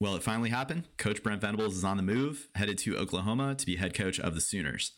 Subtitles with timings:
[0.00, 0.86] Well, it finally happened.
[0.96, 4.36] Coach Brent Venables is on the move, headed to Oklahoma to be head coach of
[4.36, 4.92] the Sooners.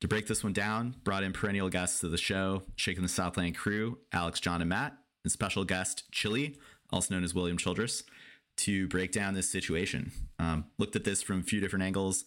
[0.00, 3.54] To break this one down, brought in perennial guests to the show, Shaking the Southland
[3.54, 6.56] crew, Alex, John, and Matt, and special guest Chili,
[6.90, 8.02] also known as William Childress,
[8.56, 10.10] to break down this situation.
[10.38, 12.24] Um, looked at this from a few different angles.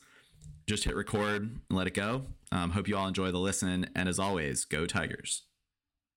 [0.68, 2.28] Just hit record and let it go.
[2.52, 3.90] Um, hope you all enjoy the listen.
[3.96, 5.46] And as always, go Tigers.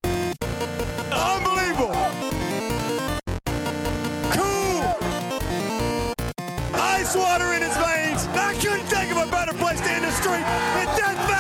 [0.04, 2.15] Unbelievable.
[9.66, 10.47] Place end the street.
[10.80, 11.35] In Death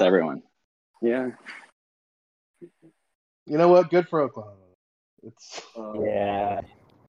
[0.00, 0.42] that's everyone.
[1.02, 1.30] Yeah.
[2.60, 3.90] You know what?
[3.90, 4.56] Good for Oklahoma.
[5.22, 6.60] It's Yeah.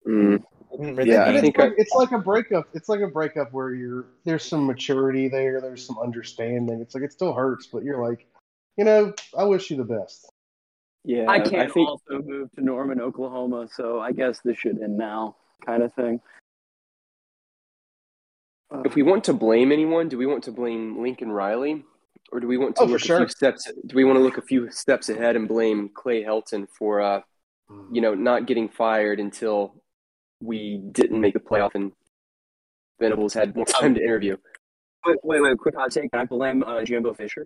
[0.08, 0.44] Mm.
[0.80, 2.68] Really Yeah, I it's, think like, it's like a breakup.
[2.74, 6.80] It's like a breakup where you're there's some maturity there, there's some understanding.
[6.81, 8.26] It's like it still hurts, but you're like,
[8.78, 10.30] you know, I wish you the best.
[11.03, 11.26] Yeah.
[11.30, 14.97] I can't I think also move to Norman, Oklahoma, so I guess this should end
[14.97, 16.22] now, kind of thing.
[18.70, 21.86] Uh, If we want to blame anyone, do we want to blame Lincoln Riley,
[22.32, 23.18] or do we want to Oh, for look a sure.
[23.20, 23.72] few steps?
[23.86, 27.22] Do we want to look a few steps ahead and blame Clay Helton for, uh,
[27.92, 29.82] you know, not getting fired until
[30.42, 31.92] we didn't make the playoff and
[33.00, 34.38] Venables had more time to interview?
[35.06, 36.12] wait, wait, wait, quick hot take.
[36.12, 37.46] Can I blame uh, Jimbo Fisher?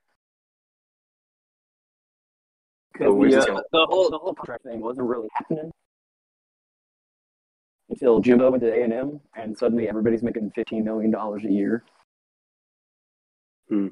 [2.93, 5.71] 'Cause Oh, the, uh, the whole the whole contract thing wasn't really happening
[7.89, 11.51] until Jimbo went to A and M, and suddenly everybody's making fifteen million dollars a
[11.51, 11.83] year.
[13.69, 13.87] Hmm.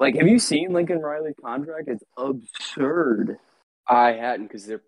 [0.00, 1.88] Like, have you seen Lincoln Riley's contract?
[1.88, 3.38] It's absurd.
[3.88, 4.82] I hadn't because they're.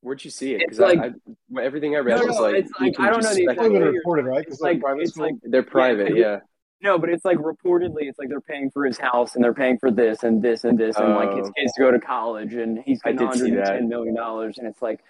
[0.00, 0.60] Where'd you see it?
[0.60, 3.30] Because like- I, everything I read No, was no, like, it's like- I don't know
[3.30, 3.82] It's speculate.
[3.82, 4.40] only reported, right?
[4.42, 6.38] It's It's like, like- it's like- They're private, yeah.
[6.80, 9.76] No, but it's like reportedly, it's like they're paying for his house and they're paying
[9.78, 11.52] for this and this and this, and like his Oh.
[11.56, 13.88] kids to go to college, and he's I getting did see 110 that.
[13.88, 15.00] million dollars, and it's like,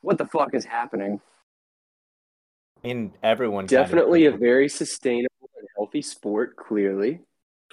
[0.00, 1.20] what the fuck is happening?
[2.82, 6.56] I mean, everyone kind of- Definitely a very sustainable and healthy sport.
[6.56, 7.20] Clearly,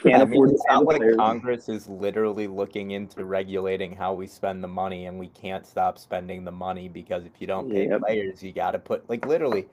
[0.01, 1.15] Can't I mean, afford to it's pay not like players.
[1.17, 5.99] Congress is literally looking into regulating how we spend the money, and we can't stop
[5.99, 8.01] spending the money because if you don't pay Yep.
[8.01, 9.67] players, you got to put like literally,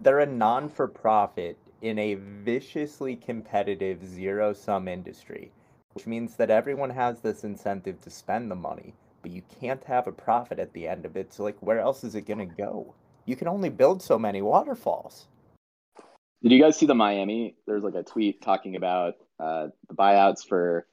[0.00, 5.52] they're a non-for-profit in a viciously competitive zero-sum industry,
[5.94, 10.08] which means that everyone has this incentive to spend the money, but you can't have
[10.08, 11.32] a profit at the end of it.
[11.32, 12.94] So like, where else is it gonna go?
[13.26, 15.26] You can only build so many waterfalls.
[16.42, 17.54] Did you guys see the Miami?
[17.68, 20.86] There's like a tweet talking about uh, the buyouts for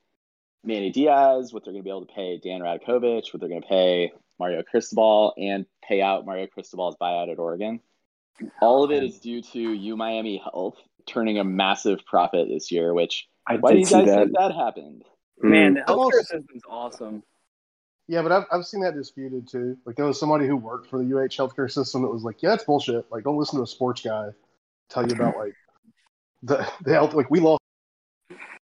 [0.64, 3.62] Manny Diaz, what they're going to be able to pay Dan Radakovich, what they're going
[3.62, 7.80] to pay Mario Cristobal, and pay out Mario Cristobal's buyout at Oregon.
[8.62, 12.94] All of it is due to U Miami Health turning a massive profit this year.
[12.94, 14.26] Which I why do you guys that.
[14.26, 15.04] think that happened?
[15.42, 17.24] Man, the healthcare system's awesome.
[18.08, 19.78] Yeah, but I've, I've seen that disputed too.
[19.86, 22.56] Like there was somebody who worked for the UH healthcare system that was like, "Yeah,
[22.56, 23.06] it's bullshit.
[23.12, 24.30] Like, don't listen to a sports guy
[24.90, 25.54] tell you about like
[26.42, 27.14] the the health.
[27.14, 27.62] Like, we lost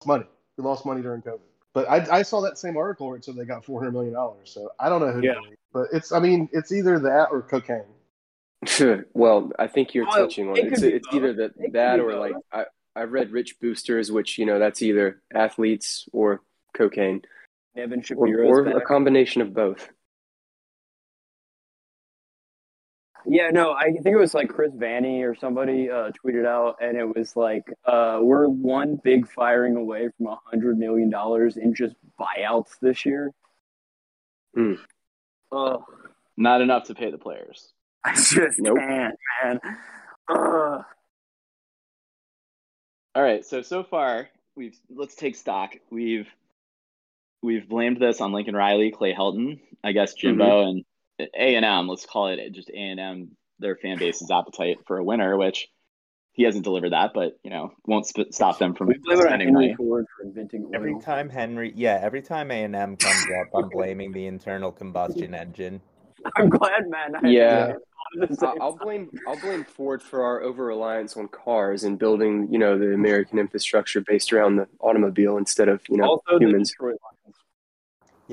[0.06, 0.26] money.
[0.58, 1.40] We lost money during COVID."
[1.74, 4.14] But I, I saw that same article where it said they got four hundred million
[4.14, 4.52] dollars.
[4.54, 5.22] So I don't know who.
[5.22, 5.36] Yeah.
[5.36, 5.58] to believe.
[5.74, 7.86] But it's I mean it's either that or cocaine.
[9.14, 10.74] well, I think you're Well, touching on it it.
[10.74, 12.66] It's, it's either that It that or like I
[12.96, 16.42] I've read rich boosters, which you know that's either athletes or
[16.76, 17.22] cocaine,
[17.78, 18.76] Evan or, Shapiro's or back.
[18.76, 19.90] a combination of both.
[23.26, 26.98] Yeah, no, I think it was like Chris Vanny or somebody uh, tweeted out, and
[26.98, 31.76] it was like, uh, we're one big firing away from a hundred million dollars in
[31.76, 33.32] just buyouts this year.
[34.56, 34.74] Hmm.
[35.52, 35.86] Oh,
[36.38, 37.74] Not enough to pay the players.
[38.04, 38.78] I just Nope.
[38.80, 39.60] can't, man.
[40.30, 40.84] Ugh.
[43.14, 45.74] All right, so so far we've let's take stock.
[45.90, 46.28] We've
[47.44, 50.86] we've blamed this on Lincoln Riley, Clay Helton, I guess Jimbo, and
[51.34, 51.88] A and M.
[51.88, 53.32] Let's call it just A and M.
[53.60, 55.68] Their fan base's appetite for a winner, which
[56.34, 59.24] he hasn't delivered that, but you know won't sp- stop them from We blame it
[59.24, 59.76] spending money.
[60.24, 60.72] Inventing.
[60.74, 64.72] Every time Henry, yeah, every time A and M comes up, I'm blaming the internal
[64.72, 65.82] combustion engine.
[66.36, 67.16] I'm glad, man.
[67.16, 67.74] I Yeah.
[68.20, 68.80] I'll, same I'll time.
[68.84, 72.94] blame I'll blame Ford for our over reliance on cars and building you know the
[72.94, 76.72] American infrastructure based around the automobile instead of you know Also, humans.
[76.72, 77.38] Detroit Lions.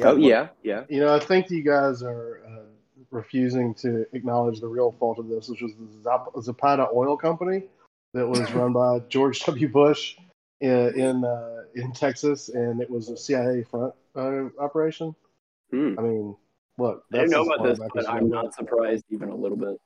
[0.05, 0.85] oh yeah, yeah.
[0.89, 2.58] You know, I think you guys are uh,
[3.11, 7.65] refusing to acknowledge the real fault of this, which was the Zap- Zapata Oil Company
[8.15, 9.69] that was run by George W.
[9.69, 10.17] Bush
[10.61, 15.15] in in, uh, in Texas, and it was a CIA front uh, operation.
[15.71, 15.95] Hmm.
[15.99, 16.37] I mean,
[16.79, 19.81] look, I don't know about this, but I'm not surprised even a little bit.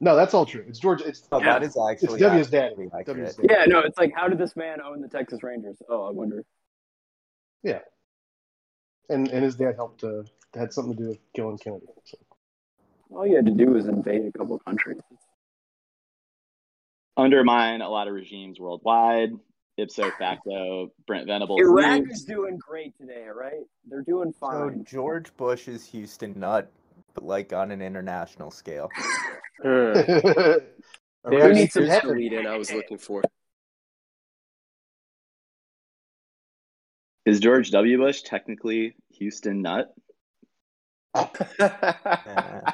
[0.00, 0.64] No, that's all true.
[0.68, 1.00] It's George.
[1.02, 1.54] It's Oh, Yeah.
[1.54, 2.72] that is actually it's W's dad.
[3.06, 3.46] W's dad.
[3.48, 5.80] Yeah, no, it's like, how did this man own the Texas Rangers?
[5.88, 6.44] Oh, I wonder.
[7.62, 7.78] Yeah,
[9.08, 10.04] and and his dad helped.
[10.04, 10.22] Uh,
[10.54, 11.86] had something to do with killing Kennedy.
[12.04, 12.16] So.
[13.14, 14.98] All you had to do was invade a couple countries.
[17.16, 19.30] Undermine a lot of regimes worldwide.
[19.76, 21.60] Ipso facto, Brent Venables.
[21.60, 22.20] Iraq leaves.
[22.20, 23.64] is doing great today, right?
[23.88, 24.52] They're doing fine.
[24.52, 24.84] So fine.
[24.84, 25.32] George
[25.68, 26.70] is Houston Nutt,
[27.14, 28.90] but like on an international scale.
[29.62, 29.70] Huh.
[31.24, 33.22] Around There's, need some there's lead in I was looking for.
[37.24, 37.96] Is George W.
[37.98, 39.94] Bush technically Houston Nutt?
[41.60, 42.72] Uh,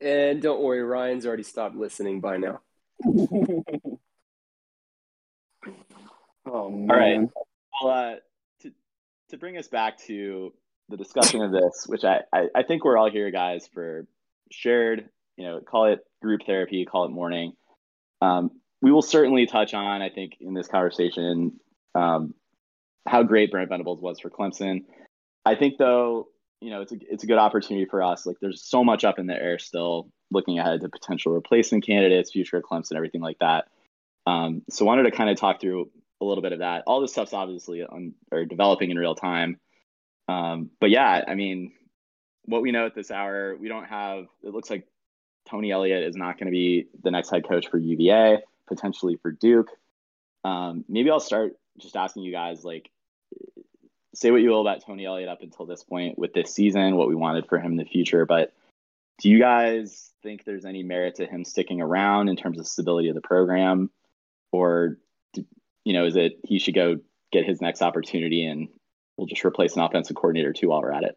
[0.00, 2.60] and don't worry, Ryan's already stopped listening by now.
[6.46, 6.90] oh man.
[6.90, 7.20] All right.
[7.82, 8.14] Well, uh,
[8.62, 8.72] to
[9.30, 10.52] to bring us back to
[10.90, 14.06] the discussion of this, which I, I, I think we're all here, guys, for
[14.50, 17.52] shared, you know, call it group therapy, call it mourning.
[18.20, 18.50] Um,
[18.82, 21.60] we will certainly touch on, I think, in this conversation,
[21.94, 22.34] um,
[23.06, 24.84] how great Brent Venables was for Clemson.
[25.44, 26.28] I think, though,
[26.60, 28.26] you know, it's a it's a good opportunity for us.
[28.26, 32.32] Like, there's so much up in the air still, looking ahead to potential replacement candidates,
[32.32, 33.68] future of Clemson, everything like that.
[34.26, 35.90] Um, so, wanted to kind of talk through
[36.20, 36.84] a little bit of that.
[36.86, 39.58] All this stuff's obviously on or developing in real time.
[40.28, 41.72] Um, but yeah, I mean,
[42.44, 44.26] what we know at this hour, we don't have.
[44.42, 44.86] It looks like
[45.48, 49.32] Tony Elliott is not going to be the next head coach for UVA, potentially for
[49.32, 49.70] Duke.
[50.44, 52.90] Um, maybe I'll start just asking you guys, like,
[54.14, 57.08] say what you will about Tony Elliott up until this point with this season, what
[57.08, 58.52] we wanted for him in the future, but
[59.20, 63.08] do you guys think there's any merit to him sticking around in terms of stability
[63.08, 63.90] of the program,
[64.50, 64.96] or
[65.84, 66.98] you know, is it he should go
[67.30, 68.68] get his next opportunity and
[69.16, 71.16] we'll just replace an offensive coordinator too while we're at it?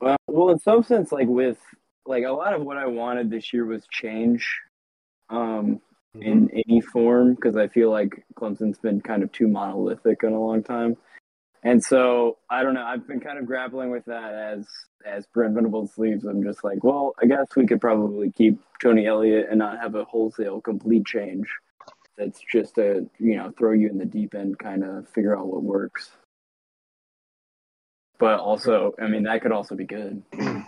[0.00, 1.58] Well, well, in some sense, like with
[2.04, 4.60] like a lot of what I wanted this year was change,
[5.30, 5.80] um,
[6.20, 6.58] in mm-hmm.
[6.68, 10.62] any form because I feel like Clemson's been kind of too monolithic in a long
[10.62, 10.96] time,
[11.62, 12.84] and so I don't know.
[12.84, 14.66] I've been kind of grappling with that as
[15.04, 16.24] as Brent Venables leaves.
[16.24, 19.94] I'm just like, well, I guess we could probably keep Tony Elliott and not have
[19.94, 21.46] a wholesale complete change.
[22.16, 25.46] That's just a you know throw you in the deep end, kind of figure out
[25.46, 26.10] what works.
[28.18, 30.22] But also, I mean, that could also be good.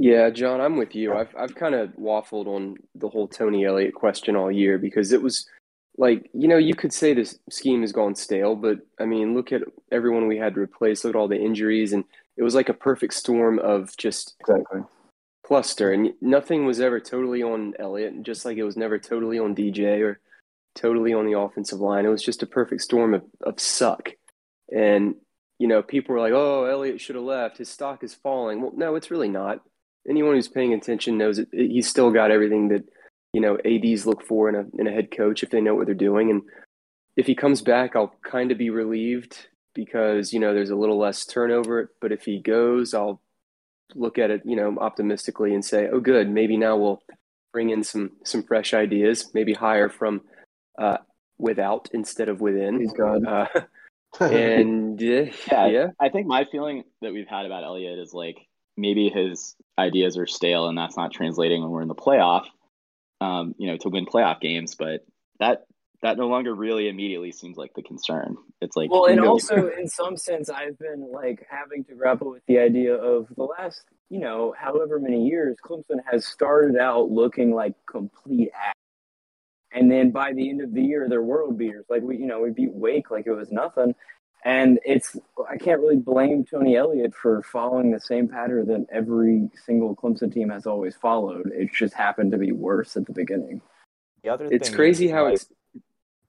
[0.00, 1.12] Yeah, John, I'm with you.
[1.12, 5.20] I've I've kind of waffled on the whole Tony Elliott question all year because it
[5.20, 5.48] was
[5.96, 9.50] like, you know, you could say this scheme has gone stale, but I mean, look
[9.50, 12.04] at everyone we had to replace, look at all the injuries, and
[12.36, 14.82] it was like a perfect storm of just Exactly.
[15.44, 19.56] cluster, and nothing was ever totally on Elliott, just like it was never totally on
[19.56, 20.20] DJ or
[20.76, 22.06] totally on the offensive line.
[22.06, 24.10] It was just a perfect storm of, of suck.
[24.72, 25.16] And,
[25.58, 27.58] you know, people were like, oh, Elliott should have left.
[27.58, 28.62] His stock is falling.
[28.62, 29.60] Well, no, it's really not.
[30.08, 32.84] Anyone who's paying attention knows that he's still got everything that,
[33.32, 35.86] you know, ADs look for in a, in a head coach if they know what
[35.86, 36.30] they're doing.
[36.30, 36.42] And
[37.16, 40.98] if he comes back, I'll kind of be relieved because, you know, there's a little
[40.98, 41.92] less turnover.
[42.00, 43.20] But if he goes, I'll
[43.94, 47.02] look at it, you know, optimistically and say, "Oh, good, maybe now we'll
[47.52, 50.22] bring in some some fresh ideas, maybe hire from
[50.78, 50.98] uh,
[51.38, 53.24] without instead of within." Please God.
[53.24, 53.46] Uh,
[54.20, 58.36] and uh, Yeah, yeah, I think my feeling that we've had about Elliott is like
[58.76, 62.46] maybe his ideas are stale and that's not translating when we're in the playoff,
[63.20, 64.74] um, you know, to win playoff games.
[64.74, 65.06] But
[65.38, 65.66] that
[66.02, 68.36] that no longer really immediately seems like the concern.
[68.60, 72.42] It's like Well, and also in some sense, I've been like having to grapple with
[72.46, 77.52] the idea of the last you know, however many years, Clemson has started out looking
[77.54, 78.72] like complete ass.
[79.72, 81.84] And then by the end of the year, they're world beaters.
[81.90, 83.94] Like we, you know, we beat Wake like it was nothing.
[84.44, 85.16] And it's
[85.50, 90.32] I can't really blame Tony Elliott for following the same pattern that every single Clemson
[90.32, 91.50] team has always followed.
[91.52, 93.60] It just happened to be worse at the beginning.
[94.22, 95.50] The other It's thing crazy is, how like, it's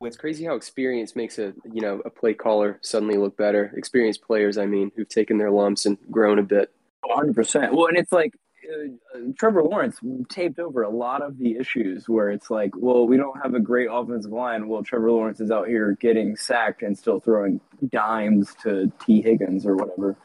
[0.02, 3.72] it's crazy how experience makes a you know a play caller suddenly look better.
[3.76, 6.74] Experienced players, I mean, who've taken their lumps and grown a bit.
[7.06, 7.74] 100%.
[7.74, 8.34] Well, and it's like
[8.72, 9.98] uh, uh, Trevor Lawrence
[10.30, 13.60] taped over a lot of the issues where it's like, well, we don't have a
[13.60, 14.68] great offensive line.
[14.68, 17.62] Well, Trevor Lawrence is out here getting sacked and still throwing
[17.92, 20.18] dimes to Tee Higgins or whatever.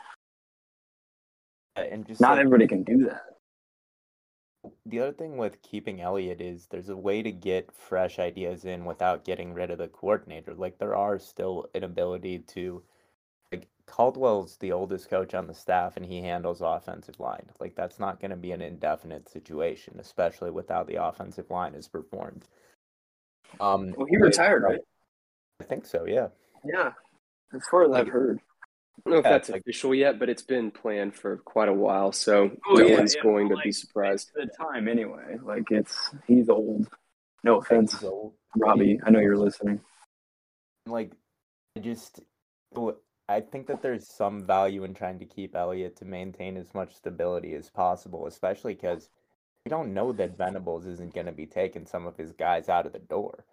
[1.77, 3.23] and just Not like, everybody can do that.
[4.87, 8.85] the other thing with keeping Elliott is there's a way to get fresh ideas in
[8.85, 10.55] without getting rid of the coordinator.
[10.55, 12.83] Like there are still an ability to
[13.87, 17.47] Caldwell's the oldest coach on the staff and he handles offensive line.
[17.61, 21.75] Like that's not going to be an indefinite situation, especially with how the offensive line
[21.75, 22.47] is performed.
[23.61, 24.81] Um Well, he retired, right?
[25.61, 26.29] I think so, yeah.
[26.65, 26.93] Yeah.
[27.55, 28.41] As far as I've heard.
[28.41, 31.69] I don't know if Yeah, that's like- official yet, but it's been planned for quite
[31.69, 34.31] a while, so Oh, no yeah, one's yeah, going to like, be surprised.
[34.35, 35.37] The time, anyway.
[35.43, 36.89] Like, it's, he's old.
[37.43, 38.99] No offense, So Robbie.
[39.05, 39.81] I know you're listening.
[40.87, 41.13] like
[41.77, 42.21] I just
[42.73, 42.97] well,
[43.29, 46.95] I think that there's some value in trying to keep Elliott to maintain as much
[46.95, 49.09] stability as possible, especially because
[49.65, 52.85] we don't know that Venables isn't going to be taking some of his guys out
[52.85, 53.47] of the door.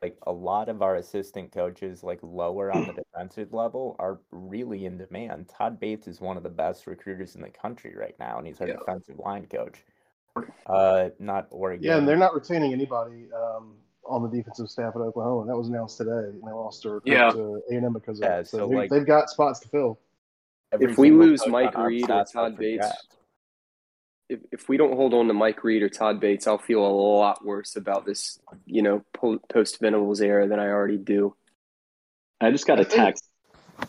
[0.00, 4.86] Like a lot of our assistant coaches, like lower on the defensive level, are really
[4.86, 5.50] in demand.
[5.50, 8.62] Todd Bates is one of the best recruiters in the country right now, and he's
[8.62, 8.76] our Yeah.
[8.78, 9.84] defensive line coach.
[10.64, 11.84] Uh, not Oregon.
[11.84, 13.74] Yeah, and they're not retaining anybody um,
[14.06, 15.46] on the defensive staff at Oklahoma.
[15.46, 16.10] That was announced today.
[16.10, 17.30] And they lost their recruit Yeah.
[17.30, 18.48] to A and M because of Yeah, it.
[18.48, 19.98] So, so, they, like- they've got spots to fill.
[20.72, 22.86] If we lose Mike Reed or Todd Bates,
[24.28, 26.88] if if we don't hold on to Mike Reed or Todd Bates, I'll feel a
[26.88, 29.02] lot worse about this, you know,
[29.48, 31.34] post Venables era than I already do.
[32.40, 33.28] I just got a text.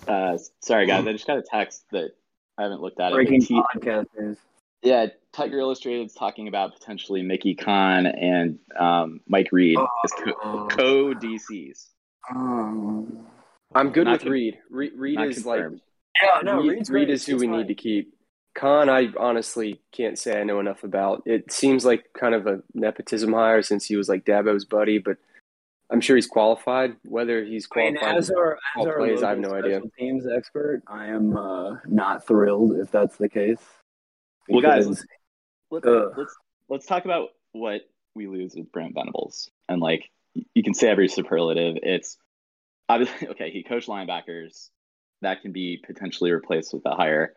[0.08, 1.06] Uh, sorry, guys.
[1.06, 2.16] I just got a text that
[2.58, 3.16] I haven't looked at it.
[3.16, 4.38] Breaking but podcast news.
[4.84, 10.68] Yeah, Tiger Illustrated is talking about potentially Mickey Conn and um, Mike Reed as co-
[10.70, 11.90] co DCs.
[12.34, 13.26] Um,
[13.76, 14.58] I'm good Not with con- Reed.
[14.70, 15.62] Reed, Reed Not is like
[16.22, 17.58] yeah, no, Reed, Reed is who He's we fine.
[17.60, 18.14] need to keep.
[18.54, 21.24] Conn, I honestly can't say I know enough about.
[21.26, 25.18] It seems like kind of a nepotism hire since he was like Dabo's buddy, but
[25.90, 26.98] I'm sure he's qualified.
[27.04, 29.58] Whether he's I mean, qualified, as our, as call our plays, I have local no
[29.58, 29.78] idea.
[29.78, 33.60] special teams expert, I am uh, not thrilled if that's the case.
[34.52, 35.06] Well, guys, Because-
[35.70, 36.36] let's, let's
[36.70, 37.82] let's talk about what
[38.16, 40.10] we lose with Brent Venables, and like
[40.54, 41.78] you can say every superlative.
[41.84, 42.18] It's
[42.90, 43.52] obviously okay.
[43.52, 44.70] He coached linebackers.
[45.22, 47.34] That can be potentially replaced with a hire.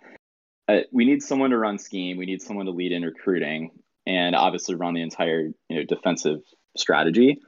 [0.66, 2.16] Uh, we need someone to run scheme.
[2.16, 3.71] We need someone to lead in recruiting,
[4.06, 6.40] and obviously run the entire you know defensive
[6.76, 7.40] strategy.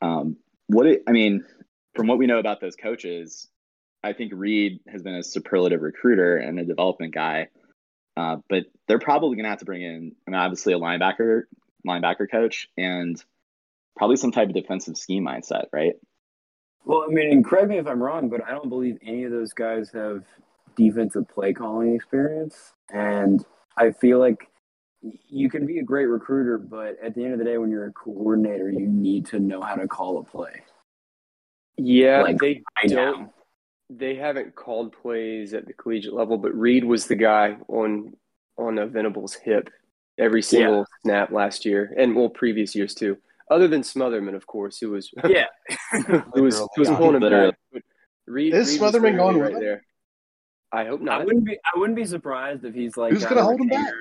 [0.00, 0.36] Um,
[0.68, 1.44] what it, I mean,
[1.94, 3.48] from what we know about those coaches,
[4.02, 7.48] I think Reed has been a superlative recruiter and a development guy.
[8.16, 11.42] Uh, but they're probably going to have to bring in, I mean, obviously a linebacker,
[11.86, 13.22] linebacker coach, and
[13.96, 15.94] probably some type of defensive scheme mindset, right?
[16.84, 19.30] Well, I mean, and correct me if I'm wrong, but I don't believe any of
[19.30, 20.24] those guys have
[20.76, 22.72] defensive play calling experience.
[22.92, 23.44] And
[23.76, 24.48] I feel like
[25.28, 27.86] you can be a great recruiter, but at the end of the day, when you're
[27.86, 30.62] a coordinator, you need to know how to call a play.
[31.76, 33.20] Yeah, Like, they I don't.
[33.22, 33.32] know.
[33.94, 38.14] They haven't called plays at the collegiate level, but Reed was the guy on
[38.56, 39.68] on a Venables hip
[40.18, 43.18] every single snap last year, and well, previous years too.
[43.50, 45.46] Other than Smotherman, of course, who was Yeah.
[46.34, 46.96] who was who was Literally.
[46.96, 47.50] pulling him Literally.
[47.50, 47.58] back.
[47.72, 47.82] But
[48.26, 49.84] Reed, Is Reed Smotherman going literally with right there?
[50.72, 51.14] I hope not.
[51.14, 51.26] I not.
[51.26, 51.58] wouldn't be.
[51.74, 53.92] I wouldn't be surprised if he's like Who's gonna hold him back?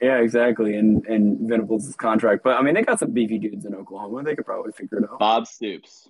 [0.00, 0.76] Yeah, exactly.
[0.76, 4.24] And and Venables' contract, but I mean, they got some beefy dudes in Oklahoma.
[4.24, 5.18] They could probably figure it out.
[5.20, 6.08] Bob Stoops.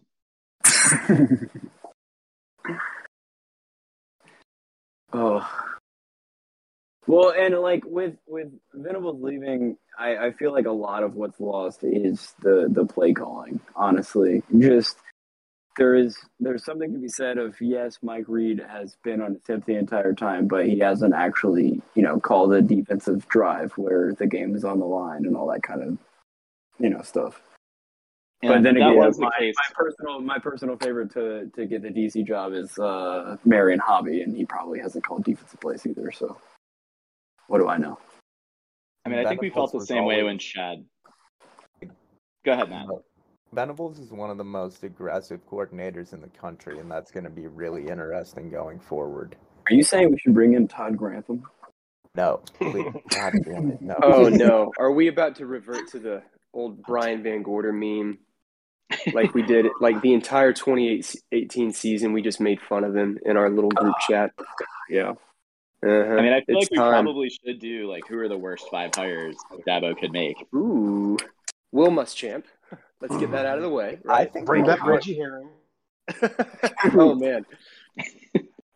[5.13, 5.49] oh.
[7.07, 11.41] Well, and like with with Venables leaving, I, I feel like a lot of what's
[11.41, 13.61] lost is the the play calling.
[13.75, 14.99] Honestly, just
[15.79, 19.43] there is there's something to be said of yes, Mike Reed has been on his
[19.43, 24.13] tip the entire time, but he hasn't actually you know called a defensive drive where
[24.13, 25.99] the game is on the line and all that kind of
[26.79, 27.41] you know stuff.
[28.41, 29.55] And but then that again, was the my, case.
[29.57, 34.23] my personal my personal favorite to to get the DC job is uh, Marion Hobby,
[34.23, 36.13] and he probably hasn't called defensive plays either.
[36.13, 36.39] So,
[37.49, 37.99] what do I know?
[39.05, 40.85] I mean, I think we felt the Venables was same way when Shad.
[42.45, 42.87] Go ahead, Matt.
[43.53, 47.31] Venables is one of the most aggressive coordinators in the country, and that's going to
[47.31, 49.37] be really interesting going forward.
[49.71, 51.43] Are you saying we should bring in Todd Grantham?
[52.15, 52.43] No.
[52.59, 52.93] Please.
[53.11, 53.83] God damn it.
[53.83, 53.97] No.
[54.03, 58.19] Oh no, are we about to revert to the old Brian Van Gorder meme?
[59.13, 63.37] Like we did, like the entire 2018 season, we just made fun of him in
[63.37, 64.33] our little group oh, chat.
[64.89, 65.13] Yeah.
[65.81, 65.91] Uh-huh.
[65.91, 67.05] I mean, I feel It's like we time.
[67.05, 70.37] probably should do like who are the worst five hires Dabo could make.
[70.55, 71.17] Ooh,
[71.71, 72.45] Will Muschamp.
[73.01, 73.99] Let's get that out of the way.
[74.09, 74.85] I think Bring back.
[74.85, 75.51] Reggie Herring.
[76.95, 77.45] oh man,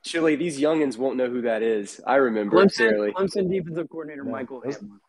[0.05, 0.37] Chili.
[0.37, 2.01] These youngins won't know who that is.
[2.07, 3.13] I remember Clemson, clearly.
[3.13, 4.31] Clemson defensive coordinator Yeah.
[4.31, 5.01] Michael Hamlin.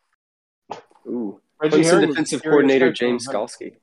[1.06, 3.76] Ooh, Reggie Clemson Herring defensive coordinator James Skalski.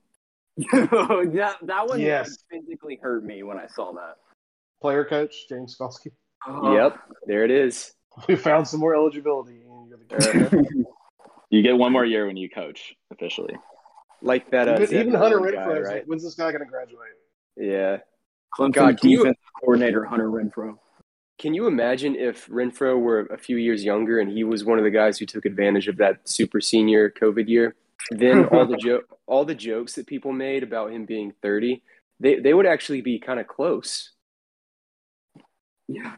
[0.57, 2.37] that that one Yes.
[2.51, 4.15] physically hurt me when I saw that.
[4.81, 6.11] Player coach James Skalski.
[6.47, 7.93] Uh, Yep, there it is.
[8.27, 9.61] We found some more eligibility.
[9.61, 10.85] and you're the.
[11.49, 13.53] You get one more year when you coach officially.
[14.21, 14.69] Like that.
[14.69, 15.93] Uh, even, even Hunter Nolan guy, Renfro right?
[15.95, 17.09] like, when's this guy going to graduate?
[17.57, 17.97] Yeah.
[18.57, 20.77] Clemson God, can you- defensive coordinator Hunter Renfro.
[21.39, 24.83] Can you imagine if Renfro were a few years younger and he was one of
[24.85, 27.75] the guys who took advantage of that super senior COVID year?
[28.11, 31.81] Then all the jo- all the jokes that people made about him being 30,
[32.19, 34.11] they they would actually be kind of close.
[35.87, 36.15] Yeah.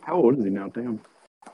[0.00, 0.68] How old is he now?
[0.68, 1.00] Damn.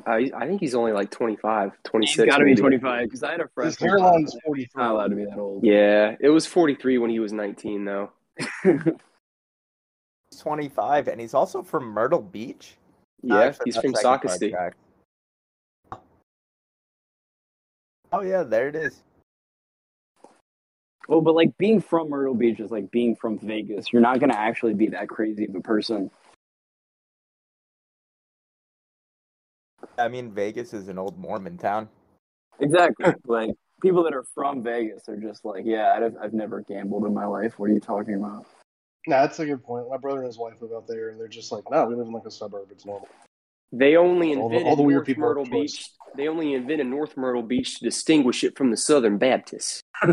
[0.07, 2.29] Uh, I think he's only like 25, He's 26.
[2.29, 3.67] got to be 25 because I had a friend.
[3.67, 4.83] His hairline is He's 43.
[4.83, 5.65] not allowed to be that old.
[5.65, 8.11] Yeah, it was 43 when he was 19 though.
[8.65, 12.77] He's 25, and he's also from Myrtle Beach.
[13.23, 14.73] Yeah, Actually, he's from second part Socastee.
[18.13, 19.03] Oh yeah, there it is.
[21.09, 23.93] Oh, but like being from Myrtle Beach is like being from Vegas.
[23.93, 26.11] You're not gonna actually be that crazy of a person.
[29.99, 31.89] I mean, Vegas is an old Mormon town.
[32.59, 33.13] Exactly.
[33.27, 33.51] like
[33.83, 37.27] people that are from Vegas are just like, yeah, I've, I've never gambled in my
[37.27, 37.59] life.
[37.59, 38.47] What are you talking about?
[39.07, 39.89] No, that's a good point.
[39.91, 42.07] My brother and his wife live out there, and they're just like, no, we live
[42.07, 42.69] in like a suburb.
[42.71, 43.09] It's normal.
[43.73, 45.45] They only All the- invented all the North Myrtle.
[45.45, 45.89] Beach.
[46.17, 49.83] They only invented North Myrtle Beach to distinguish it from the Southern Baptists.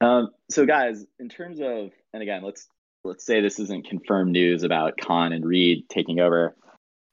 [0.00, 2.68] Um, so guys, in terms of, and again, let's
[3.04, 6.54] let's say this isn't confirmed news about Conn and Reed taking over.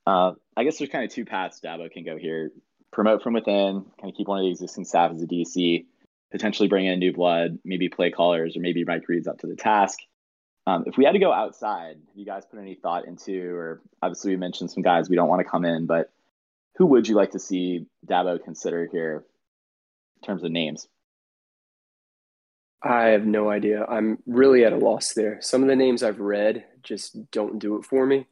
[0.05, 2.51] Uh, I guess there's kind of two paths Dabo can go here:
[2.91, 5.85] promote from within, kind of keep one of the existing staff as a DC,
[6.31, 9.55] potentially bring in new blood, maybe play callers, or maybe Mike Reed's up to the
[9.55, 9.99] task.
[10.67, 13.81] Um, if we had to go outside, have you guys put any thought into, or
[14.01, 16.11] obviously we mentioned some guys we don't want to come in, but
[16.75, 19.23] who would you like to see Dabo consider here
[20.21, 20.87] in terms of names?
[22.83, 23.85] I have no idea.
[23.85, 25.39] I'm really at a loss there.
[25.41, 28.27] Some of the names I've read just don't do it for me.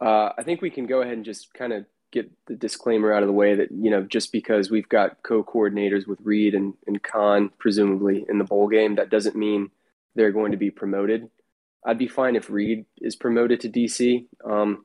[0.00, 3.22] Uh, I think we can go ahead and just kind of get the disclaimer out
[3.22, 6.74] of the way that, you know, just because we've got co coordinators with Reed and,
[6.86, 9.70] and Conn, presumably, in the bowl game, that doesn't mean
[10.16, 11.30] they're going to be promoted.
[11.84, 14.26] I'd be fine if Reed is promoted to DC.
[14.44, 14.84] Um,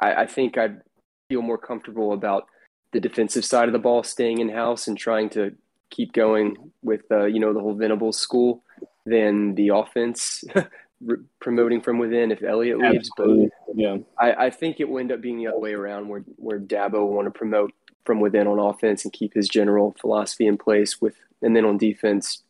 [0.00, 0.80] I, I think I'd
[1.28, 2.44] feel more comfortable about
[2.92, 5.54] the defensive side of the ball staying in house and trying to
[5.90, 8.62] keep going with uh, you know the whole Venables school
[9.06, 10.44] than the offense
[11.40, 13.10] promoting from within if Elliott leaves.
[13.16, 13.28] But
[13.74, 13.98] Yeah.
[14.18, 17.00] I, I think it will end up being the other way around, where where Dabo
[17.00, 17.72] will want to promote
[18.04, 21.78] from within on offense and keep his general philosophy in place with, and then on
[21.78, 22.42] defense,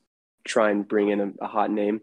[0.44, 2.00] try and bring in a, a hot name.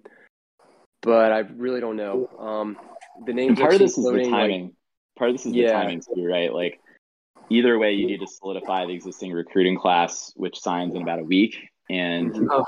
[1.01, 2.27] But I really don't know.
[2.39, 2.77] Um,
[3.25, 4.75] the And names part of seen this is the floating, like- timing.
[5.17, 6.53] part of this is the timing too, right?
[6.53, 6.79] Like
[7.49, 11.23] either way, you need to solidify the existing recruiting class, which signs in about a
[11.23, 11.57] week,
[11.89, 12.65] and Oh.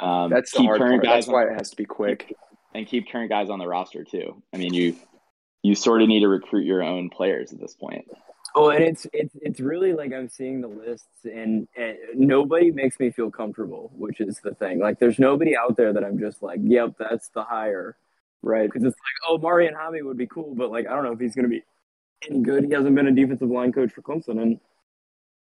[0.00, 1.04] um, that's the keep hard current part.
[1.04, 2.32] guys That's why it has to be quick.
[2.74, 4.42] and keep current guys on the roster too.
[4.52, 4.94] I mean, you
[5.64, 8.06] you sort of need to recruit your own players at this point.
[8.58, 12.98] Oh, and it's it's it's really like I'm seeing the lists, and, and nobody makes
[12.98, 14.80] me feel comfortable, which is the thing.
[14.80, 17.96] Like, there's nobody out there that I'm just like, yep, that's the hire,
[18.42, 18.66] right?
[18.68, 21.20] Because it's like, oh, Marion Hobby would be cool, but like, I don't know if
[21.20, 21.62] he's going to be
[22.28, 22.64] any good.
[22.64, 24.60] He hasn't been a defensive line coach for Clemson in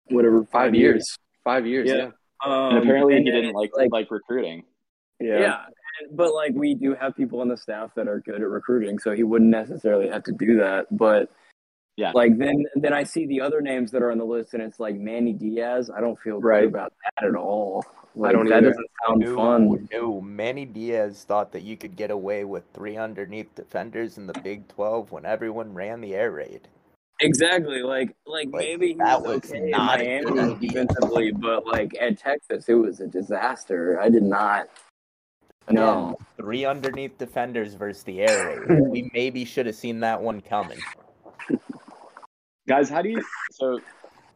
[0.09, 1.17] whatever five, Five years.
[1.43, 1.89] Five years.
[1.89, 1.95] Yeah.
[1.95, 2.11] Yeah.
[2.45, 4.63] Um, And apparently, and he didn't like it's like, recruiting.
[5.19, 5.39] Yeah.
[5.39, 5.57] yeah.
[5.65, 5.73] and-
[6.15, 9.13] but like we do have people on the staff that are good at recruiting, so
[9.13, 10.85] he wouldn't necessarily have to do that.
[10.95, 11.31] But
[11.97, 12.11] Yeah.
[12.13, 14.79] like then then I see the other names that are on the list, and it's
[14.79, 15.89] like Manny Diaz.
[15.89, 16.61] I don't feel Right.
[16.61, 17.83] good about that at all.
[18.15, 18.69] Like, don't that either.
[18.69, 19.89] doesn't sound No, fun.
[19.91, 20.21] no.
[20.21, 24.67] Manny Diaz thought that you could get away with three underneath defenders in the Big
[24.69, 26.67] 12 when everyone ran the air raid.
[27.19, 27.81] Exactly.
[27.81, 31.31] Like like, Like, maybe he that was was okay in not a Miami good defensively,
[31.31, 33.99] but like at Texas, it was a disaster.
[33.99, 34.67] I did not.
[35.69, 36.15] No.
[36.37, 38.81] Three underneath defenders versus the air raid.
[38.89, 40.77] we maybe should have seen that one coming.
[42.67, 43.79] Guys, how do you so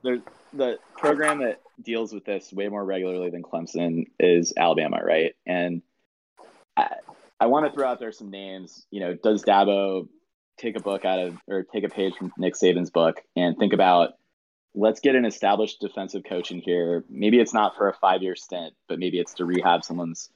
[0.04, 0.22] there's
[0.54, 5.36] the program that deals with this way more regularly than Clemson is Alabama, right?
[5.46, 5.82] And
[6.78, 6.88] I,
[7.40, 8.86] I want to throw out there some names.
[8.90, 10.08] You know, does Dabo
[10.58, 13.74] take a book out of or take a page from Nick Saban's book and think
[13.74, 14.14] about
[14.74, 17.04] let's get an established defensive coach in here.
[17.10, 20.30] Maybe it's not for a five year stint, but maybe it's to rehab someone's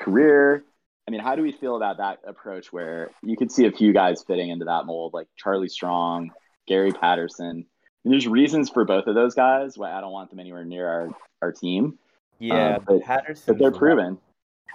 [0.00, 0.62] career.
[1.08, 3.92] I mean, how do we feel about that approach where you could see a few
[3.92, 6.30] guys fitting into that mold, like Charlie Strong,
[6.70, 7.66] Gary Patterson?
[8.04, 10.88] And there's reasons for both of those guys why I don't want them anywhere near
[10.88, 11.10] our,
[11.42, 11.98] our team.
[12.38, 13.44] Yeah, Um, but, Patterson.
[13.54, 14.16] but they're proven.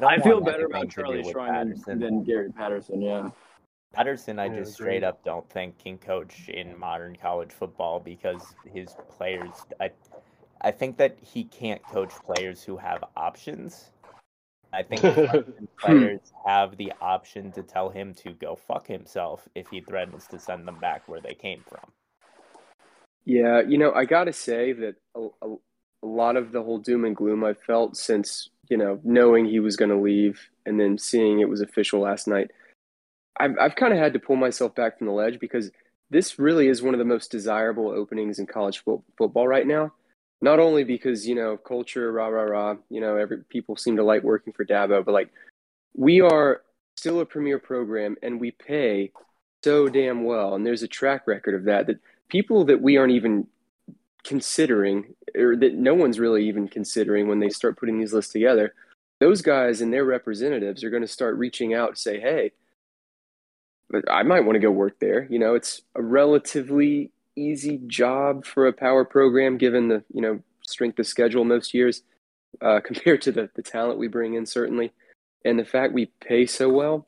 [0.05, 3.01] I feel better about Charlie Strong than, than Gary Patterson.
[3.01, 3.29] Yeah.
[3.93, 8.93] Patterson, I just straight up don't think can coach in modern college football because his
[9.09, 9.53] players.
[9.79, 9.89] I,
[10.61, 13.91] I think that he can't coach players who have options.
[14.75, 15.01] I think
[15.79, 20.39] players have the option to tell him to go fuck himself if he threatens to
[20.39, 21.91] send them back where they came from.
[23.23, 25.55] Yeah, you know, I gotta say that a, a,
[26.03, 29.59] a lot of the whole doom and gloom I felt since, you know, knowing he
[29.59, 32.51] was going to leave and then seeing it was official last night,
[33.37, 35.71] I've, I've kind of had to pull myself back from the ledge because
[36.11, 39.93] this really is one of the most desirable openings in college fo- football right now.
[40.41, 44.03] Not only because, you know, culture, rah, rah, rah, you know, every people seem to
[44.03, 45.31] like working for Dabo, but like
[45.95, 46.61] we are
[46.97, 49.11] still a premier program and we pay
[49.63, 50.55] so damn well.
[50.55, 53.47] And there's a track record of that, that people that we aren't even
[54.25, 58.73] considering or that no one's really even considering when they start putting these lists together
[59.19, 62.51] those guys and their representatives are going to start reaching out say hey
[63.89, 68.45] but i might want to go work there you know it's a relatively easy job
[68.45, 72.03] for a power program given the you know strength of schedule most years
[72.61, 74.91] uh, compared to the, the talent we bring in certainly
[75.43, 77.07] and the fact we pay so well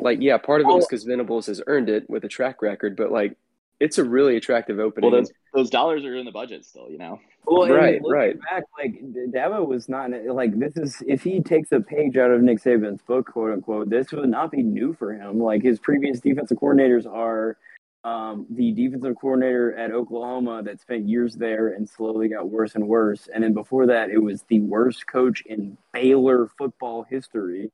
[0.00, 2.96] like yeah part of it was because venables has earned it with a track record
[2.96, 3.36] but like
[3.80, 6.98] it's a really attractive opening Well, those, those dollars are in the budget still, you
[6.98, 7.18] know?
[7.46, 8.40] Well, and Right, looking right.
[8.42, 12.30] Back, like D- Dabo was not like this is if he takes a page out
[12.30, 15.40] of Nick Saban's book, quote unquote, this would not be new for him.
[15.40, 17.56] Like his previous defensive coordinators are
[18.04, 22.86] um, the defensive coordinator at Oklahoma that spent years there and slowly got worse and
[22.88, 27.70] worse, and then before that, it was the worst coach in Baylor football history.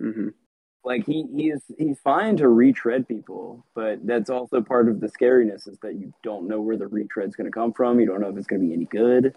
[0.00, 0.28] hmm
[0.84, 5.68] Like he he's he's fine to retread people, but that's also part of the scariness
[5.68, 7.98] is that you don't know where the retread's going to come from.
[7.98, 9.34] You don't know if it's going to be any good.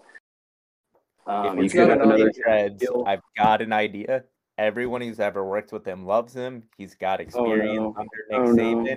[1.26, 2.84] Um, if you it's could not another treads.
[3.06, 4.24] I've got an idea.
[4.58, 6.62] Everyone who's ever worked with him loves him.
[6.76, 7.94] He's got experience no.
[7.96, 8.96] under Nick Oh, no.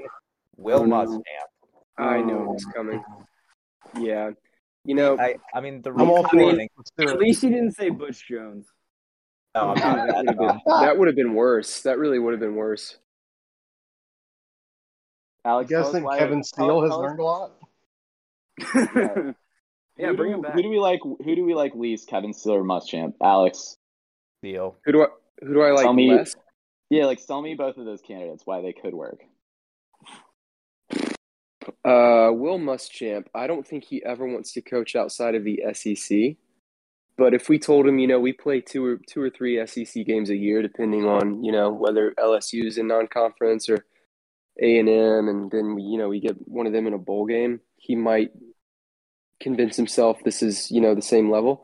[0.58, 0.64] Saban.
[0.64, 0.96] Will Oh, no.
[1.06, 1.22] Muschamp.
[1.98, 2.54] i know Oh.
[2.54, 3.04] it's coming
[4.00, 4.32] yeah
[4.86, 6.56] you know I, I mean, the I'm all reason for it.
[6.58, 8.68] think Let's do At least he didn't say Butch Jones.
[9.56, 12.40] no, I'm that would have been that would have been worse that really would have
[12.40, 12.98] been worse
[15.46, 17.52] I Alex, tell guess us think Kevin tell- Steele has learned a lot.
[19.98, 20.54] yeah, who bring do- him back.
[20.54, 21.02] Who do we like?
[21.04, 22.08] Who do we like least?
[22.08, 23.14] Kevin Steele or Muschamp?
[23.22, 23.76] Alex,
[24.42, 24.78] Deal.
[24.86, 25.08] who do i
[25.46, 26.34] who do i like Tell me- less
[26.90, 29.20] yeah, like tell me both of those candidates why they could work.
[31.86, 36.38] Uh, Will Muschamp, I don't think he ever wants to coach outside of the SEC.
[37.18, 40.06] But if we told him, you know, we play two or two or three SEC
[40.06, 43.86] games a year, depending on you know whether LSU's in non-conference or
[44.62, 46.98] A and M, and then we, you know we get one of them in a
[46.98, 48.32] bowl game, he might
[49.40, 51.64] convince himself this is you know the same level.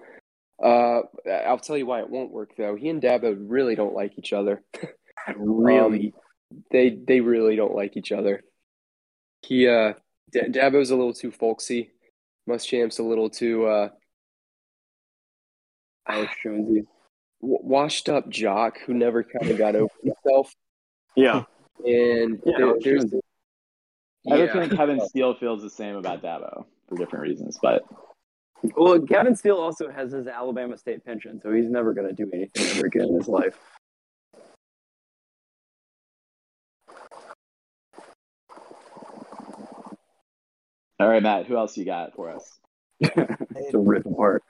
[0.63, 1.01] Uh,
[1.47, 2.75] I'll tell you why it won't work though.
[2.75, 4.62] He and Dabo really don't like each other.
[5.35, 6.13] really?
[6.13, 8.43] Um, they they really don't like each other.
[9.41, 9.93] He uh
[10.32, 11.91] D- Dabo's a little too folksy.
[12.47, 13.89] Muschamp's a little too uh
[16.08, 16.84] Alex Jonesy.
[17.41, 20.54] w- washed up jock who never kind of got over himself.
[21.15, 21.43] Yeah.
[21.86, 23.19] And Yeah, there- there's Jonesy.
[24.30, 24.75] I have a yeah.
[24.75, 27.84] Kevin Steele feels the same about Dabo for different reasons, but
[28.75, 32.30] Well, Kevin Steele also has his Alabama State pension, so he's never going to do
[32.34, 33.58] anything ever again in his life.
[40.99, 42.59] All right, Matt, who else you got for us?
[43.03, 44.43] to rip apart.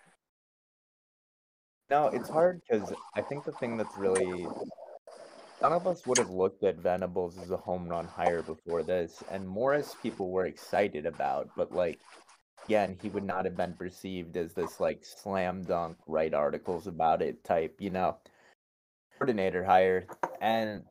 [1.89, 4.47] No, it's hard because I think the thing that's really
[5.61, 9.23] none of us would have looked at Venables as a home run hire before this,
[9.29, 11.99] and Morris people were excited about, but like
[12.65, 17.21] again, he would not have been perceived as this like slam dunk, write articles about
[17.21, 18.17] it type, you know,
[19.17, 20.05] coordinator hire.
[20.39, 20.83] And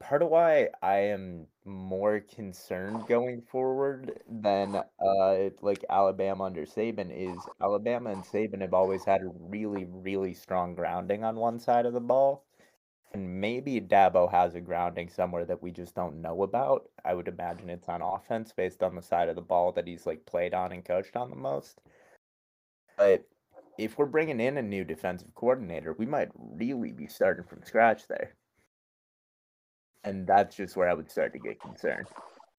[0.00, 7.10] part of why I am more concerned going forward than uh like Alabama under Saban
[7.10, 11.86] is Alabama and Saban have always had a really, really strong grounding on one side
[11.86, 12.44] of the ball.
[13.12, 16.88] And maybe Dabo has a grounding somewhere that we just don't know about.
[17.04, 20.06] I would imagine it's on offense based on the side of the ball that he's
[20.06, 21.80] like played on and coached on the most.
[22.96, 23.26] But
[23.78, 28.06] if we're bringing in a new defensive coordinator, we might really be starting from scratch
[28.06, 28.36] there.
[30.04, 32.06] And that's just where I would start to get concerned.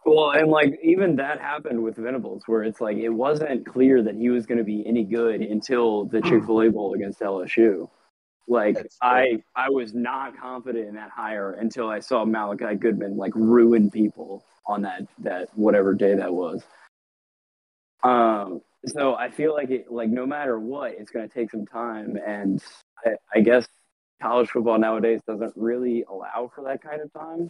[0.06, 4.15] Well, and like even that happened with Venables, where it's like it wasn't clear that
[4.15, 7.88] he was going to be any good until the Chick Fil A Bowl against LSU.
[8.47, 13.34] Like I, I was not confident in that hire until I saw Malliciah Goodman like
[13.36, 16.63] ruin people on that that whatever day that was.
[18.04, 21.67] Um, so I feel like it like no matter what, it's going to take some
[21.67, 22.62] time, and
[23.06, 23.67] I, I guess
[24.21, 27.49] college football nowadays doesn't really allow for that kind of time.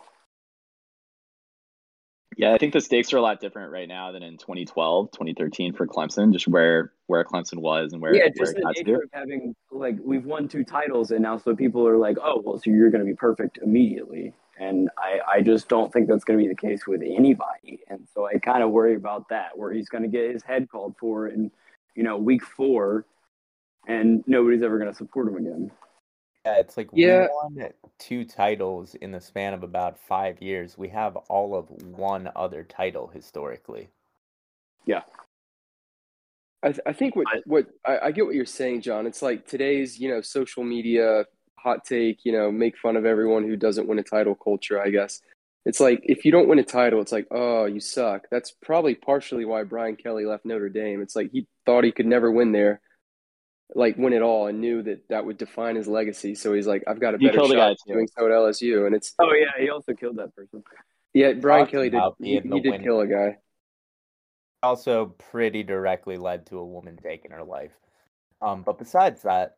[2.37, 5.73] Yeah, I think the stakes are a lot different right now than in 2012, 2013
[5.73, 9.03] for Clemson, just where where Clemson was and where, yeah, where just it the nature
[9.03, 12.57] of having like we've won two titles, and now so people are like, oh, well,
[12.57, 16.39] so you're going to be perfect immediately, and I I just don't think that's going
[16.39, 19.73] to be the case with anybody, and so I kind of worry about that, where
[19.73, 21.51] he's going to get his head called for in
[21.95, 23.05] you know week four,
[23.87, 25.69] and nobody's ever going to support him again.
[26.45, 27.27] Yeah, it's like Yeah.
[27.27, 30.77] we won two titles in the span of about five years.
[30.77, 33.89] We have all of one other title historically.
[34.85, 35.03] Yeah.
[36.63, 39.07] I, th- I think what what I, I get what you're saying, John.
[39.07, 41.25] It's like today's you know social media
[41.57, 44.81] hot take, you know, make fun of everyone who doesn't win a title culture.
[44.81, 45.21] I guess
[45.65, 48.27] it's like if you don't win a title, it's like oh you suck.
[48.31, 51.01] That's probably partially why Brian Kelly left Notre Dame.
[51.01, 52.79] It's like he thought he could never win there,
[53.75, 56.35] like win it all, and knew that that would define his legacy.
[56.35, 57.93] So he's like, I've got a better killed a shot guy, at too.
[57.93, 58.85] doing so at LSU.
[58.85, 60.63] And it's Oh yeah, he also killed that person.
[61.13, 62.83] yeah, Brian Talked Kelly did he, he did winner.
[62.83, 63.37] kill a guy.
[64.63, 67.71] Also, pretty directly led to a woman taking her life.
[68.41, 69.55] Um, but besides that,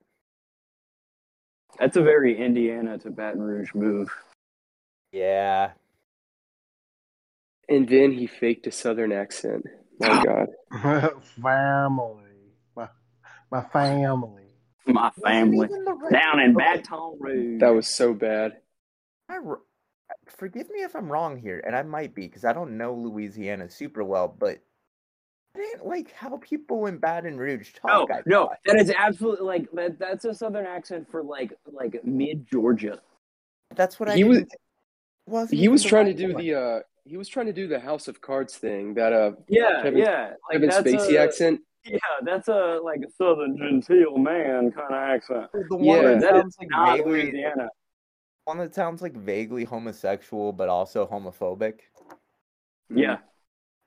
[1.79, 4.09] That's a very Indiana to Baton Rouge move.
[5.11, 5.71] yeah,
[7.67, 9.65] And then he faked a southern accent.
[9.99, 10.23] My
[10.81, 11.13] God.
[11.41, 12.22] family.
[13.53, 14.43] My, my family.
[14.85, 17.59] My family Even the right- down in Baton Rouge.
[17.61, 18.57] That was so bad.
[19.29, 19.61] I r-
[20.27, 23.69] forgive me if I'm wrong here, and I might be because I don't know Louisiana
[23.69, 24.59] super well, but
[25.55, 28.09] I didn't like how people in Baton Rouge talk.
[28.11, 29.99] I no, that is absolutely like that.
[29.99, 32.99] That's a southern accent for like like mid Georgia.
[33.75, 34.15] that's what I.
[34.15, 34.53] He was- didn't-
[35.25, 36.41] wasn't He was trying to do one.
[36.43, 39.81] the uh he was trying to do the House of Cards thing, that uh Yeah,
[39.83, 41.61] Kevin- yeah, like Kevin Spacey a, accent.
[41.85, 45.49] Yeah, that's a like a southern genteel man kind of accent.
[45.69, 46.01] The one Yeah.
[46.13, 47.69] that That is sounds like not vaguely, Louisiana.
[48.45, 51.79] one that sounds like vaguely homosexual, but also homophobic.
[52.89, 53.17] Yeah.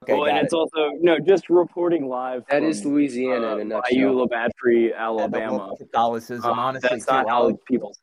[0.03, 0.57] Okay, well, and got it's it.
[0.57, 2.45] also no, just reporting live.
[2.51, 4.15] That is from, Louisiana uh, in a Bayou nutshell.
[4.17, 5.75] La Batre, Alabama.
[5.79, 7.95] Catholicism, Uh, honestly, that's not how I'll- people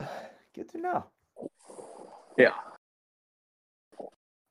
[0.00, 0.10] sound.
[0.54, 1.04] Good to know.
[2.36, 2.52] Yeah.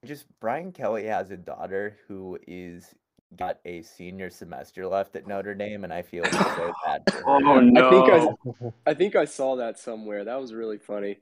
[0.05, 2.95] Just Brian Kelly has a daughter who is
[3.37, 7.03] got a senior semester left at Notre Dame, and I feel so bad.
[7.11, 7.23] For her.
[7.27, 7.87] Oh no.
[7.87, 10.25] I think I I think I saw that somewhere.
[10.25, 11.19] That was really funny.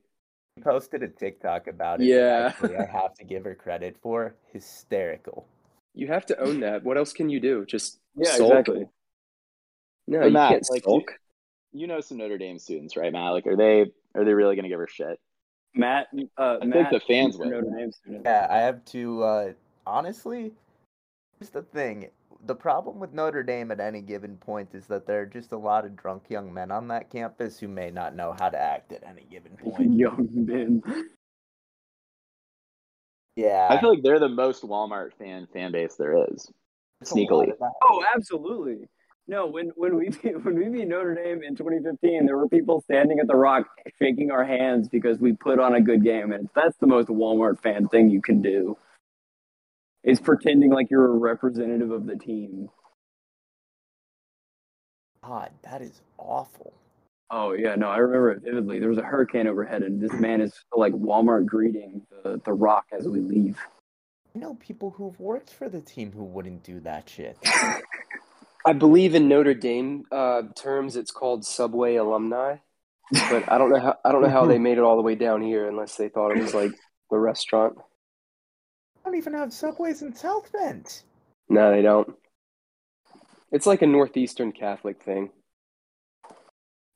[0.56, 2.08] He posted a TikTok about it.
[2.08, 2.54] Yeah.
[2.62, 5.46] I have to give her credit for hysterical.
[5.94, 6.84] You have to own that.
[6.84, 7.66] What else can you do?
[7.66, 8.52] Just yeah, sulk?
[8.52, 8.86] exactly.
[10.08, 11.12] No, But you Matt, can't like, sulk.
[11.72, 13.32] You know some Notre Dame students, right, Matt?
[13.34, 15.20] Like, are they are they really going to give her shit?
[15.74, 17.50] Matt, uh, think Matt, the fans he's a would.
[17.50, 18.22] Notre Dame student.
[18.26, 19.24] Yeah, I have to.
[19.24, 19.54] Uh,
[19.86, 20.52] honestly,
[21.40, 22.10] here's the thing:
[22.46, 25.58] the problem with Notre Dame at any given point is that there are just a
[25.58, 28.92] lot of drunk young men on that campus who may not know how to act
[28.92, 29.94] at any given point.
[29.94, 30.84] Young men.
[33.36, 36.52] Yeah, I feel like they're the most Walmart fan fan base there is.
[37.00, 37.52] there's a lot sneakily.
[37.84, 38.88] Oh, absolutely.
[39.30, 42.82] No, when when we beat, when we beat Notre Dame in 2015, there were people
[42.82, 43.68] standing at the Rock
[44.02, 47.62] shaking our hands because we put on a good game, and that's the most Walmart
[47.62, 48.76] fan thing you can do.
[50.04, 52.70] Is pretending like you're a representative of the team.
[55.24, 56.74] God, that is awful.
[57.30, 58.80] Oh yeah, no, I remember it vividly.
[58.80, 62.86] There was a hurricane overhead, and this man is like Walmart greeting the the Rock
[62.92, 63.60] as we leave.
[64.36, 67.38] I know people who've worked for the team who wouldn't do that shit.
[68.66, 72.58] I believe in Notre Dame uh, terms, it's called Subway alumni,
[73.12, 75.16] but I don't know how I don't know how they made it all the way
[75.16, 76.72] down here unless they thought it was like
[77.10, 77.78] the restaurant.
[77.78, 81.04] I don't even have subways in South Bend.
[81.48, 82.16] No, they don't.
[83.52, 85.32] It's like a northeastern Catholic thing.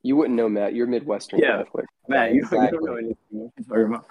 [0.04, 0.76] You wouldn't know, Matt.
[0.76, 1.64] You're Midwestern Yeah.
[1.64, 1.86] Catholic.
[2.10, 3.16] Matt, you, you don't know anything.
[3.30, 4.06] What you're talking about.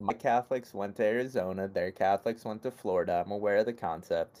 [0.00, 1.66] My Catholics went to Arizona.
[1.68, 3.22] Their Catholics went to Florida.
[3.24, 4.40] I'm aware of the concept.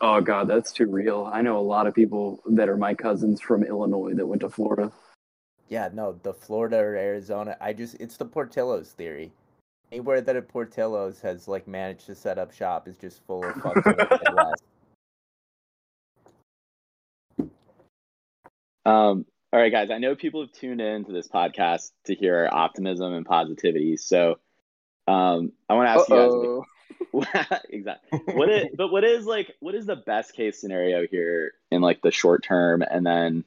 [0.00, 1.30] Oh god, that's too real.
[1.30, 4.48] I know a lot of people that are my cousins from Illinois that went to
[4.48, 4.92] Florida.
[5.68, 7.56] Yeah, no, the Florida or Arizona.
[7.60, 9.32] I just it's the Portillo's theory.
[9.92, 13.54] Anywhere that a Portillo's has like managed to set up shop is just full of
[13.56, 14.62] fucks from Midwest.
[18.86, 19.90] Um, All right, guys.
[19.90, 23.96] I know people have tuned in to this podcast to hear our optimism and positivity.
[23.98, 24.38] So,
[25.06, 26.42] um, I want to ask Uh-oh.
[26.42, 26.68] you guys,
[27.68, 28.20] exactly.
[28.34, 32.00] What is, but what is like, what is the best case scenario here in like
[32.02, 33.44] the short term, and then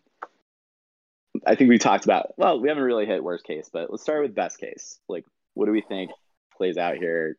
[1.46, 2.34] I think we talked about.
[2.38, 5.00] Well, we haven't really hit worst case, but let's start with best case.
[5.08, 6.12] Like, what do we think
[6.58, 7.38] plays out here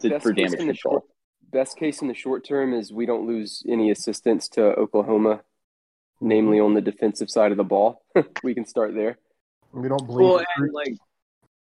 [0.00, 0.94] to, Best for case damage in the control?
[0.94, 1.04] short-
[1.50, 5.40] Best case in the short term is we don't lose any assistance to Oklahoma,
[6.20, 6.66] namely mm-hmm.
[6.66, 8.04] on the defensive side of the ball.
[8.42, 9.18] we can start there.
[9.72, 10.24] We don't bleed.
[10.24, 10.94] Well, and like,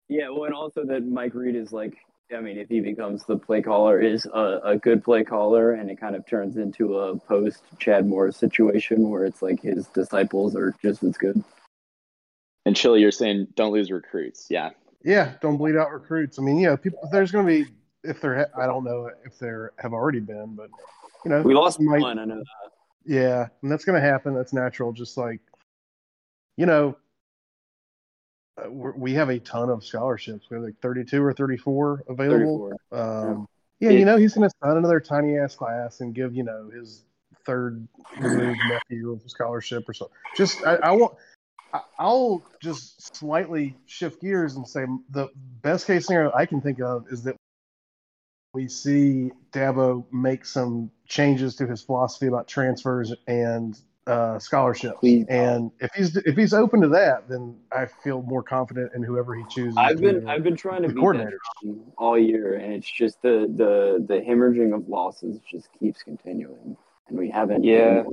[0.09, 1.97] yeah, well, and also that Mike Reed is like,
[2.35, 5.91] I mean, if he becomes the play caller, is a, a good play caller, and
[5.91, 10.57] it kind of turns into a post Chad Morris situation where it's like his disciples
[10.57, 11.43] are just as good.
[12.65, 14.49] And Chili, you're saying don't lose recruits.
[14.51, 14.71] Yeah.
[15.05, 16.39] Yeah, don't bleed out recruits.
[16.39, 17.09] I mean, yeah, people.
[17.13, 17.71] There's going to be
[18.03, 18.49] if there.
[18.61, 20.69] I don't know if there have already been, but
[21.25, 22.71] you know, We lost might- one, I know that.
[23.05, 24.35] Yeah, and that's going to happen.
[24.35, 24.93] That's natural.
[24.93, 25.39] Just like,
[26.57, 26.97] you know, we're,
[28.71, 30.49] we have a ton of scholarships.
[30.51, 32.71] We have like 32 or 34 available.
[32.91, 33.31] 34.
[33.33, 33.49] Um,
[33.81, 36.71] yeah, you know, he's going to sign another tiny ass class and give you know
[36.71, 37.05] his
[37.45, 37.87] third
[38.19, 40.17] removed nephew of a scholarship or something.
[40.37, 41.15] Just I, I want.
[41.75, 45.29] I- I'll just slightly shift gears and say the
[45.63, 47.37] best case scenario I can think of is that
[48.55, 54.97] we see Dabo make some changes to his philosophy about transfers and uh, scholarships.
[55.01, 55.27] Please.
[55.29, 59.35] And if he's if he's open to that, then I feel more confident in whoever
[59.35, 59.77] he chooses.
[59.77, 61.39] I've been be I've been trying to the beat that coordinator.
[61.99, 66.77] all year, and it's just the the the hemorrhaging of losses just keeps continuing,
[67.09, 67.65] and we haven't.
[67.65, 68.05] Yeah.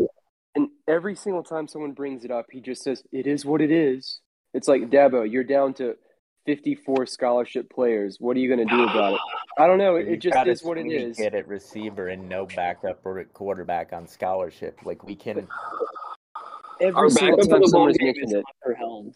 [0.56, 3.72] And every single time someone brings it up, he just says, "It is what it
[3.72, 4.20] is."
[4.54, 5.96] It's like Dabo, you're down to
[6.46, 8.18] 54 scholarship players.
[8.20, 9.20] What are you going to do about it?
[9.58, 9.96] I don't know.
[9.96, 11.18] It, it just got a is what it sweet is.
[11.18, 14.80] Kid at receiver and no backup or quarterback on scholarship.
[14.84, 15.48] Like we can.
[16.82, 19.16] Every Our single backup time of the someone's mentioned is it, Hunter Helms.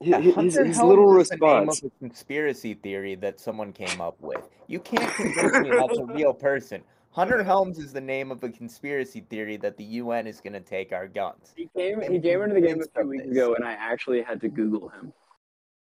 [0.00, 1.82] his, his, his little is the response.
[1.82, 4.48] a conspiracy theory that someone came up with.
[4.68, 6.82] You can't convince me that's a real person.
[7.12, 10.60] Hunter Helms is the name of a conspiracy theory that the UN is going to
[10.60, 11.52] take our guns.
[11.54, 13.32] He came he came into the game a few weeks this.
[13.32, 15.12] ago, and I actually had to Google him.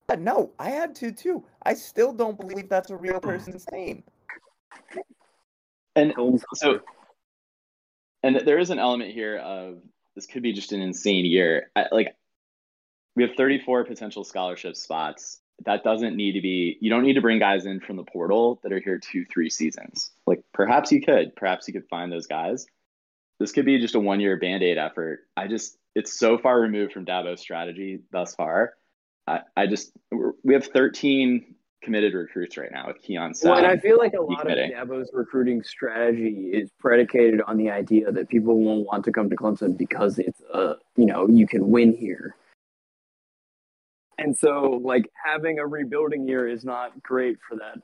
[0.10, 1.44] Uh, No, I had to too.
[1.64, 4.04] I still don't believe that's a real person's name.
[5.96, 6.80] And Helms so,
[8.24, 9.80] and there is an element here of
[10.16, 11.72] this could be just an insane year.
[11.76, 12.16] I, like
[13.16, 15.42] we have 34 potential scholarship spots.
[15.66, 16.78] That doesn't need to be.
[16.80, 19.50] You don't need to bring guys in from the portal that are here two, three
[19.50, 20.12] seasons.
[20.26, 21.36] Like perhaps you could.
[21.36, 22.66] Perhaps you could find those guys.
[23.40, 25.22] This could be just a one-year band-aid effort.
[25.36, 28.74] I just it's so far removed from Dabo's strategy thus far.
[29.30, 33.78] I, I just we're- have 13 committed recruits right now with Keon Well, and I
[33.78, 34.58] feel like a lot of.
[34.58, 39.36] Dabo's recruiting strategy is predicated on the idea that people won't want to come to
[39.36, 42.36] Clemson because it's uh you know you can win here.
[44.18, 47.78] And so, like having a rebuilding year is not great for that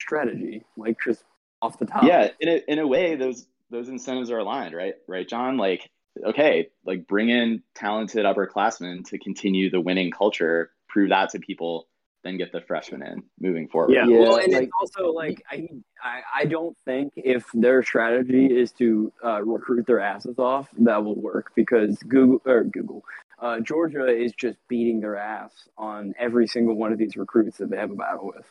[0.00, 0.62] strategy.
[0.78, 1.22] Like just
[1.60, 2.04] off the top.
[2.04, 5.90] yeah in a, in a way those those incentives are aligned right right john like
[6.22, 11.88] okay like bring in talented upperclassmen to continue the winning culture prove that to people
[12.22, 14.06] then get the freshmen in moving forward Yeah.
[14.06, 15.68] Yeah, well, and like- it's also like I,
[16.02, 21.04] I I don't think if their strategy is to uh, recruit their asses off, that
[21.04, 23.04] will work because Google or Google,
[23.40, 27.68] uh, Georgia is just beating their ass on every single one of these recruits that
[27.70, 28.46] they have a battle with.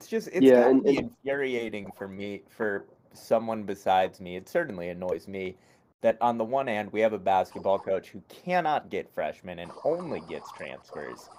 [0.00, 4.34] It's just it's Yeah, and- and- infuriating for me for someone besides me.
[4.36, 5.56] It certainly annoys me
[6.02, 9.70] that on the one hand we have a basketball coach who cannot get freshmen and
[9.84, 11.30] only gets transfers.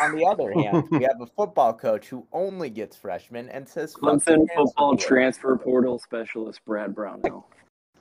[0.00, 3.94] on the other hand, we have a football coach who only gets freshmen and says
[3.94, 7.46] Clemson transfer football portal." transfer portal specialist Brad Brownell.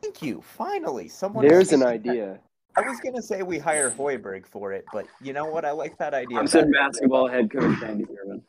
[0.01, 0.41] Thank you.
[0.41, 1.45] Finally, someone.
[1.45, 2.39] is There's an idea.
[2.77, 5.63] I was gonna say we hire Hoiberg for it, but you know what?
[5.63, 6.39] I like that idea.
[6.39, 6.71] Clemson better.
[6.71, 8.41] basketball head coach Sandy Thurman.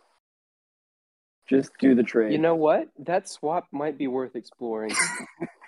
[1.48, 2.32] Just do the trade.
[2.32, 2.88] You know what?
[2.98, 4.92] That swap might be worth exploring.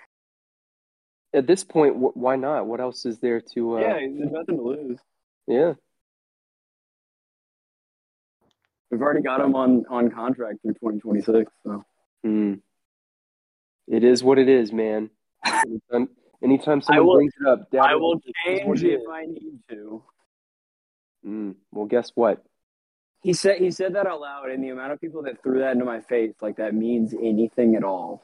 [1.33, 2.65] At this point, wh- why not?
[2.65, 3.77] What else is there to?
[3.77, 4.99] Uh, yeah, there's nothing to lose.
[5.47, 5.73] yeah.
[8.91, 11.51] We've already got him on on contract through 2026.
[11.63, 11.85] So.
[12.23, 12.53] Hmm.
[13.87, 15.09] It is what it is, man.
[15.45, 16.09] Anytime,
[16.43, 19.07] anytime someone will- brings it up, I will change it if.
[19.09, 20.03] I need to.
[21.25, 22.43] Mm, well, guess what?
[23.21, 25.73] He said he said that out loud, and the amount of people that threw that
[25.73, 28.23] into my face, like that means anything at all.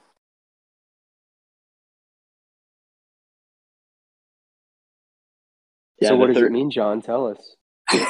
[5.99, 7.01] Yeah, so, what does third- it mean, John?
[7.01, 7.55] Tell us.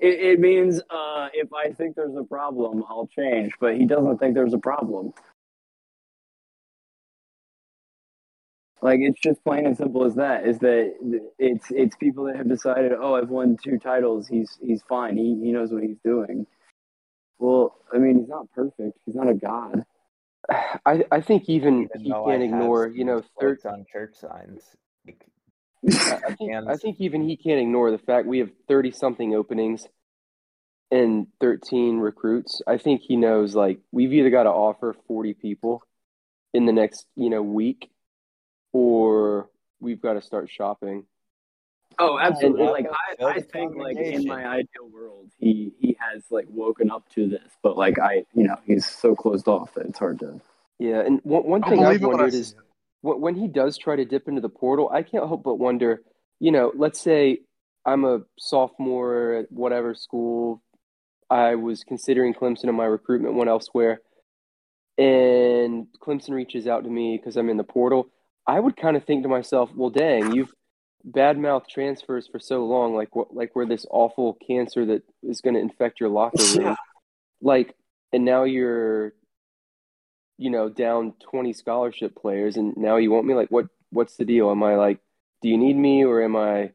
[0.00, 3.52] It, it means uh, if I think there's a problem, I'll change.
[3.58, 5.12] But he doesn't think there's a problem.
[8.80, 10.46] Like it's just plain and simple as that.
[10.46, 10.94] Is that
[11.38, 14.28] it's it's people that have decided, oh, I've won two titles.
[14.28, 15.16] He's he's fine.
[15.16, 16.46] He he knows what he's doing.
[17.38, 18.98] Well, I mean, he's not perfect.
[19.04, 19.84] He's not a god.
[20.86, 23.58] I I think even, Even he can't have ignore, you know, his third.
[23.64, 24.62] on church signs.
[25.04, 25.26] Like,
[25.86, 29.86] I think, I think even he can't ignore the fact we have 30 something openings
[30.90, 32.60] and 13 recruits.
[32.66, 35.82] I think he knows like we've either got to offer 40 people
[36.54, 37.90] in the next, you know, week
[38.72, 39.48] or
[39.80, 41.04] we've got to start shopping.
[41.98, 42.62] Oh, absolutely.
[42.62, 46.22] And- Like I, Build I a think like in my ideal world, he he has
[46.30, 49.86] like woken up to this, but like I, you know, he's so closed off that
[49.86, 50.40] it's hard to.
[50.78, 52.58] Yeah, and one, one thing I've it I wondered is it.
[53.02, 56.02] When, when he does try to dip into the portal, I can't help but wonder,
[56.40, 57.40] you know, let's say
[57.84, 60.62] I'm a sophomore at whatever school,
[61.30, 64.00] I was considering Clemson and my recruitment went elsewhere,
[64.96, 68.08] and Clemson reaches out to me because I'm in the portal.
[68.46, 70.52] I would kind of think to myself, well, dang, you've
[71.08, 75.54] badmouth transfers for so long, like what, like we're this awful cancer that is going
[75.54, 76.76] to infect your locker room, Yeah.
[77.40, 77.74] like,
[78.12, 79.12] and now you're
[80.38, 84.24] you know, down 20 scholarship players and now you want me like what what's the
[84.24, 84.50] deal?
[84.50, 85.00] Am I like
[85.42, 86.72] do you need me or am I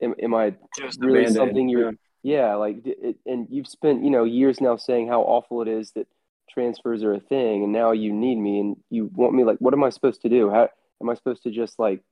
[0.00, 4.24] am, am I Just really something you're yeah, like it, and you've spent, you know,
[4.24, 6.08] years now saying how awful it is that
[6.50, 9.74] transfers are a thing and now you need me and you want me like what
[9.74, 10.50] am I supposed to do?
[10.50, 10.68] How
[11.02, 12.02] am I supposed to just like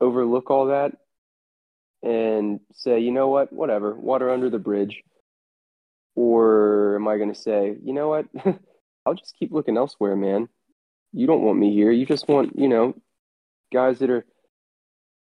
[0.00, 0.92] overlook all that
[2.02, 5.02] and say, you know what, whatever, water under the bridge?
[6.16, 8.26] Or am I going to say, you know what,
[9.06, 10.48] I'll just keep looking elsewhere, man.
[11.12, 11.92] You don't want me here.
[11.92, 12.94] You just want, you know,
[13.72, 14.26] guys that are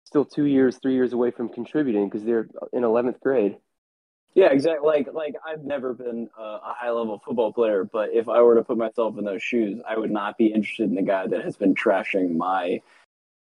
[0.04, 3.56] still two years, three years away from contributing because they're in 11th grade.
[4.34, 4.86] Yeah, exactly.
[4.86, 8.42] Like like I've never been uh, a, a high level football player, but if I
[8.42, 11.28] were to put myself in those shoes, I would not be interested in the guy
[11.28, 12.80] that has been trashing my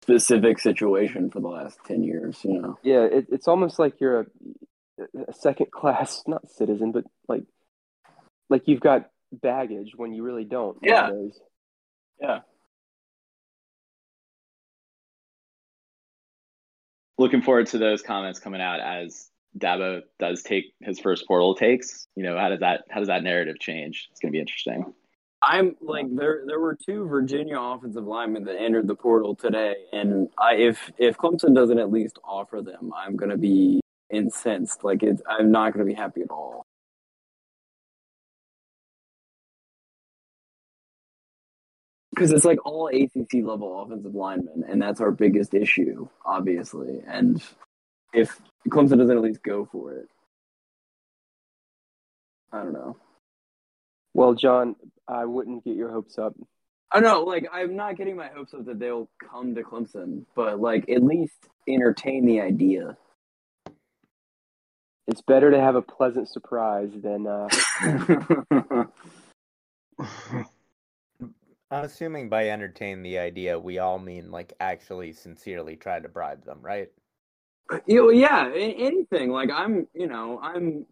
[0.02, 2.38] specific situation for the last ten years.
[2.44, 2.78] You know.
[2.82, 4.26] Yeah, it, it's almost like you're a,
[5.28, 7.44] a second class, not citizen, but like
[8.48, 10.78] like you've got baggage when you really don't.
[10.82, 11.02] Yeah.
[11.02, 11.38] nowadays.
[12.20, 12.40] Yeah.
[17.18, 19.28] Looking forward to those comments coming out as
[19.58, 22.06] Dabo does take his first portal takes.
[22.16, 24.08] You know, how does that how does that narrative change?
[24.10, 24.92] It's going to be interesting.
[25.42, 26.42] I'm like there.
[26.46, 31.16] There were two Virginia offensive linemen that entered the portal today, and I if if
[31.16, 33.80] Clemson doesn't at least offer them, I'm gonna be
[34.10, 34.84] incensed.
[34.84, 36.66] Like it's, I'm not gonna be happy at all.
[42.10, 47.00] Because it's like all ACC level offensive linemen, and that's our biggest issue, obviously.
[47.06, 47.42] And
[48.12, 50.08] if Clemson doesn't at least go for it,
[52.52, 52.96] I don't know.
[54.14, 54.76] Well, John,
[55.08, 56.34] I wouldn't get your hopes up.
[56.92, 60.60] I know, like I'm not getting my hopes up that they'll come to Clemson, but
[60.60, 61.36] like at least
[61.68, 62.96] entertain the idea.
[65.10, 67.48] It's better to have a pleasant surprise than uh,
[70.00, 76.44] I'm assuming by entertain the idea, we all mean like actually sincerely try to bribe
[76.44, 76.90] them, right?
[77.86, 79.30] you know, yeah, a- anything.
[79.30, 80.86] Like I'm, you know, I'm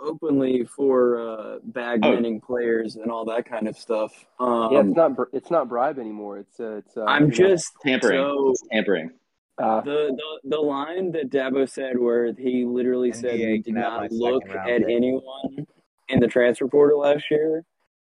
[0.00, 2.40] openly for uh, bag Oh.
[2.46, 4.12] players and all that kind of stuff.
[4.38, 6.38] Um, yeah, it's not br- it's not bribe anymore.
[6.38, 6.96] It's uh, it's.
[6.96, 8.20] Uh, I'm you know, just Tampering.
[8.20, 9.10] so It's tampering.
[9.62, 13.74] Uh, the, the the line that Dabo said, where he literally said NBA we can
[13.74, 14.82] did not look at pick.
[14.88, 15.66] anyone
[16.08, 17.64] in the transfer portal last year.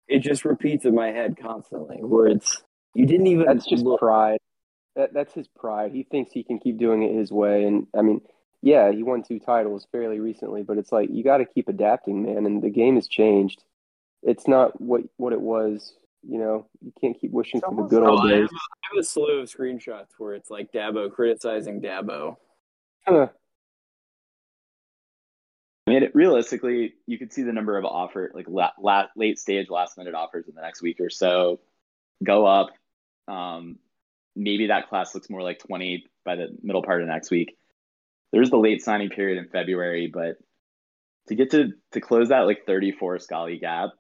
[0.08, 2.64] It just repeats in my head constantly, where it's
[2.94, 4.00] you didn't even that's just look.
[4.00, 4.40] pride.
[4.96, 5.92] That that's his pride.
[5.92, 8.22] He thinks he can keep doing it his way, and I mean,
[8.62, 12.24] yeah, he won two titles fairly recently, but it's like you got to keep adapting,
[12.24, 12.46] man.
[12.46, 13.64] And the game has changed.
[14.24, 15.94] It's not what what it was.
[16.28, 18.42] You know, you can't keep wishing for the good Oh, old I, days.
[18.42, 22.38] have, I have a slew of screenshots where it's like Dabo criticizing Dabo.
[23.06, 23.28] Huh.
[25.88, 29.38] I mean, it, realistically, you could see the number of offer like la- la- late
[29.38, 31.60] stage, last minute offers in the next week or so
[32.24, 32.70] go up.
[33.28, 33.78] Um,
[34.36, 37.56] maybe that class looks more like 20 by the middle part of next week.
[38.34, 40.38] There's the late signing period in February, but
[41.28, 43.92] to get to to close that like 34 Scully gap,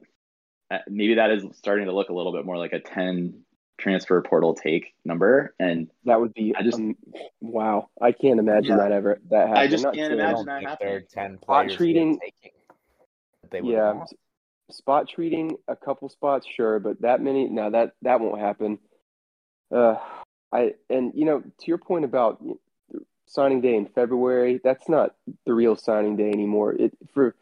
[0.88, 3.42] maybe that is starting to look a little bit more like a 10
[3.78, 5.54] transfer portal take number.
[5.60, 6.96] And That would be I just- um,
[7.42, 7.90] wow.
[8.02, 8.78] I can't imagine Yeah.
[8.78, 9.58] that ever that happened.
[9.58, 11.08] I just Not can't imagine that think there happening.
[11.10, 12.52] ten Spot players treating- taking.
[13.42, 14.14] that They yeah, want.
[14.72, 18.80] spot treating a couple spots, sure, but that many, no, that that won't happen.
[19.72, 19.98] Uh,
[20.52, 22.42] I and you know to your point about
[23.28, 26.74] signing day in February, that's not the real signing day anymore.
[26.74, 27.36] It for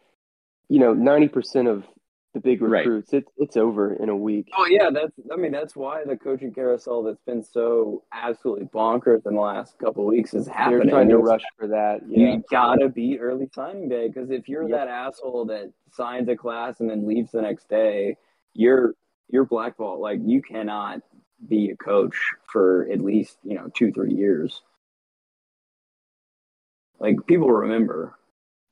[0.68, 1.86] you know ninety percent of
[2.34, 2.84] the big Right.
[2.84, 3.12] recruits.
[3.12, 4.48] It's it's over in a week.
[4.58, 9.24] Oh yeah, that's I mean that's why the coaching carousel that's been so absolutely bonkers
[9.26, 10.80] in the last couple of weeks is happening.
[10.80, 12.00] They're trying to rush for that.
[12.08, 12.34] Yeah.
[12.34, 14.70] You gotta be early signing day because if you're Yep.
[14.72, 18.16] that asshole that signs a class and then leaves the next day,
[18.52, 18.94] you're
[19.30, 20.00] you're blackballed.
[20.00, 21.00] Like you cannot
[21.48, 22.16] be a coach
[22.52, 24.60] for at least you know two three years.
[26.98, 28.16] Like people remember.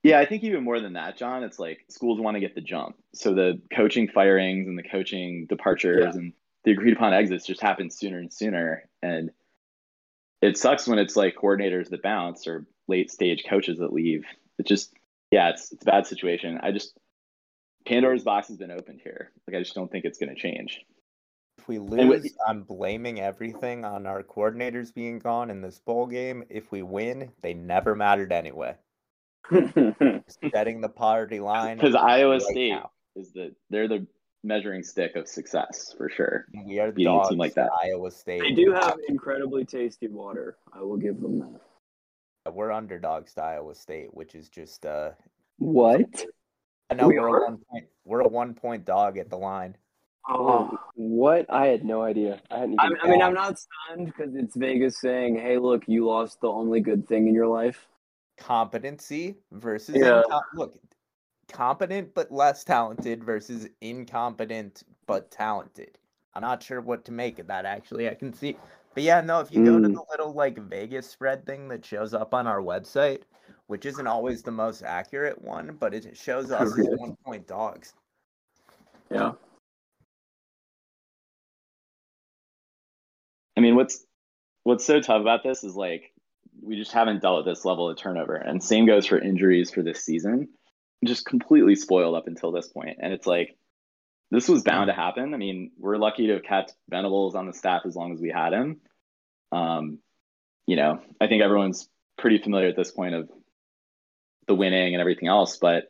[0.02, 2.60] Yeah, I think even more than that, John, it's like schools want to get the
[2.60, 2.96] jump.
[3.14, 6.32] So the coaching firings and the coaching departures and
[6.64, 8.88] the agreed upon exits just happen sooner and sooner.
[9.02, 9.30] And
[10.40, 14.24] it sucks when it's like coordinators that bounce or late stage coaches that leave.
[14.58, 14.92] It just,
[15.30, 16.58] yeah, it's it's a bad situation.
[16.60, 16.98] I just
[17.86, 19.30] Pandora's box has been opened here.
[19.46, 20.80] Like I just don't think it's going to change.
[21.58, 26.42] If we lose, I'm blaming everything on our coordinators being gone in this bowl game.
[26.48, 28.74] If we win, they never mattered anyway.
[30.52, 31.76] Setting the poverty line.
[31.78, 32.90] Because Iowa right State now.
[33.16, 34.06] is the they're the
[34.44, 36.46] measuring stick of success for sure.
[36.66, 37.70] We are the beating a dogs team like that.
[37.82, 38.42] Iowa State.
[38.42, 40.56] They do have incredibly tasty water.
[40.72, 42.52] I will give them that.
[42.52, 45.10] We're underdogs to Iowa State, which is just uh.
[45.58, 46.24] What?
[46.90, 47.38] I know We we are are?
[47.44, 47.84] a one point.
[48.04, 49.76] We're a one point dog at the line.
[50.28, 51.46] Oh, What?
[51.50, 52.40] I had no idea.
[52.50, 52.98] I hadn't I, even.
[53.02, 56.80] I mean, I'm not stunned because it's Vegas saying, "Hey, look, you lost the only
[56.80, 57.86] good thing in your life."
[58.36, 60.22] Competency versus Yeah.
[60.28, 60.78] incom- look,
[61.52, 65.98] competent but less talented versus incompetent but talented.
[66.34, 67.66] I'm not sure what to make of that.
[67.66, 68.56] Actually, I can see.
[68.94, 69.40] But yeah, no.
[69.40, 69.94] If you go to Mm.
[69.94, 73.22] the little like Vegas spread thing that shows up on our website,
[73.66, 77.94] which isn't always the most accurate one, but it shows us as one point dogs.
[79.10, 79.32] Yeah.
[83.56, 84.06] I mean, what's
[84.64, 86.11] what's so tough about this is like
[86.62, 89.82] we just haven't dealt with this level of turnover, and same goes for injuries for
[89.82, 90.48] this season.
[91.04, 93.56] Just completely spoiled up until this point, and it's like
[94.30, 95.34] this was bound to happen.
[95.34, 98.30] I mean, we're lucky to have kept Venables on the staff as long as we
[98.30, 98.80] had him.
[99.50, 99.98] Um,
[100.66, 103.28] you know, I think everyone's pretty familiar at this point of
[104.46, 105.88] the winning and everything else, but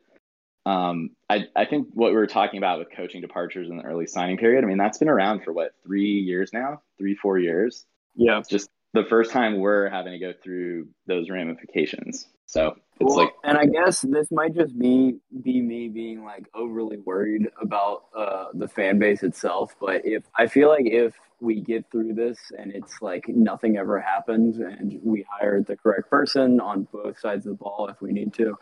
[0.65, 4.07] um, I, I think what we were talking about with coaching departures in the early
[4.07, 6.83] signing period, I mean, that's been around for what, three years now?
[6.99, 7.85] Three, four years?
[8.15, 8.43] Yeah.
[8.49, 12.29] Just the first time we're having to go through those ramifications.
[12.47, 16.47] So it's Well, like, and I guess this might just be be me being like
[16.55, 19.75] overly worried about uh, the fan base itself.
[19.81, 23.99] But if I feel like if we get through this and it's like nothing ever
[24.01, 28.13] happens and we hired the correct person on both sides of the ball if we
[28.13, 28.57] need to,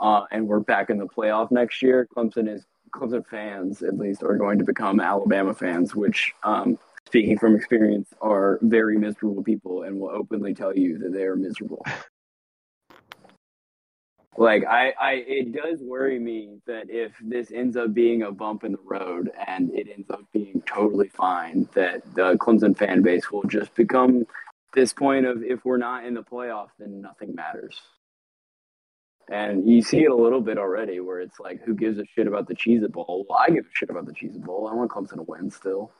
[0.00, 2.64] uh, and we're back in the playoff next year, Clemson is
[2.94, 6.32] Clemson fans at least are going to become Alabama fans, which.
[6.42, 6.78] Um,
[7.14, 11.36] Speaking from experience, are very miserable people and will openly tell you that they are
[11.36, 11.86] miserable.
[14.36, 18.64] Like I, I, it does worry me that if this ends up being a bump
[18.64, 23.30] in the road and it ends up being totally fine, that the Clemson fan base
[23.30, 24.24] will just become
[24.72, 27.80] this point of if we're not in the playoff, then nothing matters.
[29.30, 32.26] And you see it a little bit already, where it's like, who gives a shit
[32.26, 33.24] about the Cheez It Bowl?
[33.28, 34.68] Well, I give a shit about the Cheez It Bowl.
[34.68, 35.92] I want Clemson to win still.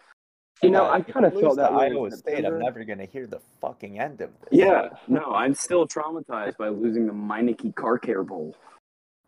[0.64, 1.86] You know, I kind of felt that way.
[1.86, 2.44] Iowa State.
[2.44, 4.48] I'm never gonna hear the fucking end of this.
[4.50, 8.56] Yeah, no, I'm still traumatized by losing the Meineke Car Care Bowl.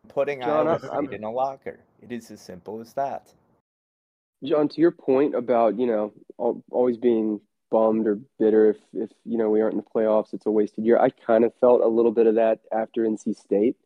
[0.09, 1.81] putting John, Iowa State I'm- in a locker.
[2.03, 3.33] It is as simple as that.
[4.45, 6.13] John, to your point about you know
[6.71, 10.47] always being bummed or bitter if if you know we aren't in the playoffs, it's
[10.47, 10.99] a wasted year.
[10.99, 13.77] I kind of felt a little bit of that after NC State.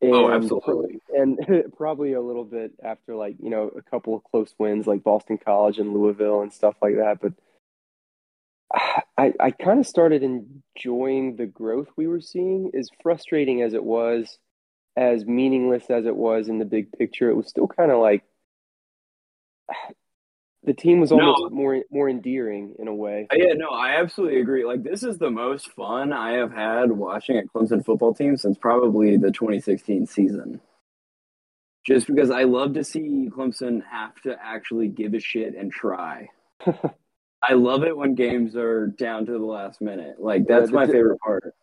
[0.00, 1.00] Oh, And- absolutely.
[1.16, 1.38] and
[1.76, 5.38] probably a little bit after like you know a couple of close wins like Boston
[5.38, 7.18] College and Louisville and stuff like that.
[7.20, 7.32] But
[9.18, 12.70] I I kind of started enjoying the growth we were seeing.
[12.74, 14.38] As frustrating as it was,
[14.96, 18.22] as meaningless as it was in the big picture, it was still kind of like
[20.64, 21.20] the team was No.
[21.20, 23.26] almost more more endearing in a way.
[23.32, 24.64] Uh, Yeah, no, I absolutely agree.
[24.64, 28.58] Like, this is the most fun I have had watching a Clemson football team since
[28.58, 30.60] probably the 2016 season.
[31.86, 36.28] Just because I love to see Clemson have to actually give a shit and try.
[37.40, 40.16] I love it when games are down to the last minute.
[40.18, 41.54] Like, that's the my di- favorite part.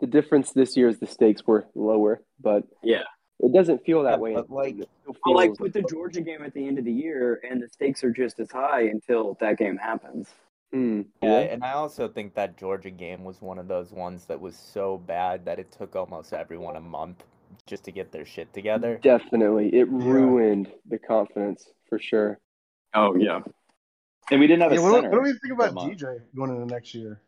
[0.00, 3.04] The difference this year is the stakes were lower, but Yeah.
[3.42, 4.34] It doesn't feel that Yeah, way.
[4.34, 6.84] but, like- It still But, like, feels- put the Georgia game at the end of
[6.84, 10.28] the year, and the stakes are just as high until that game happens.
[10.72, 14.40] Hmm, Yeah, and I also think that Georgia game was one of those ones that
[14.40, 17.24] was so bad that it took almost everyone a month
[17.66, 18.98] just to get their shit together.
[19.02, 19.74] Definitely.
[19.74, 22.38] It ruined the confidence for sure.
[22.94, 23.40] Oh, yeah.
[24.30, 25.10] and we didn't have Hey, a what, center.
[25.10, 25.98] what do we think about for a month.
[25.98, 27.20] DJ going into the next year?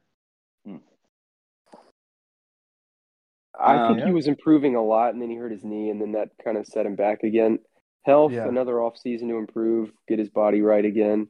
[3.62, 6.00] I Um, think he was improving a lot, and then he hurt his knee, and
[6.00, 7.58] then that kind of set him back again.
[8.02, 8.48] Health, Yeah.
[8.48, 11.28] another off season to improve, get his body right again.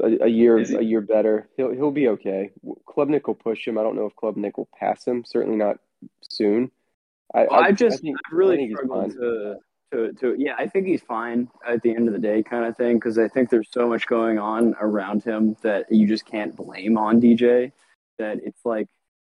[0.00, 1.48] A, a year, a year better.
[1.56, 2.50] He'll he'll be okay.
[2.86, 3.78] Klubnik will push him.
[3.78, 5.24] I don't know if Klubnik will pass him.
[5.24, 5.78] Certainly not
[6.20, 6.70] soon.
[7.32, 9.56] I, I, just think- I really I think he's struggled to,
[9.92, 10.54] to to yeah.
[10.58, 13.28] I think he's fine at the end of the day, kind of thing, because I
[13.28, 17.70] think there's so much going on around him that you just can't blame on DJ.
[18.18, 18.88] That it's like,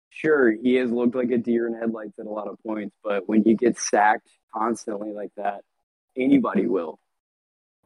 [0.09, 3.27] sure, he has looked like a deer in headlights at a lot of points, but
[3.27, 5.61] when you get sacked constantly like that,
[6.17, 6.99] anybody will.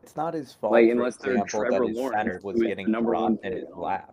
[0.02, 2.64] It's not his fault, Like unless they're example, Trevor that his Lawrence, center was who
[2.64, 3.76] is getting number one in his pick.
[3.76, 4.12] lap.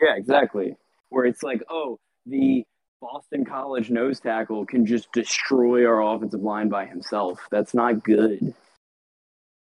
[0.00, 0.76] Yeah, exactly.
[1.10, 2.64] Where it's like, oh, the
[3.00, 7.40] Boston College nose tackle can just destroy our offensive line by himself.
[7.50, 8.54] That's not good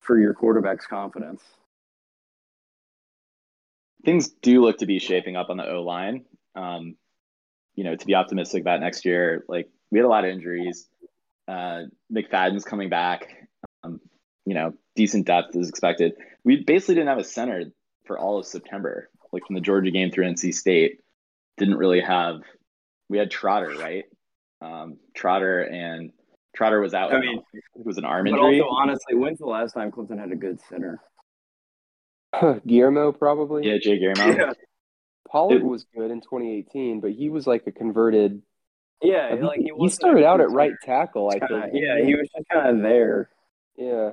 [0.01, 1.41] for your quarterback's confidence.
[4.05, 6.25] things do look to be shaping up on the O line.
[6.55, 6.95] Um,
[7.75, 10.87] you know, to be optimistic about next year, like we had a lot of injuries.
[11.47, 13.27] Uh, McFadden's coming back.
[13.83, 13.99] Um,
[14.45, 16.13] you know, decent depth is expected.
[16.43, 17.65] We basically didn't have a center
[18.05, 19.09] for all of September.
[19.31, 20.99] Like from the Georgia game through NC State,
[21.57, 22.41] didn't really have.
[23.09, 24.03] We had Trotter, right?
[24.61, 26.11] Um, Trotter and
[26.55, 27.13] Trotter was out.
[27.13, 28.61] I mean, it was an arm But injury.
[28.61, 31.01] also, honestly, when's the last time Clemson had a good center?
[32.67, 33.67] Guillermo probably.
[33.67, 34.53] yeah, Jay Guillermo.
[35.33, 38.41] Pollard It- was good in 2018, but he was like a converted.
[39.01, 41.29] Yeah, I think like he, he, he started out at right tackle.
[41.29, 41.73] I Kinda- think.
[41.83, 43.29] yeah, he was just kind of there.
[43.75, 44.11] Yeah.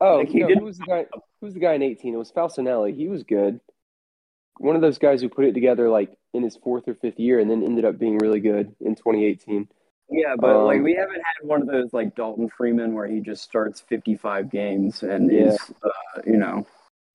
[0.00, 1.06] Oh, Like, he no, didn't- who was the guy?
[1.12, 2.14] Who was the guy in 18?
[2.14, 2.94] It was Falcinelli.
[2.94, 3.60] He was good.
[4.58, 7.38] One of those guys who put it together like in his fourth or fifth year,
[7.40, 9.68] and then ended up being really good in 2018.
[10.10, 13.20] Yeah, but like Um, we haven't had one of those like Dalton Freeman where he
[13.20, 15.40] just starts 55 games and Yeah.
[15.52, 15.90] is, uh,
[16.24, 16.64] you know,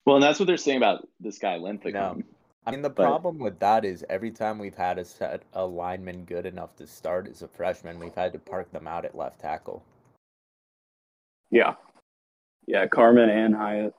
[0.06, 2.18] Well, and that's what they're saying about this guy Linthicum.
[2.18, 2.24] No.
[2.66, 5.66] I mean, the But- problem with that is every time we've had a set a
[5.66, 9.14] lineman good enough to start as a freshman, we've had to park them out at
[9.14, 9.82] left tackle.
[11.50, 11.74] yeah,
[12.66, 13.94] yeah, Carman and Hyatt.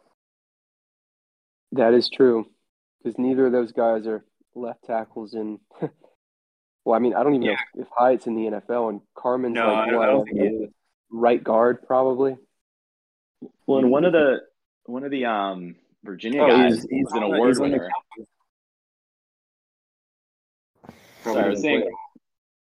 [1.71, 2.49] That is true,
[3.03, 5.59] because neither of those guys are left tackles in.
[6.85, 7.57] well, I mean, I don't even Yeah.
[7.75, 10.39] know if Hyatt's in the NFL, and Carman's No, like I, what, I don't think
[10.39, 10.69] he is.
[11.11, 12.37] right guard probably.
[13.67, 14.47] Well, and one of the
[14.85, 17.77] one of the um Virginia Oh, guys he's, he's was an award he's on the
[17.77, 17.91] winner.
[21.25, 21.35] Cowboys.
[21.41, 21.95] Sorry, I was saying doesn't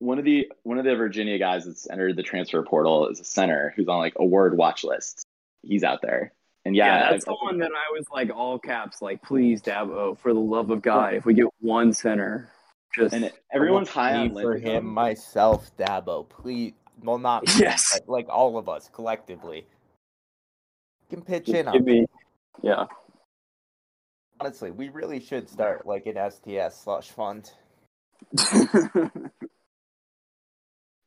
[0.01, 3.25] one of the one of the Virginia guys that's entered the transfer portal is a
[3.25, 5.25] center who's on like award watch lists.
[5.63, 6.33] He's out there,
[6.65, 9.61] and Yeah, yeah, that's I- the one that I was like all caps, like please
[9.61, 12.49] Dabo, oh, for the love of God, if we get one center,
[12.95, 14.71] just and everyone's high on for Linthicum.
[14.71, 16.75] him, myself, Dabo, please.
[17.03, 17.99] Well, not me, Yes.
[17.99, 19.67] but like all of us collectively.
[21.11, 22.07] Can pitch in give on me,
[22.63, 22.87] yeah.
[24.41, 27.51] Honestly, we really should start like an STS slush fund.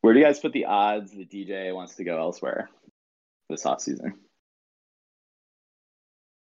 [0.01, 2.70] Where do you guys put the odds that DJ wants to go elsewhere
[3.49, 4.14] this offseason?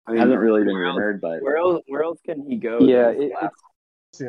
[0.05, 1.83] I It mean, hasn't really been where rumored, but Where else?
[1.87, 2.79] Where else can he go?
[2.79, 3.61] Yeah, it, it's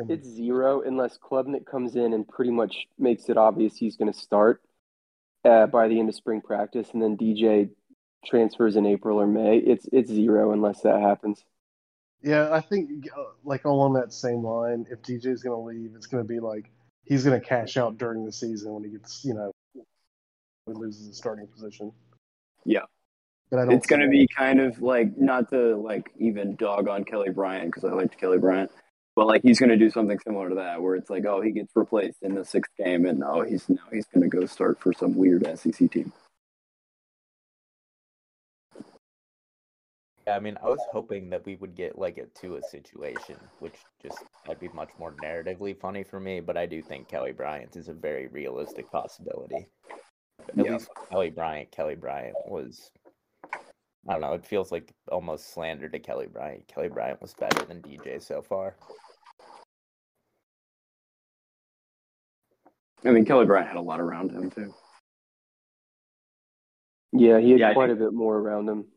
[0.09, 4.19] it's zero unless Klubnik comes in and pretty much makes it obvious he's going to
[4.19, 4.61] start
[5.45, 7.69] uh, by the end of spring practice, and then DJ
[8.25, 9.57] transfers in April or May.
[9.57, 11.43] It's it's zero unless that happens.
[12.21, 16.07] Yeah, I think uh, like along that same line, if DJ's going to leave, it's
[16.07, 16.69] going to be like
[17.05, 21.07] he's going to cash out during the season when he gets, you know, he loses
[21.07, 21.91] his starting position.
[22.65, 22.83] Yeah.
[23.49, 26.87] But I don't it's going to be kind of like not to like even dog
[26.87, 28.69] on Kelly Bryant because I liked Kelly Bryant,
[29.15, 31.51] but like he's going to do something similar to that where it's like, oh, he
[31.51, 34.79] gets replaced in the sixth game, and oh, he's now he's going to go start
[34.79, 36.13] for some weird SEC team.
[40.35, 44.23] I mean, I was hoping that we would get like a Tua situation, which just
[44.45, 46.39] that'd be much more narratively funny for me.
[46.39, 49.67] But I do think Kelly Bryant is a very realistic possibility.
[50.47, 50.73] At Yeah.
[50.73, 52.91] least Kelly Bryant, Kelly Bryant was.
[54.07, 54.33] I don't know.
[54.33, 56.67] It feels like almost slander to Kelly Bryant.
[56.67, 58.75] Kelly Bryant was better than DJ so far.
[63.05, 64.73] I mean, Kelly Bryant had a lot around him too.
[67.11, 68.91] Yeah, he had Yeah, quite think- a bit more around him.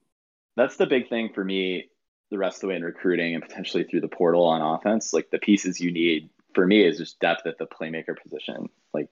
[0.57, 1.89] That's the big thing for me
[2.31, 5.13] the rest of the way in recruiting and potentially through the portal on offense.
[5.13, 8.69] Like the pieces you need for me is just depth at the playmaker position.
[8.95, 9.09] Like,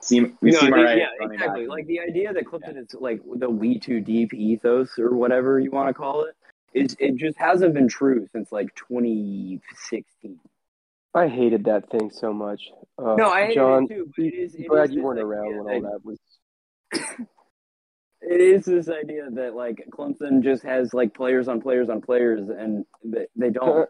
[0.00, 1.62] seem we No, see the- Murray yeah, exactly.
[1.64, 1.70] back.
[1.70, 5.70] Like the idea that Clifton is like the we too deep ethos or whatever you
[5.70, 6.34] want to call it.
[6.72, 10.38] Is it just hasn't been true since like 2016.
[11.16, 12.70] I hated that thing so much.
[12.98, 14.10] Uh, No, I hated John, it too.
[14.16, 14.54] But it is.
[14.56, 16.18] it glad is you weren't around idea when all that- that was.
[18.26, 22.48] It is this idea that like Clemson just has like players on players on players,
[22.48, 23.88] and they, they don't.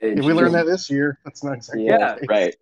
[0.00, 2.14] If we learned that this year, that's not exactly Yeah.
[2.14, 2.28] the case.
[2.28, 2.56] right.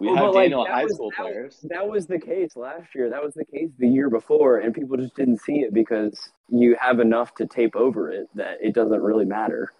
[0.00, 1.60] We Well, have but, like, Daniel that high was- school that was- players.
[1.68, 3.10] That was the case last year.
[3.10, 6.74] That was the case the year before, and people just didn't see it because you
[6.80, 9.70] have enough to tape over it that it doesn't really matter.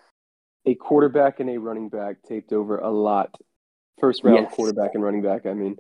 [0.64, 3.34] A quarterback and a running back taped over a lot.
[4.00, 4.54] First round Yes.
[4.54, 5.44] quarterback and running back.
[5.44, 5.76] I mean,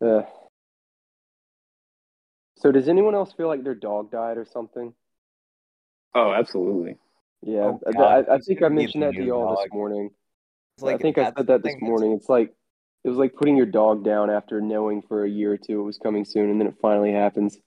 [0.00, 0.22] uh,
[2.64, 4.94] so does anyone else feel like their dog died or something?
[6.14, 6.96] Oh, absolutely.
[7.42, 10.10] Yeah, Oh, I- I, I think I mentioned that to y'all this morning.
[10.76, 12.12] It's like I think I said that this thing that's- morning.
[12.12, 12.54] It's like
[13.04, 15.84] it was like putting your dog down after knowing for a year or two it
[15.84, 17.58] was coming soon, and then it finally happens,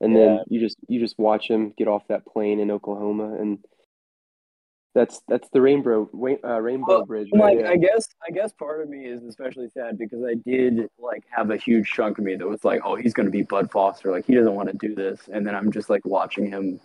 [0.00, 3.64] and then you just you just watch him get off that plane in Oklahoma, and
[4.98, 6.10] that's that's the rainbow
[6.42, 7.28] uh, rainbow Well, bridge.
[7.30, 7.70] Like, right there.
[7.70, 11.52] I guess, I guess part of me is especially sad because I did like have
[11.52, 14.10] a huge chunk of me that was like, oh, he's going to be Bud Foster.
[14.10, 16.80] Like, he doesn't want to do this, and then I'm just like watching him.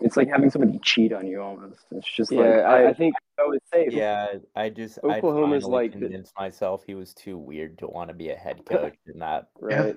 [0.00, 1.86] It's like having somebody cheat on you almost.
[1.92, 3.92] It's just yeah, like I, I, I think I was safe.
[3.92, 8.08] Yeah, I just Oklahoma's finally like the- convinced myself he was too weird to want
[8.08, 9.50] to be a head coach in that.
[9.60, 9.96] right.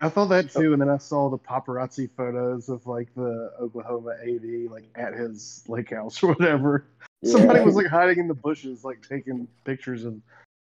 [0.00, 4.14] I thought that too, and then I saw the paparazzi photos of like the Oklahoma
[4.22, 6.86] AD like at his lake house or whatever.
[7.24, 10.20] Somebody was like hiding in the bushes, like taking pictures of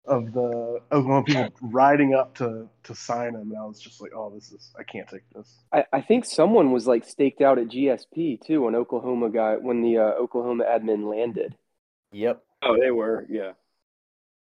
[0.07, 4.11] of the Oklahoma people riding up to to sign him, and I was just like,
[4.15, 5.59] oh, this is I can't take this.
[5.73, 9.83] I, I think someone was like staked out at GSP too when Oklahoma guy when
[9.83, 11.55] the uh, Oklahoma admin landed.
[12.13, 12.43] Yep.
[12.63, 13.27] Oh, they were.
[13.31, 13.53] Yeah.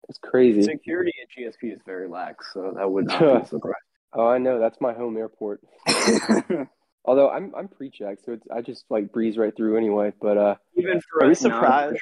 [0.09, 0.62] It's crazy.
[0.62, 3.74] Security at GSP is very lax, so that would not be a surprise.
[4.13, 4.59] Oh, I know.
[4.59, 5.61] That's my home airport.
[7.05, 10.13] Although I'm I'm pre-checked, so it's I just like breeze right through anyway.
[10.21, 11.99] But uh, Even for Are we us non- surprised?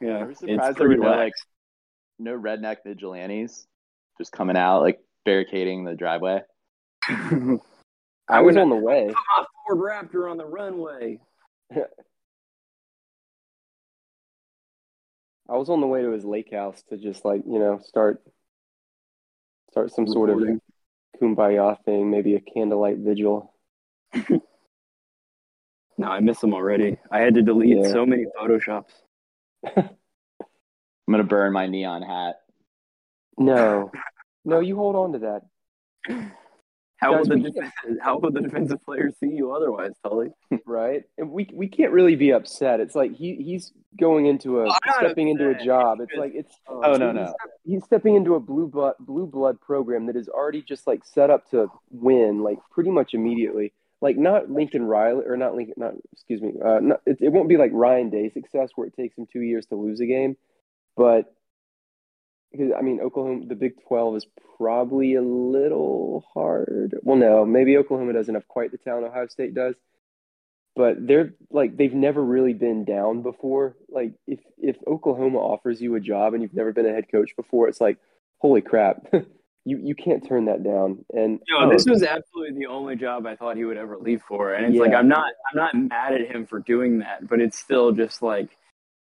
[0.00, 1.32] Yeah, Are we it's surprised there pretty were no like
[2.18, 3.66] no redneck vigilantes
[4.18, 6.42] just coming out like barricading the driveway?
[8.28, 9.08] I was on the way.
[9.08, 11.20] a Ford Raptor on the runway.
[11.74, 11.86] I
[15.56, 18.20] was on the way to his lake house to just like you know start
[19.70, 20.60] start some sort of Recording.
[21.20, 23.52] Kumbaya thing, maybe a candlelight vigil.
[26.00, 26.96] No, I miss them already.
[27.10, 27.88] I had to delete Yeah.
[27.90, 28.92] so many photoshops.
[29.76, 29.88] I'm
[31.10, 32.36] gonna burn my neon hat.
[33.36, 33.90] No,
[34.44, 35.42] no, you hold on to that.
[36.98, 37.72] How Guys, will the
[38.02, 40.30] how will the defensive players see you otherwise, Tully?
[40.66, 41.04] right?
[41.16, 42.80] And we we can't really be upset.
[42.80, 46.00] It's like he he's going into a I'm not stepping into a job.
[46.00, 47.34] It's like it's Oh no he's, no.
[47.64, 51.30] he's stepping into a blue blood blue blood program that is already just like set
[51.30, 53.72] up to win like pretty much immediately.
[54.00, 56.54] Like not Lincoln Riley or not Lincoln not excuse me.
[56.64, 59.42] Uh, not, it, it won't be like Ryan Day success where it takes him two
[59.42, 60.36] years to lose a game,
[60.96, 61.32] but
[62.52, 64.26] because I mean Oklahoma the Big Twelve is
[64.56, 66.98] probably a little hard.
[67.02, 69.74] Well, no, maybe Oklahoma doesn't have quite the talent Ohio State does
[70.78, 73.76] but they're like they've never really been down before.
[73.88, 77.34] Like if if Oklahoma offers you a job and you've never been a head coach
[77.36, 77.98] before, it's like
[78.38, 79.04] holy crap,
[79.64, 81.04] you you can't turn that down.
[81.12, 84.54] And No, this was absolutely the only job I thought he would ever leave for,
[84.54, 84.82] and it's Yeah.
[84.82, 88.22] like I'm not I'm not mad at him for doing that, but it's still just
[88.22, 88.48] like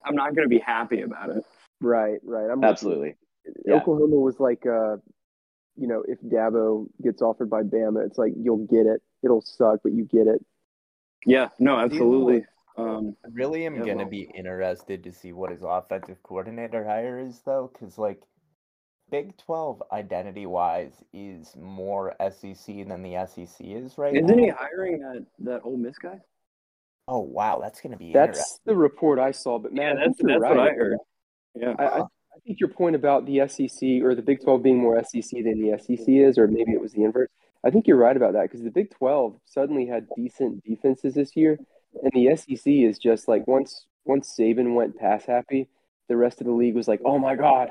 [0.05, 1.45] I'm not going to be happy about it.
[1.81, 2.69] right, right, I'm with you.
[2.69, 3.17] Absolutely.
[3.65, 3.75] Yeah.
[3.75, 4.97] Oklahoma was like, uh,
[5.77, 9.03] you know, if Dabo gets offered by Bama, it's like you'll get it.
[9.23, 10.45] It'll suck, but you get it.
[11.27, 12.45] Yeah, no, absolutely.
[12.77, 16.85] Um, I really am Yeah, gonna well- be interested to see what his offensive coordinator
[16.85, 18.23] hire is, though, because like
[19.11, 24.43] Big Twelve identity wise is more SEC than the SEC is right isn't now.
[24.43, 26.21] he hiring that that Ole Miss guy?
[27.07, 29.59] Oh wow, that's gonna be That's the report I saw.
[29.59, 30.57] But man, I that's think that's right.
[30.57, 30.99] what I heard.
[31.55, 32.03] Yeah, I, I,
[32.35, 35.61] I think your point about the SEC or the Big 12 being more SEC than
[35.61, 37.29] the SEC is, or maybe it was the inverse.
[37.65, 41.37] I think you're right about that because the Big 12 suddenly had decent defenses this
[41.37, 41.59] year,
[42.03, 45.69] and the SEC is just like once once Saban went pass happy,
[46.09, 47.71] the rest of the league was like, oh my god,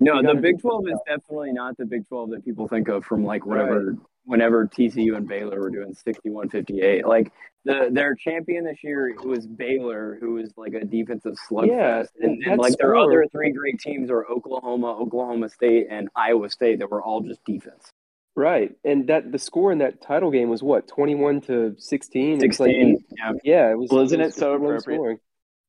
[0.00, 3.24] no, the Big Twelve is definitely not the Big Twelve that people think of from
[3.24, 3.96] like whatever
[4.26, 7.04] whenever TCU and Baylor were doing 61-58.
[7.06, 7.32] Like
[7.64, 12.32] the their champion this year was Baylor, who was like a defensive slugfest, Yeah, and,
[12.42, 16.50] and and like their score- other three great teams are Oklahoma, Oklahoma State, and Iowa
[16.50, 17.90] State that were all just defense.
[18.36, 18.72] right?
[18.84, 22.42] And that the score in that title game was what 21 to 16.
[22.42, 23.32] It was like- Sixteen, yeah.
[23.42, 23.90] yeah, it was.
[23.90, 24.82] Well, isn't was it so appropriate?
[24.82, 25.18] scoring.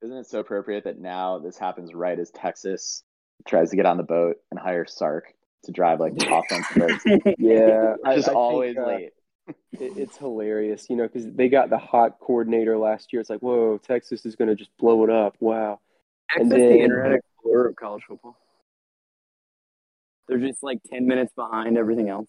[0.03, 3.01] Isn't it so appropriate that now this happens right as Texas
[3.47, 5.33] tries to get on the boat and hire Sark
[5.63, 7.05] to drive like the offense first?
[7.37, 9.09] Yeah, I- Just I think, always uh, late.
[9.79, 13.21] It, it's hilarious, you know, because they got the hot coordinator last year.
[13.21, 15.35] It's like, whoa, Texas is going to just blow it up.
[15.39, 15.79] Wow.
[16.29, 18.37] Texas, And the Internet Explorer of college football.
[20.27, 22.27] They're just like ten minutes behind everything else.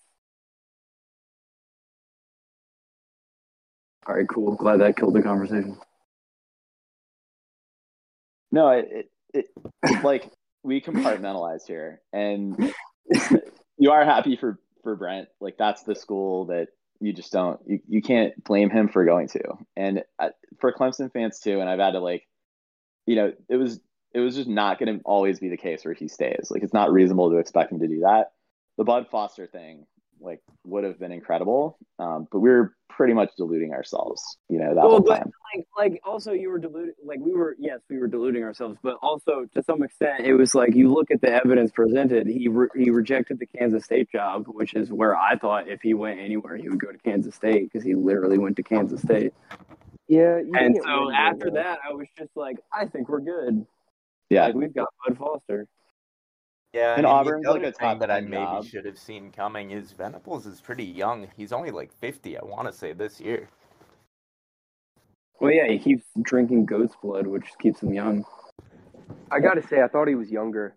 [4.06, 4.54] All right, cool.
[4.54, 5.76] Glad that killed the conversation.
[8.50, 9.46] No, it, it,
[9.82, 10.30] it like
[10.62, 12.72] we compartmentalize here, and
[13.78, 15.28] you are happy for for Brent.
[15.40, 16.68] Like that's the school that
[17.00, 19.42] you just don't you, you can't blame him for going to.
[19.76, 20.30] And uh,
[20.60, 22.26] for Clemson fans too, and I've had to like,
[23.06, 23.80] you know, it was
[24.14, 26.50] it was just not going to always be the case where he stays.
[26.50, 28.32] Like it's not reasonable to expect him to do that.
[28.76, 29.86] The Bud Foster thing
[30.20, 31.78] like would have been incredible.
[31.98, 35.32] Um, but we were pretty much deluding ourselves, you know, that well, whole but time.
[35.54, 38.96] like, like also you were deluding, like we were, yes, we were deluding ourselves, but
[39.02, 42.26] also to some extent, it was like you look at the evidence presented.
[42.26, 45.94] He re- he rejected the Kansas State job, which is where I thought if he
[45.94, 49.32] went anywhere, he would go to Kansas State because he literally went to Kansas State.
[50.08, 53.66] Yeah, And so after that, I was just like, I think we're good.
[54.30, 54.46] Yeah.
[54.46, 55.66] Like we've got Bud Foster.
[56.78, 58.64] Yeah, And I mean, Auburn's the like a thing top that I 10 maybe job.
[58.64, 61.26] should have seen coming is Venables is pretty young.
[61.36, 63.48] He's only like 50, I want to say, this year.
[65.40, 68.24] Well, yeah, he keeps drinking goat's blood, which keeps him young.
[69.30, 70.74] I gotta say, I thought he was younger.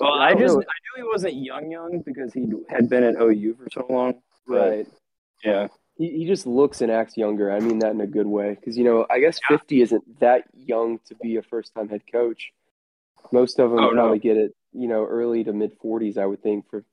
[0.00, 3.02] Well, I I just know- I knew he wasn't young, young because he had been
[3.04, 4.20] at OU for so long.
[4.46, 4.86] but, right.
[5.44, 5.68] Yeah.
[5.96, 7.50] He, he just looks and acts younger.
[7.50, 8.54] I mean that in a good way.
[8.54, 12.02] Because, you know, I guess 50 isn't that young to be a first time head
[12.10, 12.52] coach.
[13.32, 13.94] Most of them Oh, no.
[14.02, 16.84] probably get it, you know, early to mid 40s, I would think, for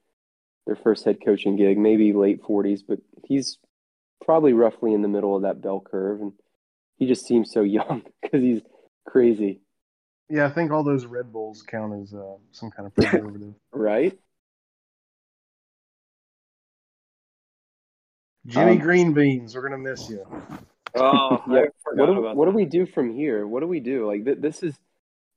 [0.65, 2.81] their first head coaching gig, maybe late 40s.
[2.87, 3.57] But he's
[4.23, 6.21] probably roughly in the middle of that bell curve.
[6.21, 6.33] And
[6.97, 8.61] he just seems so young because he's
[9.07, 9.61] crazy,
[10.29, 13.53] Yeah, I think all those Red Bulls count as uh, some kind of preservative.
[13.71, 14.17] right?
[18.47, 20.23] Jimmy Um, Green Beans, we're gonna miss you.
[20.95, 21.61] Oh, Yeah.
[21.61, 23.47] I forgot What do, about what do we do from here?
[23.47, 24.05] What do we do?
[24.07, 24.77] Like, th- this is.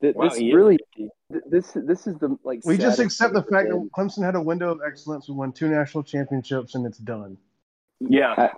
[0.01, 0.79] Th- Wow, this he is really,
[1.51, 2.61] this this is the like.
[2.65, 5.29] We just accept the fact for that Clemson had a window of excellence.
[5.29, 7.37] We won two national championships, and it's done.
[8.01, 8.35] Yeah.
[8.37, 8.51] I, I,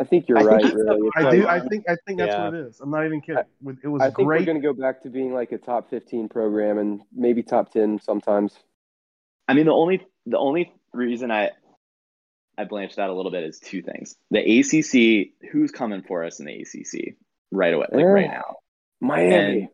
[0.00, 0.62] I think you're I right.
[0.62, 1.46] think- really, I do.
[1.46, 1.84] I think.
[1.88, 2.44] I think that's Yeah.
[2.46, 2.80] what it is.
[2.80, 3.42] I'm not even kidding.
[3.62, 4.40] With- It was I think great.
[4.40, 7.72] we're going to go back to being like a top 15 program and maybe top
[7.72, 8.56] 10 sometimes.
[9.48, 11.50] I mean, the only the only reason I
[12.56, 14.16] I blanched out a little bit is two things.
[14.30, 17.14] The ACC, who's coming for us in the ACC
[17.52, 18.06] right away, like Eh.
[18.06, 18.56] right now?
[19.00, 19.68] Miami.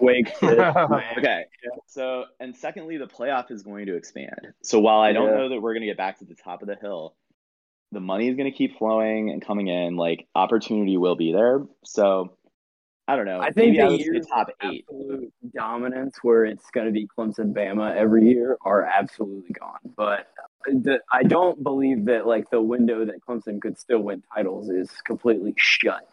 [0.00, 0.32] Wake.
[0.42, 1.44] Okay.
[1.86, 4.48] So, and secondly, the playoff is going to expand.
[4.62, 5.36] So while I don't Yeah.
[5.36, 7.14] know that we're going to get back to the top of the hill,
[7.92, 9.96] the money is going to keep flowing and coming in.
[9.96, 11.62] Like opportunity will be there.
[11.84, 12.32] So
[13.06, 13.40] I don't know.
[13.40, 14.86] I think I the say years top eight.
[14.88, 19.80] absolute dominance where it's going to be Clemson, Bama every year are absolutely gone.
[19.96, 20.28] But
[20.66, 24.70] uh, the, I don't believe that like the window that Clemson could still win titles
[24.70, 26.08] is completely shut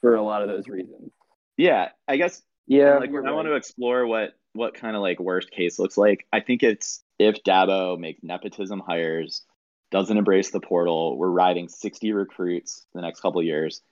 [0.00, 1.12] for a lot of those reasons.
[1.56, 5.20] Yeah, I guess Yeah, like you're I want to explore what what kind of like
[5.20, 6.26] worst case looks like.
[6.32, 9.42] I think it's if Dabo makes nepotism hires,
[9.90, 13.82] doesn't embrace the portal, we're riding 60 recruits the next couple of years.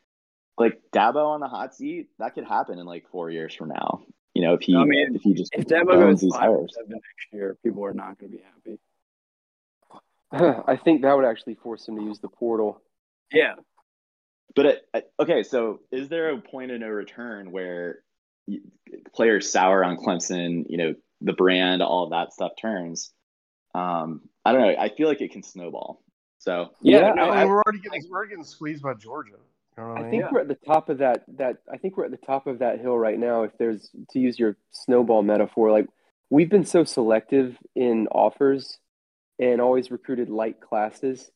[0.58, 4.02] Like Dabo on the hot seat, that could happen in like four years from now.
[4.34, 6.76] You know, if he I mean, if he just If Dabo owns goes these hires.
[6.88, 8.78] next year, people are not going to be happy.
[10.66, 12.80] I think that would actually force him to use the portal.
[13.32, 13.54] Yeah.
[14.54, 18.00] But it, I- okay, so is there a point of no return where
[19.14, 20.64] players sour on Clemson?
[20.68, 23.12] You know, the brand, all that stuff turns.
[23.74, 24.74] Um, I don't know.
[24.78, 26.02] I feel like it can snowball.
[26.38, 29.32] So Yeah, Yeah, no, I I, we're already getting we're getting squeezed by Georgia.
[29.76, 30.10] You know I, I mean?
[30.10, 30.28] think Yeah.
[30.32, 32.80] we're at the top of that that I think we're at the top of that
[32.80, 35.86] hill right now if there's to use your snowball metaphor like
[36.30, 38.78] we've been so selective in offers
[39.38, 41.30] and always recruited light classes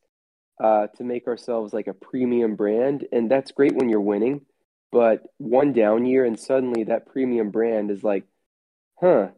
[0.63, 4.41] uh, to make ourselves like a premium brand and that's great when you're winning
[4.93, 8.25] but one down year and suddenly that premium brand is like
[9.01, 9.29] huh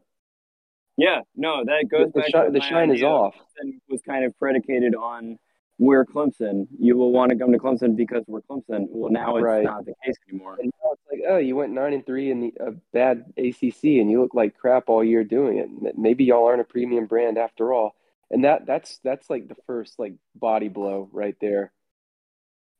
[0.99, 4.37] yeah, no, that goes the, back to the shine is off Clemson was kind of
[4.39, 5.37] predicated on
[5.79, 6.67] we're Clemson.
[6.79, 8.87] You will want to come to Clemson because we're Clemson.
[8.89, 9.63] Well, now it's Right.
[9.63, 10.55] not the case anymore.
[10.59, 13.83] and now it's like oh you went nine and three in the a bad ACC
[13.99, 17.37] and you look like crap all year doing it maybe y'all aren't a premium brand
[17.37, 17.95] after all
[18.31, 21.71] and that that's that's like the first like body blow right there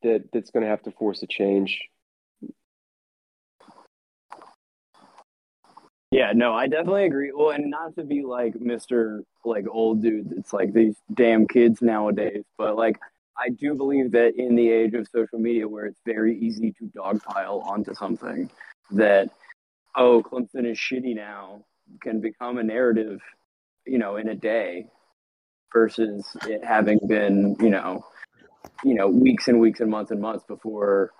[0.02, 1.80] that that's going to have to force a change
[6.10, 7.32] Yeah, no, I definitely agree.
[7.34, 9.20] Well, and not to be like Mr.
[9.44, 12.98] like old dude it's like these damn kids nowadays, but like
[13.36, 16.90] I do believe that in the age of social media where it's very easy to
[16.96, 18.50] dogpile onto something
[18.92, 19.30] that
[19.96, 21.64] oh, Clemson is shitty now
[22.02, 23.20] can become a narrative,
[23.86, 24.86] you know, in a day
[25.72, 28.04] versus it having been, you know,
[28.84, 31.12] you know, weeks and weeks and months and months before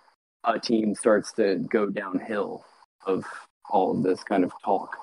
[0.44, 2.64] a team starts to go downhill
[3.06, 3.24] of
[3.70, 4.96] all of this kind of talk.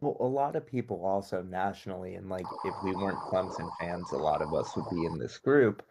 [0.00, 4.16] Well, a lot of people also nationally, and like if we weren't Clemson fans, a
[4.16, 5.82] lot of us would be in this group,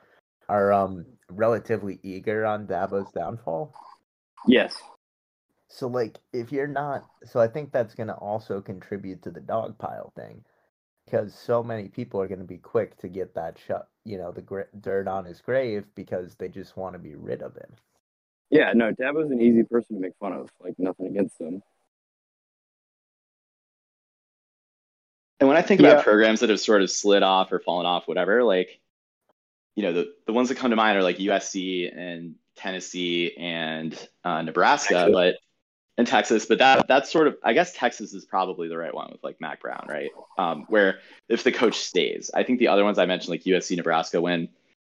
[0.47, 3.73] are um relatively eager on Dabo's downfall.
[4.47, 4.75] Yes.
[5.69, 9.41] So like if you're not so I think that's going to also contribute to the
[9.41, 10.43] dog pile thing
[11.05, 14.31] because so many people are going to be quick to get that shut, you know,
[14.31, 17.71] the gr- dirt on his grave because they just want to be rid of him.
[18.49, 20.49] Yeah, no, Dabo's an easy person to make fun of.
[20.59, 21.61] Like nothing against him.
[25.39, 25.91] And when I think Yeah.
[25.91, 28.79] about programs that have sort of slid off or fallen off, whatever, like,
[29.75, 33.93] you know, the, the ones that come to mind are like USC and Tennessee and
[34.23, 35.13] uh, Nebraska, Texas.
[35.13, 35.35] but
[35.97, 36.45] and Texas.
[36.45, 39.39] But that that's sort of I guess Texas is probably the right one with like
[39.41, 40.09] Mack Brown, right?
[40.37, 43.77] Um, where if the coach stays, I think the other ones I mentioned like USC,
[43.77, 44.49] Nebraska, when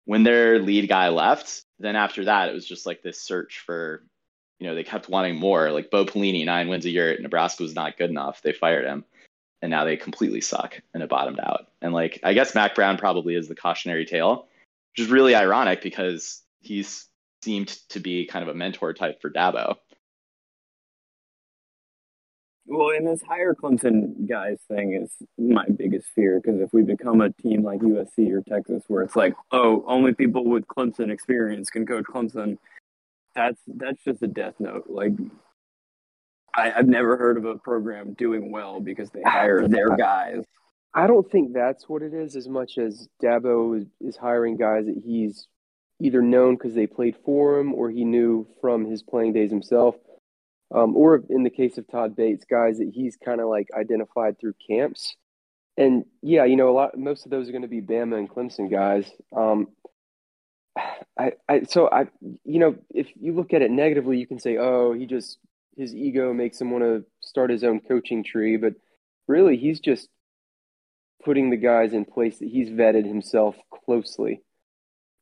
[0.04, 4.02] when their lead guy left, then after that it was just like this search for,
[4.58, 5.70] you know, they kept wanting more.
[5.70, 8.42] Like Bo Pelini, nine wins a year at Nebraska was not good enough.
[8.42, 9.04] They fired him
[9.60, 11.66] and now they completely suck and it bottomed out.
[11.82, 14.46] And like I guess Mack Brown probably is the cautionary tale,
[14.92, 17.06] which is really ironic because he's
[17.42, 19.76] seemed to be kind of a mentor type for Dabo.
[22.70, 27.22] Well, and this hire Clemson guys thing is my biggest fear because if we become
[27.22, 31.70] a team like USC or Texas, where it's like, oh, only people with Clemson experience
[31.70, 32.58] can coach Clemson,
[33.34, 34.84] that's that's just a death note.
[34.86, 35.12] Like,
[36.54, 40.44] I, I've never heard of a program doing well because they hire their guys.
[40.92, 44.84] I don't think that's what it is as much as Dabo is, is hiring guys
[44.84, 45.46] that he's
[46.02, 49.94] either known because they played for him or he knew from his playing days himself.
[50.74, 54.38] Um, or in the case of Todd Bates, guys that he's kind of like identified
[54.38, 55.16] through camps.
[55.76, 58.28] And yeah, you know, a lot, most of those are going to be Bama and
[58.28, 59.10] Clemson guys.
[59.34, 59.68] Um,
[61.18, 62.06] I, I, so I,
[62.44, 65.38] you know, if you look at it negatively, you can say, oh, he just,
[65.76, 68.56] his ego makes him want to start his own coaching tree.
[68.56, 68.74] But
[69.26, 70.08] really, he's just
[71.24, 74.42] putting the guys in place that he's vetted himself closely.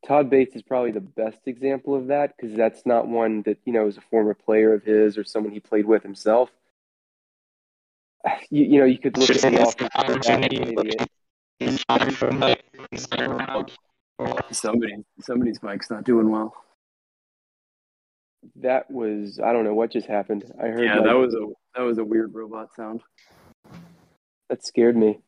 [0.06, 3.72] Todd Bates is probably the best example of that because that's not one that, you
[3.72, 6.50] know, is a former player of his or someone he played with himself.
[8.50, 10.96] You, you know, you could look at the opportunity.
[14.50, 16.54] Somebody, somebody's mic's not doing well.
[18.56, 20.44] That was, I don't know what just happened.
[20.60, 23.02] I heard Yeah, like, that was a that was a weird robot sound.
[24.48, 25.18] that scared me.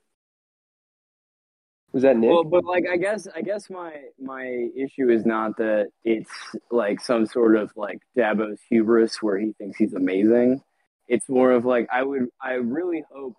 [1.93, 2.30] Was that Nick?
[2.30, 6.30] Well, but like I guess I guess my my issue is not that it's
[6.70, 10.61] like some sort of like Dabo's hubris where he thinks he's amazing.
[11.07, 13.36] It's more of like I would I really hope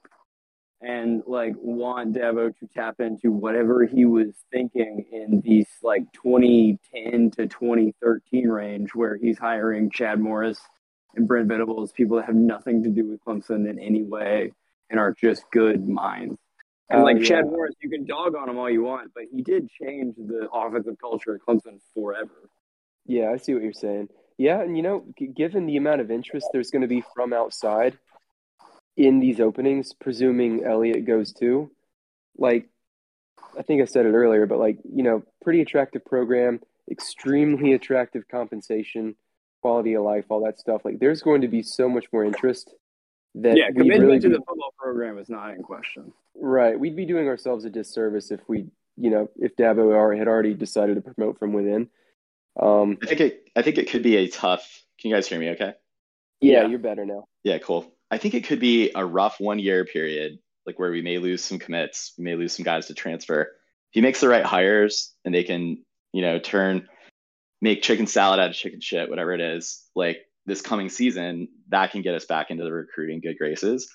[0.82, 7.32] and like want Dabo to tap into whatever he was thinking in these like 2010
[7.32, 10.60] to 2013 range where he's hiring Chad Morris
[11.16, 14.54] and Brent Venables, people that have nothing to do with Clemson in any way
[14.90, 16.38] and are just good minds.
[16.90, 17.26] And Oh, like yeah.
[17.26, 20.50] Chad Morris, you can dog on him all you want, but he did change the
[20.52, 22.50] offensive culture at Clemson forever.
[23.06, 24.10] Yeah, I see what you're saying.
[24.38, 27.34] Yeah, and you know, g- given the amount of interest there's going to be from
[27.34, 27.98] outside
[28.98, 31.72] in these openings, presuming Elliott goes too,
[32.38, 32.70] like
[33.58, 36.60] I think I said it earlier, but like, you know, pretty attractive program,
[36.90, 39.16] extremely attractive compensation,
[39.62, 40.86] quality of life, all that stuff.
[40.86, 42.74] Like there's going to be so much more interest
[43.36, 46.12] that yeah, commitment really to be, the football program is not in question.
[46.40, 46.80] Right.
[46.80, 48.66] We'd be doing ourselves a disservice if we,
[48.98, 51.90] you know, if Dabo had already decided to promote from within.
[52.60, 55.40] Um, I think it I think it could be a tough can you guys hear
[55.40, 55.74] me okay?
[56.42, 56.68] yeah, Yeah.
[56.68, 57.26] you're better now.
[57.44, 57.94] Yeah, cool.
[58.12, 61.44] I think it could be a rough one year period, like where we may lose
[61.44, 63.44] some commits, we may lose some guys to transfer.
[63.44, 63.48] If
[63.92, 66.88] he makes the right hires and they can, you know, turn
[67.62, 71.92] make chicken salad out of chicken shit, whatever it is, like this coming season, that
[71.92, 73.90] can get us back into the recruiting good graces.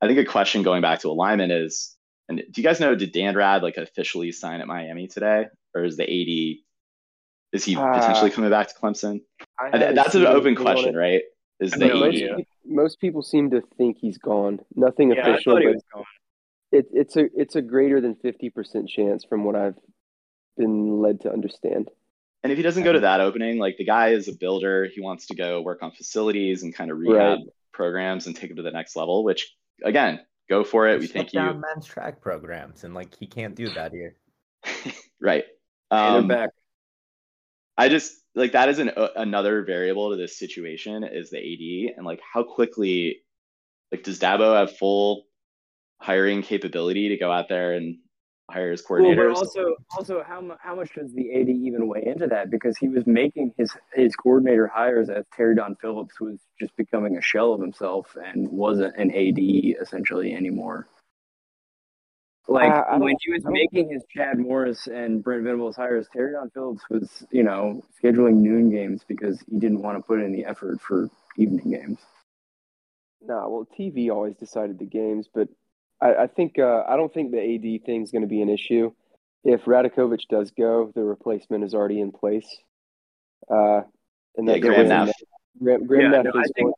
[0.00, 1.96] I think a question going back to alignment is,
[2.28, 5.84] and do you guys know did Dan Rad like officially sign at Miami today, or
[5.84, 6.64] is the AD
[7.52, 9.22] is he Uh, potentially coming back to Clemson?
[9.58, 10.98] I I- That's an open question, it.
[10.98, 11.22] right?
[11.58, 12.36] Is the know, most, yeah.
[12.38, 14.60] AD most people seem to think he's gone.
[14.74, 15.82] Nothing Yeah, official, but was
[16.72, 19.76] it, it's a it's a greater than fifty percent chance from what I've
[20.56, 21.90] been led to understand.
[22.42, 25.00] And if he doesn't go to that opening, like the guy is a builder, he
[25.02, 27.46] wants to go work on facilities and kind of rehab Right.
[27.72, 29.54] programs and take them to the next level, which
[29.84, 31.00] again, go for it.
[31.00, 34.16] We Shut think down you men's track programs, and like he can't do that here.
[35.20, 35.44] right.
[35.90, 36.50] Um, they're back.
[37.76, 41.96] I just like that is an uh, another variable to this situation is the AD
[41.96, 43.22] and like how quickly
[43.90, 45.24] like does Dabo have full
[45.98, 47.98] hiring capability to go out there and
[48.50, 49.16] hire his Well, coordinators?
[49.16, 52.50] but also, also, how how much does the AD even weigh into that?
[52.50, 57.16] Because he was making his his coordinator hires as Terry Don Phillips was just becoming
[57.16, 59.38] a shell of himself and wasn't an AD
[59.80, 60.88] essentially anymore.
[62.48, 66.50] Like Uh, when he was making his Chad Morris and Brent Venables hires, Terry Don
[66.50, 70.44] Phillips was you know scheduling noon games because he didn't want to put in the
[70.44, 71.98] effort for evening games.
[73.22, 75.48] Nah, well, TV always decided the games, but
[76.00, 78.48] I, I think uh, I don't think the AD thing is going to be an
[78.48, 78.92] issue.
[79.44, 82.48] If Radakovich does go, the replacement is already in place.
[83.50, 83.82] Uh,
[84.36, 85.10] and that Graham Graham.
[85.62, 86.74] Graham, Graham Yeah, no, is think-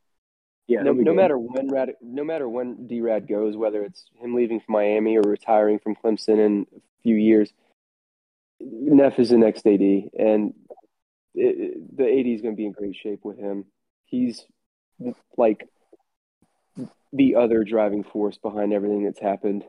[0.68, 4.34] Yeah, no, no matter when Rad, no matter when D Rad goes, whether it's him
[4.34, 7.52] leaving from Miami or retiring from Clemson in a few years,
[8.60, 10.54] Neff is the next AD, and
[11.34, 13.64] it, it- the AD is going to be in great shape with him.
[14.06, 14.46] He's
[15.36, 15.66] like
[17.12, 19.64] the other driving force behind everything that's happened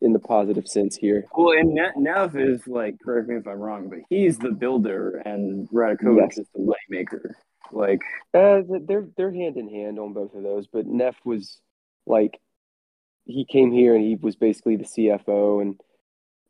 [0.00, 1.24] in the positive sense here.
[1.36, 5.16] Well, and Ne- Neff is like, correct me if I'm wrong, but he's the builder,
[5.24, 6.38] and Radakovich Yes.
[6.38, 7.32] is the moneymaker.
[7.70, 8.00] Like,
[8.34, 11.60] Uh, they're they're hand in hand on both of those, but Neff was
[12.06, 12.38] like
[13.24, 15.80] he came here and he was basically the CFO, and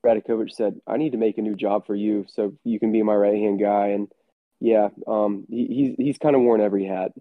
[0.04, 3.02] Radakovich said, "I need to make a new job for you, so you can be
[3.02, 4.08] my right hand guy." And
[4.58, 7.12] yeah, um, he, he's he's kind of worn every hat.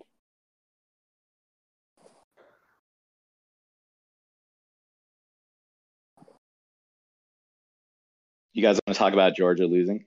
[8.54, 10.06] You guys want to talk about Georgia losing?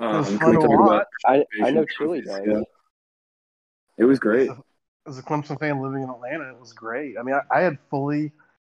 [0.00, 1.06] um, was fun we to talk about.
[1.26, 2.40] I I know Trophies, Chili does.
[2.46, 2.60] yeah.
[3.98, 4.50] It was great.
[4.50, 4.62] As a,
[5.08, 7.16] as a Clemson fan living in Atlanta, it was great.
[7.18, 8.32] I mean, I, I had fully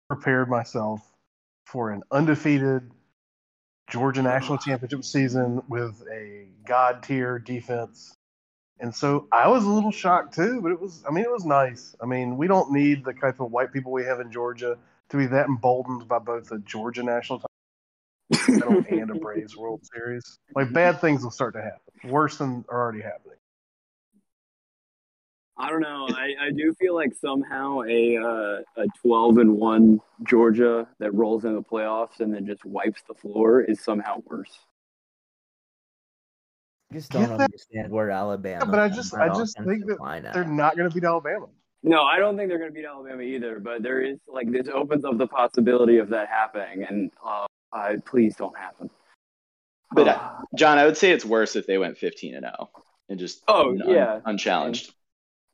[0.09, 1.03] prepared myself
[1.64, 2.90] for an undefeated
[3.90, 8.16] Georgia national championship season with a god tier defense.
[8.78, 11.44] And so I was a little shocked too, but it was, I mean, it was
[11.44, 11.97] nice.
[12.01, 14.76] I mean, we don't need the type of white people we have in Georgia
[15.11, 20.39] to be that emboldened by both the Georgia national title and a Braves World Series.
[20.55, 23.37] Like, bad things will start to happen, worse than are already happening.
[25.59, 26.07] I don't know.
[26.11, 31.47] I, I do feel like somehow a uh, a twelve and one Georgia that rolls
[31.47, 34.59] into the playoffs and then just wipes the floor is somehow worse.
[36.91, 38.67] I just don't understand where Alabama.
[38.67, 39.97] but I just- I just think that.
[40.35, 41.47] They're not going to beat Alabama.
[41.87, 43.61] No, I don't think they're going to beat Alabama either.
[43.61, 47.97] But there is like this opens up the possibility of that happening, and uh, I,
[48.05, 48.91] please don't happen.
[49.93, 52.70] But Uh, uh, John, I would say it's worse if they went 15 and 0
[53.09, 54.18] and just Oh, un- yeah.
[54.24, 54.93] unchallenged.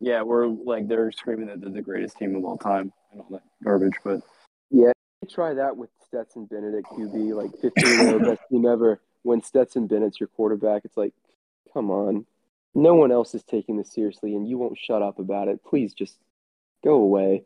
[0.01, 3.29] yeah, we're like they're screaming that they're the greatest team of all time and all
[3.31, 3.95] that garbage.
[4.03, 4.23] But
[4.71, 4.93] Yeah,
[5.31, 9.03] try that with Stetson Bennett at QB, like 15 best team ever.
[9.23, 11.13] When Stetson Bennett's your quarterback, it's like,
[11.75, 12.25] come on.
[12.75, 15.61] No one else is taking this seriously, and you won't shut up about it.
[15.65, 16.17] Please just
[16.85, 17.45] go away.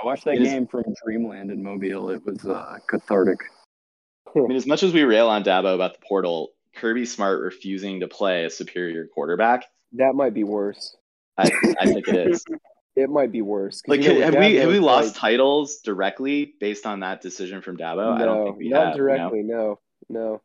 [0.00, 2.10] I watched that It is- game from Dreamland in Mobile.
[2.10, 3.38] It was uh, cathartic.
[4.36, 8.00] I mean, as much as we rail on Dabo about the portal, Kirby Smart refusing
[8.00, 10.96] to play a superior quarterback, That might be worse.
[11.36, 12.44] I, I think it is.
[12.94, 13.80] It might be worse.
[13.86, 17.22] Like, you know, have with we have we lost like- titles directly based on that
[17.22, 18.12] decision from Dabo?
[18.20, 18.96] I don't think we not have.
[18.96, 19.06] you know?
[19.06, 19.42] directly.
[19.42, 19.78] No,
[20.10, 20.42] no.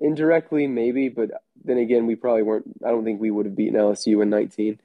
[0.00, 1.30] Indirectly, maybe, but
[1.64, 2.64] then again, we probably weren't.
[2.84, 4.80] I don't think we would have beaten LSU in 19.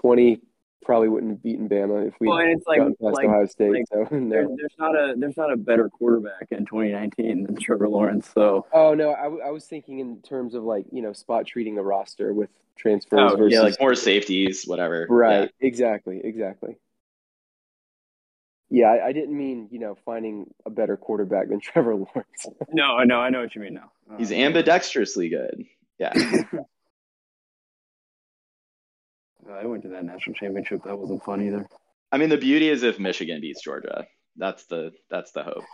[0.00, 0.40] 20
[0.84, 3.72] probably wouldn't have beaten Bama if we Well, and it's like past like Ohio State.
[3.72, 4.56] like, so there's, no.
[4.56, 8.30] there's not a there's not a better quarterback in 2019 than Trevor Lawrence.
[8.34, 11.82] So Oh no, I was thinking in terms of like you know spot treating the
[11.82, 15.06] roster with transfers Oh, versus Yeah, like more safeties, whatever.
[15.08, 15.50] right.
[15.60, 16.76] Exactly, exactly.
[18.70, 22.46] Yeah, I, I didn't mean you know finding a better quarterback than Trevor Lawrence.
[22.72, 23.90] no, I know I know what you mean now.
[24.10, 24.16] Yeah.
[24.18, 25.64] He's Uh, ambidextrously good.
[25.98, 26.12] Yeah.
[29.50, 30.82] I went to that national championship.
[30.84, 31.66] That wasn't fun either.
[32.10, 34.06] I mean, the beauty is if Michigan beats Georgia.
[34.36, 35.64] That's the that's the hope.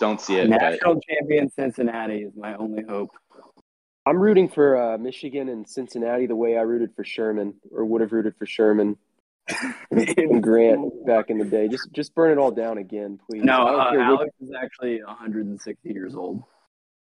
[0.00, 3.10] Don't see it, but National champion Cincinnati is my only hope.
[4.06, 8.00] I'm rooting for uh, Michigan and Cincinnati the way I rooted for Sherman or would
[8.00, 8.96] have rooted for Sherman
[9.90, 11.68] and Grant back in the day.
[11.68, 13.42] Just just burn it all down again, please.
[13.44, 16.42] No, uh, Alex is actually 160 years old.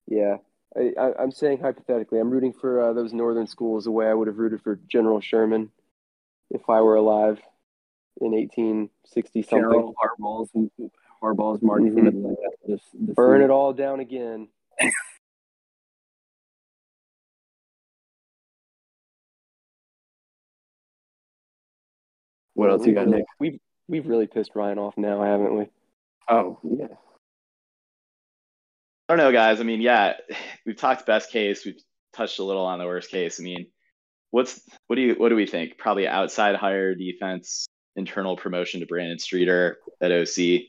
[0.08, 0.38] Yeah,
[0.76, 4.14] I, I, I'm saying hypothetically, I'm rooting for uh, those northern schools the way I
[4.14, 5.72] would have rooted for General Sherman
[6.50, 7.40] if I were alive
[8.20, 9.60] in 1860 something.
[9.60, 10.50] General Harbaugh's
[11.22, 12.36] Harbaugh's from Atlanta.
[12.68, 13.52] This, this Burn season.
[13.52, 14.48] it all down again.
[22.62, 23.26] What else you got, We've- Nick?
[23.40, 25.68] We've we've really pissed Ryan off now, haven't we?
[26.30, 26.90] Oh yeah.
[29.10, 29.60] I don't know, guys.
[29.60, 30.14] I mean, yeah,
[30.68, 31.66] we've talked best case.
[31.66, 31.82] We've
[32.14, 33.40] touched a little on the worst case.
[33.40, 33.66] I mean,
[34.30, 35.80] what's what do you what do we think?
[35.80, 37.66] Probably outside hire defense,
[37.96, 40.38] internal promotion to Brandon Streeter at OC.
[40.38, 40.68] Is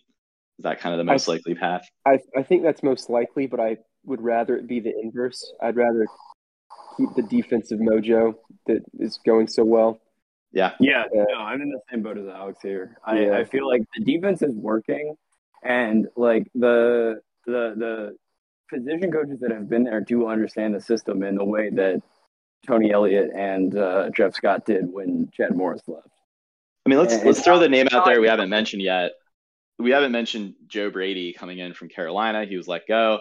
[0.61, 1.87] that kind of the most I- likely path?
[2.07, 5.53] I I think that's most likely, but I would rather it be the inverse.
[5.61, 6.07] I'd rather
[6.97, 8.35] keep the defensive mojo
[8.67, 10.01] that is going so well.
[10.53, 10.75] Yeah.
[10.81, 11.25] Yeah, Yeah.
[11.31, 12.97] no, I'm in the same boat as Alex here.
[13.05, 13.39] I, Yeah.
[13.39, 15.17] I feel like the defense is working,
[15.63, 18.17] and like the the the
[18.69, 22.03] position coaches that have been there do understand the system in the way that
[22.67, 26.09] Tony Elliott and uh, Jeff Scott did when Chad Morris left.
[26.87, 29.13] I mean, let's And let's throw the name out there we haven't mentioned yet.
[29.79, 32.45] We haven't mentioned Joe Brady coming in from Carolina.
[32.45, 33.21] He was let go.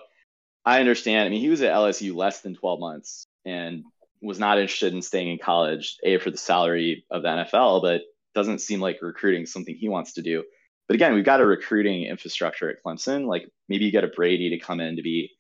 [0.64, 1.26] I understand.
[1.26, 3.84] I mean, he was at LSU less than 12 months and
[4.22, 8.02] was not interested in staying in college, A, for the salary of the NFL, but
[8.34, 10.44] doesn't seem like recruiting is something he wants to do.
[10.88, 13.26] But again, we've got a recruiting infrastructure at Clemson.
[13.26, 15.32] Like maybe you get a Brady to come in to be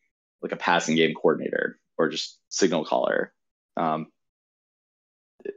[0.41, 3.33] like a passing game coordinator or just signal caller.
[3.77, 4.07] Um,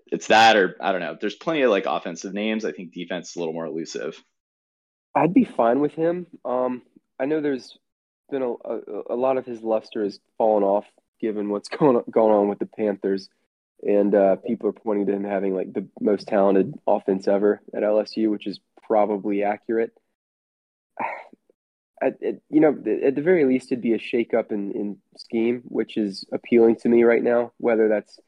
[0.06, 1.16] it's that, or I don't know.
[1.20, 2.64] There's plenty of like offensive names.
[2.64, 4.22] I think defense is a little more elusive.
[5.14, 6.26] I'd be fine with him.
[6.44, 6.82] Um,
[7.18, 7.78] I know there's
[8.30, 8.80] been a, a,
[9.10, 10.86] a lot of his luster has fallen off
[11.24, 13.30] given what's going on, going on with the Panthers,
[13.82, 17.82] and uh, people are pointing to him having like the most talented offense ever at
[17.82, 19.92] LSU, which is probably accurate.
[22.02, 22.70] At, at, you know,
[23.06, 26.88] at the very least, it'd be a shakeup in, in scheme, which is appealing to
[26.88, 27.52] me right now.
[27.56, 28.18] Whether that's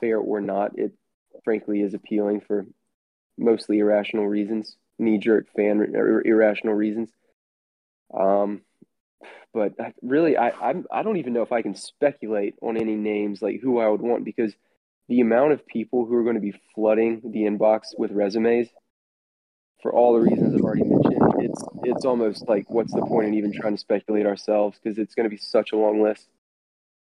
[0.00, 0.92] fair or not, it
[1.44, 2.66] frankly is appealing for
[3.38, 7.10] mostly irrational reasons, knee jerk fan ir- irrational reasons.
[8.12, 8.62] Um,
[9.52, 12.94] but I, really, I I'm, I don't even know if I can speculate on any
[12.94, 14.54] names like who I would want because
[15.08, 18.68] the amount of people who are going to be flooding the inbox with resumes
[19.82, 23.34] for all the reasons I've already mentioned, it's it's almost like what's the point in
[23.34, 26.28] even trying to speculate ourselves because it's going to be such a long list.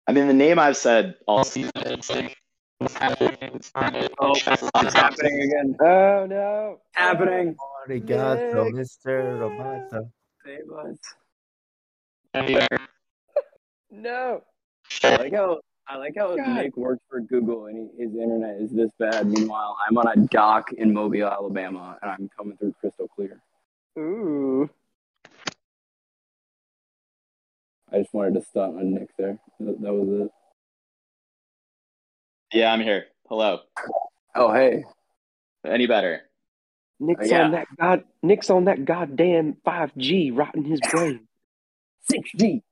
[0.06, 2.36] I mean, the name I've said all season is like,
[2.78, 3.36] what's happening?
[3.40, 4.08] It's happening.
[4.20, 5.76] Oh, it's happening again.
[5.80, 6.80] Oh no!
[6.92, 7.56] Happening.
[7.88, 8.74] Arigato, Nick.
[8.74, 9.40] Mr.
[9.40, 10.10] Roboto.
[10.44, 10.98] Save us.
[13.90, 14.42] No!
[15.02, 16.48] I like how I like how God.
[16.48, 19.26] Nick works for Google and he, his internet is this bad.
[19.26, 23.40] Meanwhile, I'm on a dock in Mobile, Alabama, and I'm coming through crystal clear.
[23.98, 24.68] Ooh!
[27.92, 29.38] I just wanted to stunt on Nick there.
[29.60, 30.30] That, that was it.
[32.52, 33.06] Yeah, I'm here.
[33.28, 33.60] Hello.
[34.34, 34.84] Oh hey,
[35.64, 36.22] Any better?
[37.00, 37.44] Nick's uh, yeah.
[37.44, 38.04] on that god.
[38.22, 41.26] Nick's on that goddamn five G, rotting his brain.
[42.10, 42.62] Six G.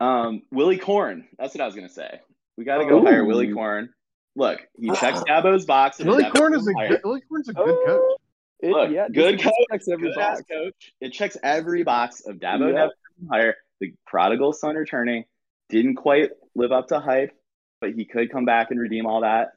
[0.00, 1.26] Um, Willie Korn.
[1.38, 2.20] That's what I was gonna say.
[2.56, 3.90] We got to go hire Willie Korn.
[4.36, 5.98] Look, he checks Dabo's box.
[5.98, 6.90] Willie Dabo's Korn is a hired.
[6.90, 8.18] good, Willie Korn's a good coach.
[8.60, 10.42] It, Look, yeah, good coach, checks every good box.
[10.50, 10.92] coach.
[11.00, 12.88] It checks every box of Dabo Yeah.
[13.30, 13.56] hire.
[13.80, 15.24] The prodigal son returning
[15.68, 17.30] didn't quite live up to hype,
[17.80, 19.50] but he could come back and redeem all that.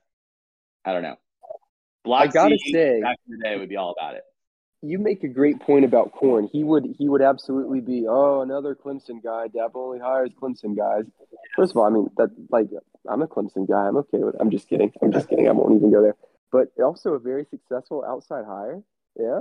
[0.86, 1.16] I don't know.
[2.04, 4.24] Block I gotta C say- back in the day would be all about it.
[4.84, 6.49] You make a great point about Korn.
[6.52, 9.48] He would he would absolutely be oh another Clemson guy.
[9.48, 11.03] Dabo only hires Clemson guys.
[11.56, 12.68] First of all, I mean that like
[13.08, 13.88] I'm a Clemson guy.
[13.88, 14.36] I'm okay with.
[14.36, 14.41] it.
[14.41, 14.91] I'm just kidding.
[15.02, 15.48] I'm just kidding.
[15.48, 16.16] I won't even go there.
[16.52, 18.82] But also a very successful outside hire.
[19.20, 19.40] Yeah.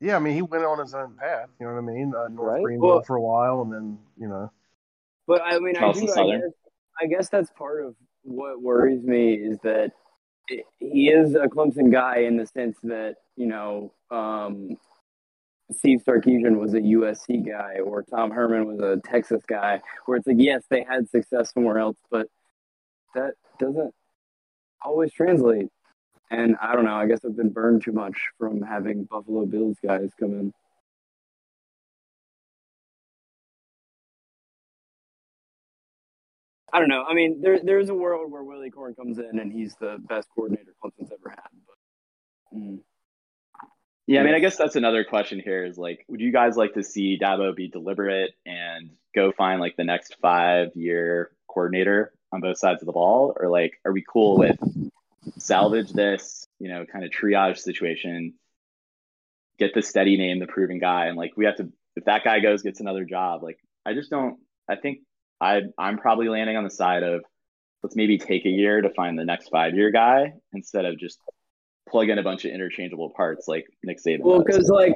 [0.00, 1.48] Yeah, I mean, he went on his own path.
[1.60, 2.12] You know what I mean?
[2.14, 2.62] Uh, North Right.
[2.62, 4.50] Greenville Well- for a while, and then you know,
[5.26, 6.52] But I mean, I, do, I, guess,
[7.00, 9.92] I guess that's part of what worries me is that it,
[10.48, 14.76] he is a Clemson guy in the sense that you know um,
[15.72, 19.80] Steve Sarkisian was a USC guy or Tom Herman was a Texas guy.
[20.06, 22.28] Where it's like, yes, they had success somewhere else, but
[23.14, 23.94] that doesn't
[24.82, 25.68] always translate.
[26.30, 26.94] And I don't know.
[26.94, 30.52] I guess I've been burned too much from having Buffalo Bills guys come in.
[36.74, 37.04] I don't know.
[37.08, 40.28] I mean, there there's a world where Willie Korn comes in and he's the best
[40.34, 41.50] coordinator Clemson's ever had.
[41.66, 42.80] But mm.
[44.08, 46.74] Yeah, I mean, I guess that's another question here is like, would you guys like
[46.74, 52.40] to see Dabo be deliberate and go find like the next five year coordinator on
[52.40, 53.34] both sides of the ball?
[53.38, 54.58] Or like, are we cool with
[55.38, 58.34] salvage this, you know, kind of triage situation,
[59.60, 62.40] get the steady name, the proven guy, and like we have to if that guy
[62.40, 64.38] goes gets another job, like I just don't
[64.68, 64.98] I think
[65.44, 67.22] I I'm probably landing on the side of
[67.82, 71.18] let's maybe take a year to find the next five year guy instead of just
[71.88, 74.22] plug in a bunch of interchangeable parts like Nick Saban.
[74.22, 74.94] Well, because like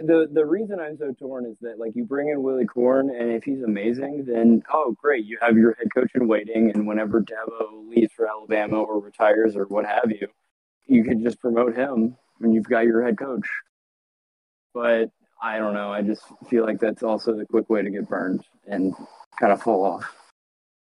[0.00, 3.32] the the reason I'm so torn is that like you bring in Willie Korn, and
[3.32, 7.20] if he's amazing, then oh great, you have your head coach in waiting, and whenever
[7.20, 10.28] Dabo leaves for Alabama or retires or what have you,
[10.86, 13.48] you could just promote him, and you've got your head coach.
[14.72, 15.10] But
[15.42, 15.92] I don't know.
[15.92, 18.94] I just feel like that's also the quick way to get burned and
[19.38, 20.14] kind of fall off.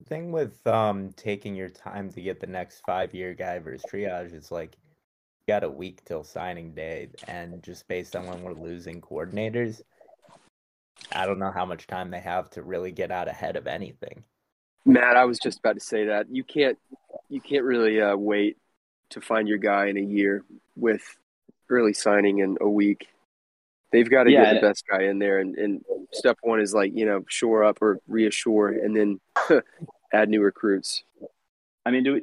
[0.00, 3.84] The thing with um taking your time to get the next five year guy versus
[3.90, 4.76] triage is like
[5.46, 9.80] you got a week till signing day, and just based on when we're losing coordinators,
[11.10, 14.24] I don't know how much time they have to really get out ahead of anything.
[14.84, 16.78] Matt, I was just about to say that you can't
[17.28, 18.56] you can't really uh, wait
[19.10, 20.44] to find your guy in a year
[20.76, 21.02] with
[21.68, 23.08] early signing in a week.
[23.92, 25.80] They've got to Yeah, get the and- best guy in there, and, and
[26.12, 29.20] step one is like you know shore up or reassure, and then
[30.12, 31.02] add new recruits.
[31.84, 32.22] I mean, do we,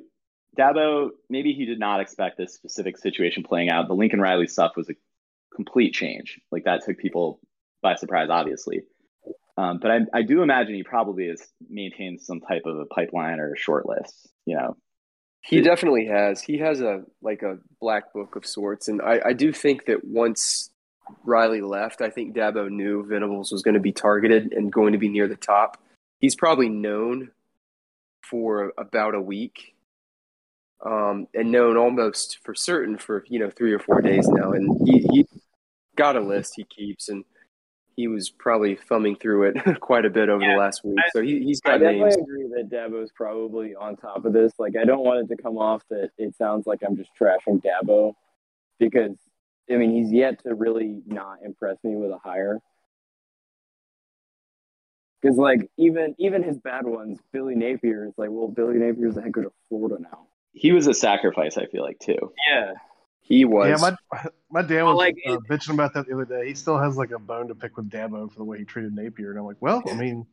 [0.57, 3.87] Dabo, maybe he did not expect this specific situation playing out.
[3.87, 4.93] The Lincoln Riley stuff was a
[5.55, 6.39] complete change.
[6.51, 7.39] Like that took people
[7.81, 8.81] by surprise, obviously.
[9.57, 13.39] Um, but I, I do imagine he probably has maintained some type of a pipeline
[13.39, 14.29] or a short list.
[14.45, 14.77] You know,
[15.41, 16.41] He definitely has.
[16.41, 20.03] He has a like a black book of sorts, and I, I do think that
[20.05, 20.71] once
[21.23, 24.99] Riley left, I think Dabo knew Venables was going to be targeted and going to
[24.99, 25.77] be near the top.
[26.19, 27.31] He's probably known
[28.23, 29.75] for about a week,
[30.85, 34.51] um, and known almost for certain for you know three or four days now.
[34.51, 35.25] And he he
[35.95, 37.23] got a list he keeps, and
[37.95, 40.97] he was probably thumbing through it quite a bit over Yeah, the last week.
[40.99, 42.15] I- so he he's I got definitely names.
[42.17, 44.53] agree that Dabo's probably on top of this.
[44.59, 47.61] Like, I don't want it to come off that it sounds like I'm just trashing
[47.63, 48.13] Dabo
[48.79, 49.15] because,
[49.71, 52.59] I mean, he's yet to really not impress me with a hire.
[55.21, 59.21] Because, like, even even his bad ones, Billy Napier is like, well, Billy Napier's the
[59.21, 60.27] head coach of Florida now.
[60.53, 61.57] he was a sacrifice.
[61.57, 62.33] I feel like too.
[62.49, 62.73] Yeah.
[63.21, 63.81] He was.
[63.81, 66.47] Yeah, my my dad was like, uh, bitching about that the other day.
[66.47, 68.93] He still has like a bone to pick with Dabo for the way he treated
[68.95, 70.25] Napier, and I'm like, well, I mean,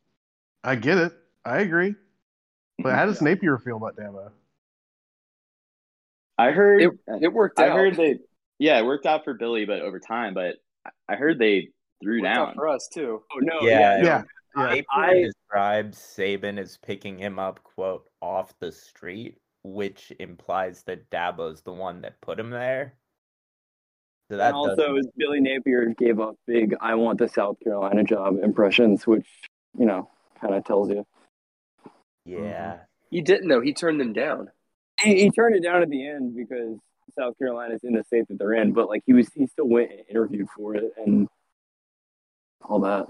[0.65, 1.13] I get it,
[1.45, 1.95] I agree,
[2.83, 4.33] but how does Napier feel about Dabo?
[6.39, 6.91] I heard It,
[7.23, 7.77] it worked I out.
[7.77, 8.19] heard they
[8.59, 10.35] yeah, it worked out for Billy, but over time.
[10.35, 10.57] But
[11.09, 11.69] I heard they
[12.03, 12.55] threw Worked out down.
[12.55, 13.23] for us too.
[13.35, 13.61] Oh, no.
[13.63, 14.03] Yeah, Yeah.
[14.03, 14.23] Yeah,
[14.57, 14.67] yeah.
[14.69, 21.11] Napier I- describes Saban as picking him up, quote, off the street, which implies that
[21.11, 22.95] Dabo's the one that put him there.
[24.31, 28.03] So that and also, is Billy Napier gave up big "I want the South Carolina
[28.03, 29.27] job" impressions, which
[29.79, 30.11] you know
[30.41, 31.07] kind of tells you.
[32.25, 32.39] yeah.
[32.73, 32.83] Mm-hmm.
[33.11, 33.61] He didn't though.
[33.61, 34.51] He turned them down.
[35.01, 36.77] He, he turned it down at the end because
[37.19, 39.91] South Carolina's in the state that they're in, but like he was, he still went
[39.91, 41.29] and interviewed for it and
[42.63, 43.07] all that.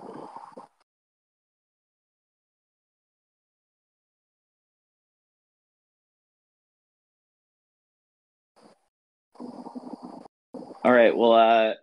[10.85, 11.17] All right.
[11.17, 11.75] Well, uh,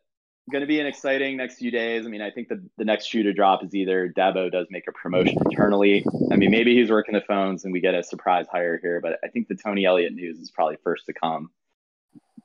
[0.49, 2.05] going to be an exciting next few days.
[2.05, 4.87] I mean, I think the, the next shoe to drop is either Dabo does make
[4.87, 6.05] a promotion internally.
[6.31, 9.19] I mean, maybe he's working the phones and we get a surprise hire here, but
[9.23, 11.49] I think the Tony Elliott news is probably first to come.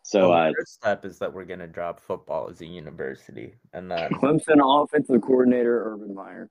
[0.08, 2.66] So, Well, uh, the first step is that we're going to drop football as a
[2.66, 3.56] university.
[3.74, 6.48] And then, Clemson offensive coordinator Urban Meyer.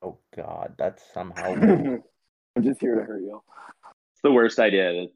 [0.00, 1.54] oh, God, that's somehow.
[2.56, 3.42] I'm just here to hurt you.
[4.12, 5.08] it's the worst idea that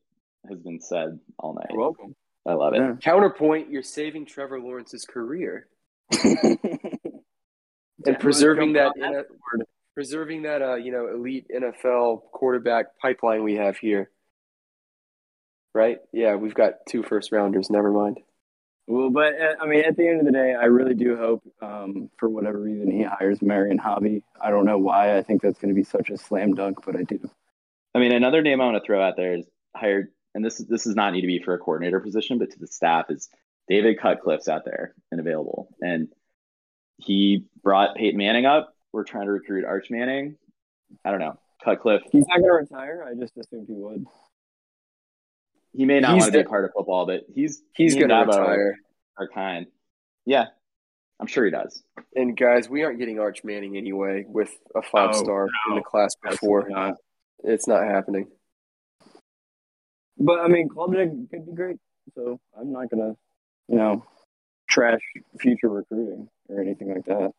[0.49, 1.69] has been said all night.
[1.71, 2.17] You're welcome.
[2.49, 2.79] I love it.
[2.79, 2.95] Yeah.
[3.01, 5.69] Counterpoint: You're saving Trevor Lawrence's career
[6.25, 6.59] and
[8.05, 9.23] and preserving that, in a,
[9.95, 14.11] preserving that, uh, you know, elite NFL quarterback pipeline we have here.
[15.77, 15.99] Right?
[16.11, 17.69] Yeah, we've got two first rounders.
[17.69, 18.19] Never mind.
[18.87, 21.43] Well, but uh, I mean, at the end of the day, I really do hope,
[21.61, 24.23] um, for whatever reason, he hires Marion Hobby.
[24.41, 25.19] I don't know why.
[25.19, 27.19] I think that's going to be such a slam dunk, but I do.
[27.95, 29.45] I mean, another name I want to throw out there is
[29.77, 32.51] hired, and this is this does not need to be for a coordinator position, but
[32.53, 33.29] to the staff is
[33.69, 36.09] David Cutcliffe's out there and available, and
[36.97, 38.75] he brought Peyton Manning up.
[38.95, 40.37] We're trying to recruit Arch Manning.
[41.05, 42.03] I don't know Cutcliffe.
[42.13, 43.05] He's not going to retire.
[43.07, 44.07] I just assumed he would.
[45.77, 48.01] He may not He's want to be a part of football, but he's He's he
[48.01, 48.79] going to Dabo retire.
[49.19, 49.67] Are kind.
[50.25, 50.47] Yeah,
[51.21, 51.83] I'm sure he does.
[52.15, 55.83] And guys, we aren't getting Arch Manning anyway with a five oh, star in the
[55.83, 56.69] class before.
[56.69, 56.95] Not.
[57.45, 58.27] It's not happening.
[60.19, 61.77] But I mean, Klubnik could be great.
[62.15, 63.17] So I'm not going to,
[63.69, 64.05] you know,
[64.69, 65.01] trash
[65.41, 67.33] future recruiting or anything like that.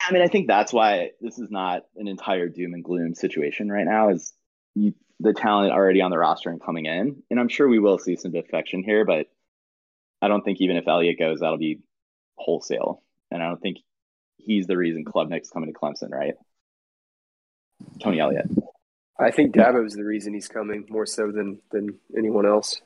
[0.00, 3.70] I mean, I think that's why this is not an entire doom and gloom situation
[3.70, 4.10] right now.
[4.10, 4.32] Is
[4.74, 7.98] you, the talent already on the roster and coming in, and I'm sure we will
[7.98, 9.26] see some defection here, but
[10.20, 11.80] I don't think even if Elliott goes, that'll be
[12.36, 13.78] wholesale, and I don't think
[14.38, 16.34] he's the reason Klubnik's coming to Clemson, right?
[18.00, 18.50] Tony Elliott.
[19.18, 22.80] I think Dabo's the reason he's coming more so than than anyone else.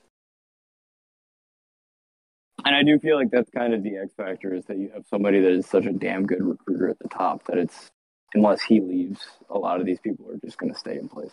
[2.64, 5.04] And I do feel like that's kind of the X factor is that you have
[5.08, 7.88] somebody that is such a damn good recruiter at the top that it's,
[8.34, 11.32] unless he leaves, a lot of these people are just going to stay in place.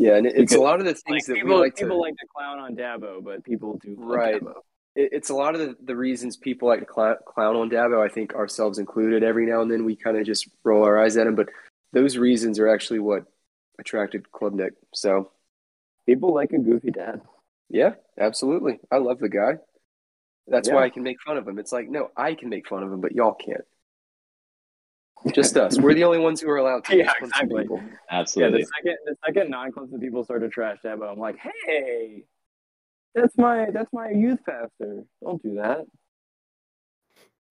[0.00, 1.96] Yeah, and it's Because, a lot of the things Like, that people, we like people
[1.96, 4.40] to like to clown on Dabo, but people do love Right.
[4.40, 4.54] Dabo.
[4.94, 8.00] it- it's a lot of the, the reasons people like to clown, clown on Dabo.
[8.00, 9.24] I think ourselves included.
[9.24, 11.48] Every now and then we kind of just roll our eyes at him, but
[11.92, 13.24] those reasons are actually what
[13.80, 14.70] attracted Klubnik.
[14.94, 15.32] So
[16.06, 17.20] People like a goofy dad.
[17.68, 18.78] yeah, absolutely.
[18.92, 19.58] I love the guy.
[20.46, 20.76] That's Yeah.
[20.76, 21.58] why I can make fun of him.
[21.58, 23.64] It's like no, I can make fun of him, but y'all can't.
[25.34, 25.78] Just us.
[25.78, 26.96] We're the only ones who are allowed to.
[26.96, 27.62] Yeah, make fun of exactly.
[27.62, 27.76] people.
[27.82, 28.64] Yeah, the Absolutely.
[28.76, 32.24] second the second non Clemson people start to trash Dabo, I'm like, hey,
[33.14, 35.04] that's my that's my youth pastor.
[35.22, 35.84] Don't do that.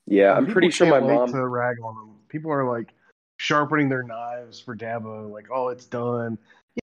[0.06, 1.32] Yeah, I'm pretty sure my can't wait mom.
[1.34, 2.16] to rag on them.
[2.30, 2.94] People are like
[3.38, 6.38] sharpening their knives for Dabo, like, oh, it's done.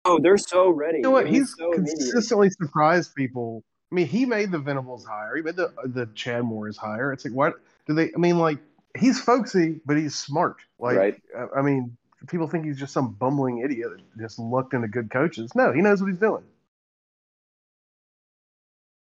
[0.05, 0.97] Oh, they're so ready.
[0.97, 1.27] You know what?
[1.27, 1.95] It He's so immediate.
[1.97, 3.63] consistently surprised people.
[3.91, 5.35] I mean, he made the Venables hire.
[5.35, 7.13] He made the the Chad Morris hire.
[7.13, 7.53] It's like, what
[7.87, 8.11] do they?
[8.13, 8.57] I mean, like
[8.97, 10.57] he's folksy, but he's smart.
[10.79, 11.21] Like, Right.
[11.37, 11.97] I- I mean,
[12.27, 15.53] people think he's just some bumbling idiot that just looked into good coaches.
[15.55, 16.43] No, he knows what he's doing.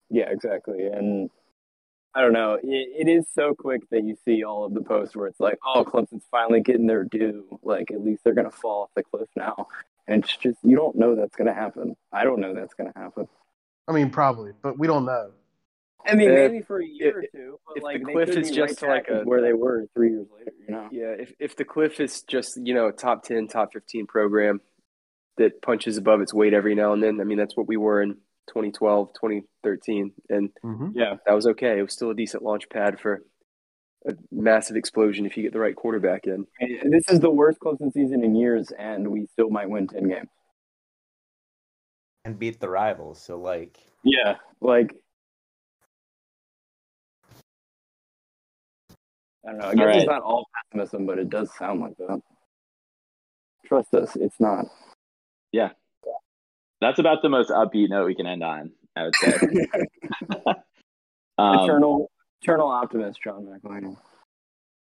[0.09, 0.85] Yeah, exactly.
[0.87, 1.29] And
[2.13, 2.55] I don't know.
[2.61, 5.57] It, it is so quick that you see all of the posts where it's like,
[5.65, 7.59] oh, Clemson's finally getting their due.
[7.63, 9.67] Like, at least they're going to fall off the cliff now.
[10.07, 11.95] And it's just, you don't know that's going to happen.
[12.11, 13.27] I don't know that's going to happen.
[13.87, 15.31] I mean, probably, but we don't know.
[16.05, 18.29] I mean, Uh, maybe for a year if- or two, but if like the cliff
[18.29, 20.51] is just right like a- where they were three years later.
[20.67, 20.89] You know?
[20.91, 24.61] Yeah, if if the Cliff is just you know a top ten, top fifteen program
[25.37, 28.01] that punches above its weight every now and then, I mean that's what we were
[28.01, 28.17] in
[28.47, 30.89] 2012, 2013, and Mm-hmm.
[30.95, 31.15] Yeah.
[31.25, 31.79] that was okay.
[31.79, 33.23] It was still a decent launch pad for
[34.05, 36.45] a massive explosion if you get the right quarterback in.
[36.59, 40.07] And this is the worst Clemson season in years, and we still might win ten
[40.09, 40.29] games.
[42.25, 43.21] and beat the rivals.
[43.21, 44.93] So like, Yeah, like
[49.45, 49.67] I don't know.
[49.67, 49.95] I guess right.
[49.97, 52.21] it's not all pessimism, but it does sound like that.
[53.65, 54.65] Trust us, it's not.
[55.51, 55.69] Yeah.
[56.81, 59.33] That's about the most upbeat note we can end on, I would say.
[61.37, 62.11] um, eternal,
[62.41, 63.95] eternal optimist, John McElhaney.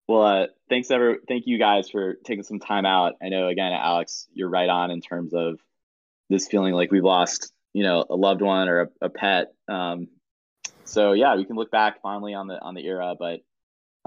[0.07, 1.17] well, uh, thanks ever.
[1.27, 3.13] Thank you guys for taking some time out.
[3.21, 5.59] I know again, Alex, you're right on in terms of
[6.29, 9.53] this feeling like we've lost, you know, a loved one or a, a pet.
[9.69, 10.09] Um,
[10.83, 13.39] so yeah, we can look back fondly on the on the era, but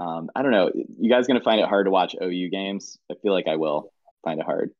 [0.01, 0.71] um, I don't know.
[0.73, 2.97] You guys gonna find it hard to watch OU games?
[3.11, 4.71] I feel like I will find it hard.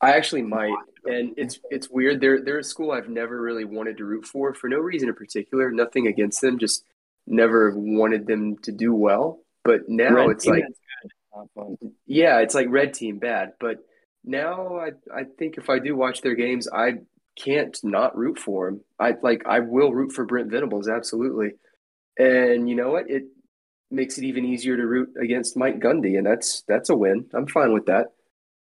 [0.00, 2.22] I actually might, and it's it's weird.
[2.22, 5.14] They're they're a school I've never really wanted to root for for no reason in
[5.14, 5.70] particular.
[5.70, 6.84] Nothing against them, just
[7.26, 9.40] never wanted them to do well.
[9.62, 11.12] But now Red it's like, that's good.
[11.36, 11.92] Not fun.
[12.06, 13.52] yeah, it's like red team bad.
[13.60, 13.84] But
[14.24, 17.00] now I I think if I do watch their games, I
[17.36, 18.80] can't not root for them.
[18.98, 21.52] I like I will root for Brent Venables absolutely.
[22.18, 23.10] And you know what?
[23.10, 23.24] It
[23.90, 27.26] makes it even easier to root against Mike Gundy, and that's that's a win.
[27.34, 28.08] I'm fine with that.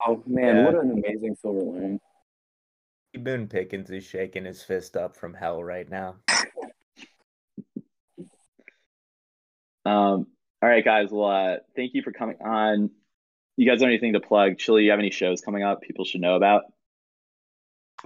[0.07, 0.65] Oh man, Yeah.
[0.65, 2.01] what an amazing silver lining!
[3.19, 6.17] Boone Pickens is shaking his fist up from hell right now.
[9.85, 10.27] Um,
[10.63, 11.09] all right, guys.
[11.11, 12.91] Well, uh, thank you for coming on.
[13.57, 14.59] You guys have anything to plug?
[14.59, 16.63] Chili, you have any shows coming up people should know about?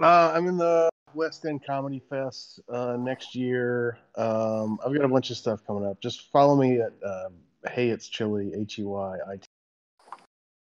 [0.01, 3.97] Uh, I'm in the West End Comedy Fest uh, next year.
[4.15, 6.01] Um, I've got a bunch of stuff coming up.
[6.01, 7.33] Just follow me at um,
[7.67, 9.37] Hey It's Chili H E Y I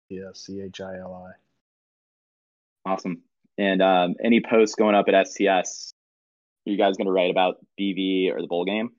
[0.08, 2.90] T S C H I L I.
[2.90, 3.22] Awesome.
[3.58, 5.92] And um, any posts going up at STS?
[6.66, 8.92] Are you guys going to write about BV or the bowl game?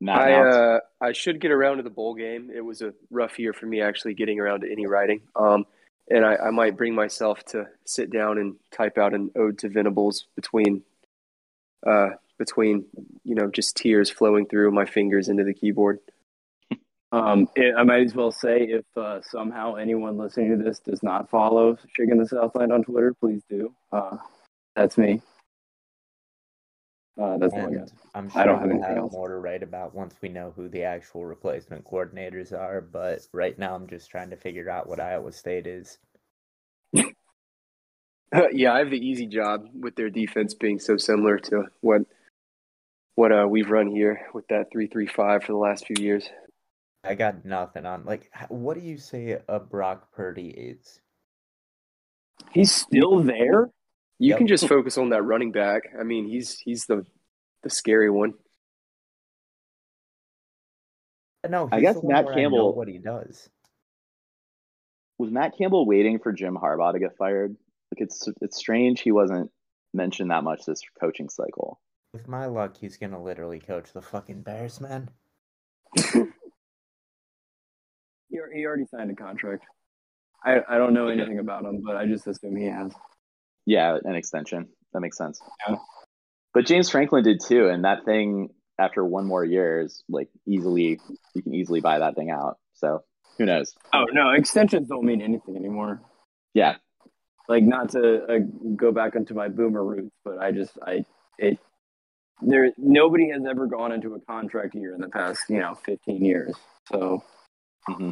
[0.00, 2.50] Matt I uh, I should get around to the bowl game.
[2.54, 5.20] It was a rough year for me actually getting around to any writing.
[5.36, 5.66] Um,
[6.10, 9.68] and I, I might bring myself to sit down and type out an ode to
[9.68, 10.82] Venables between,
[11.86, 12.84] uh, between
[13.24, 16.00] you know just tears flowing through my fingers into the keyboard.
[17.12, 21.02] Um, it, I might as well say if uh, somehow anyone listening to this does
[21.02, 23.74] not follow Shakin the Southland on Twitter, please do.
[23.90, 24.16] Uh,
[24.76, 25.20] that's me.
[27.20, 27.92] Uh, that's all I And got.
[28.14, 29.12] I'm I don't have we'll anything have else.
[29.12, 32.80] more to write about once we know who the actual replacement coordinators are.
[32.82, 35.98] But right now, I'm just trying to figure out what Iowa State is.
[38.52, 42.02] yeah, I have the easy job with their defense being so similar to what
[43.16, 46.28] what uh, we've run here with that three three five for the last few years.
[47.04, 48.04] I got nothing on.
[48.04, 51.00] Like, what do you say a Brock Purdy is?
[52.52, 53.70] He's still there.
[54.20, 54.38] You Yep.
[54.38, 55.82] can just focus on that running back.
[55.98, 57.04] I mean, he's he's the
[57.64, 58.34] the scary one.
[61.48, 63.48] No, I guess Matt where I know Campbell- what he does.
[65.18, 67.50] Was Matt Campbell waiting for Jim Harbaugh to get fired?
[67.92, 69.50] Like it's it's strange he wasn't
[69.92, 71.80] mentioned that much this coaching cycle.
[72.12, 75.10] With my luck, he's gonna literally coach the fucking Bears, man.
[78.28, 79.64] He, he already signed a contract.
[80.44, 82.92] I, I don't know anything about him, but I just assume he has.
[83.70, 84.68] Yeah, an extension.
[84.92, 85.40] That makes sense.
[85.68, 85.76] Yeah.
[86.52, 88.48] But James Franklin did too, and that thing
[88.80, 90.98] after one more year is like easily
[91.34, 92.58] you can easily buy that thing out.
[92.74, 93.04] So
[93.38, 93.72] who knows?
[93.92, 96.02] Oh no, extensions don't mean anything anymore.
[96.52, 96.78] Yeah,
[97.48, 98.38] Like not to uh,
[98.74, 101.04] go back into my boomer roots, but I just I
[101.38, 101.60] it
[102.42, 106.24] there nobody has ever gone into a contract year in the past you know fifteen
[106.24, 106.56] years.
[106.90, 107.22] So
[107.86, 108.10] hmm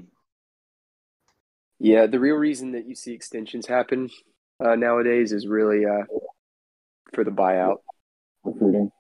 [1.81, 4.09] Yeah, the real reason that you see extensions happen
[4.61, 6.05] uh, nowadays is really uh,
[7.15, 7.79] for the buyout.
[8.45, 8.91] recruiting.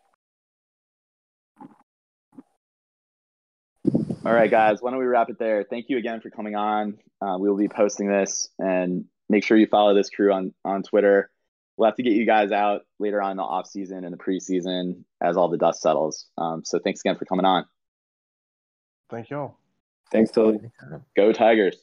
[4.24, 5.64] All right, guys, why don't we wrap it there?
[5.64, 6.98] Thank you again for coming on.
[7.20, 10.82] Uh, we will be posting this, and make sure you follow this crew on on
[10.82, 11.30] Twitter
[11.78, 14.18] we'll have to get you guys out later on in the off season and the
[14.18, 16.26] preseason as all the dust settles.
[16.36, 17.64] Um, so thanks again for coming on.
[19.08, 19.56] Thank y'all.
[20.10, 20.58] Thanks, Tully.
[21.16, 21.76] Go Tigers.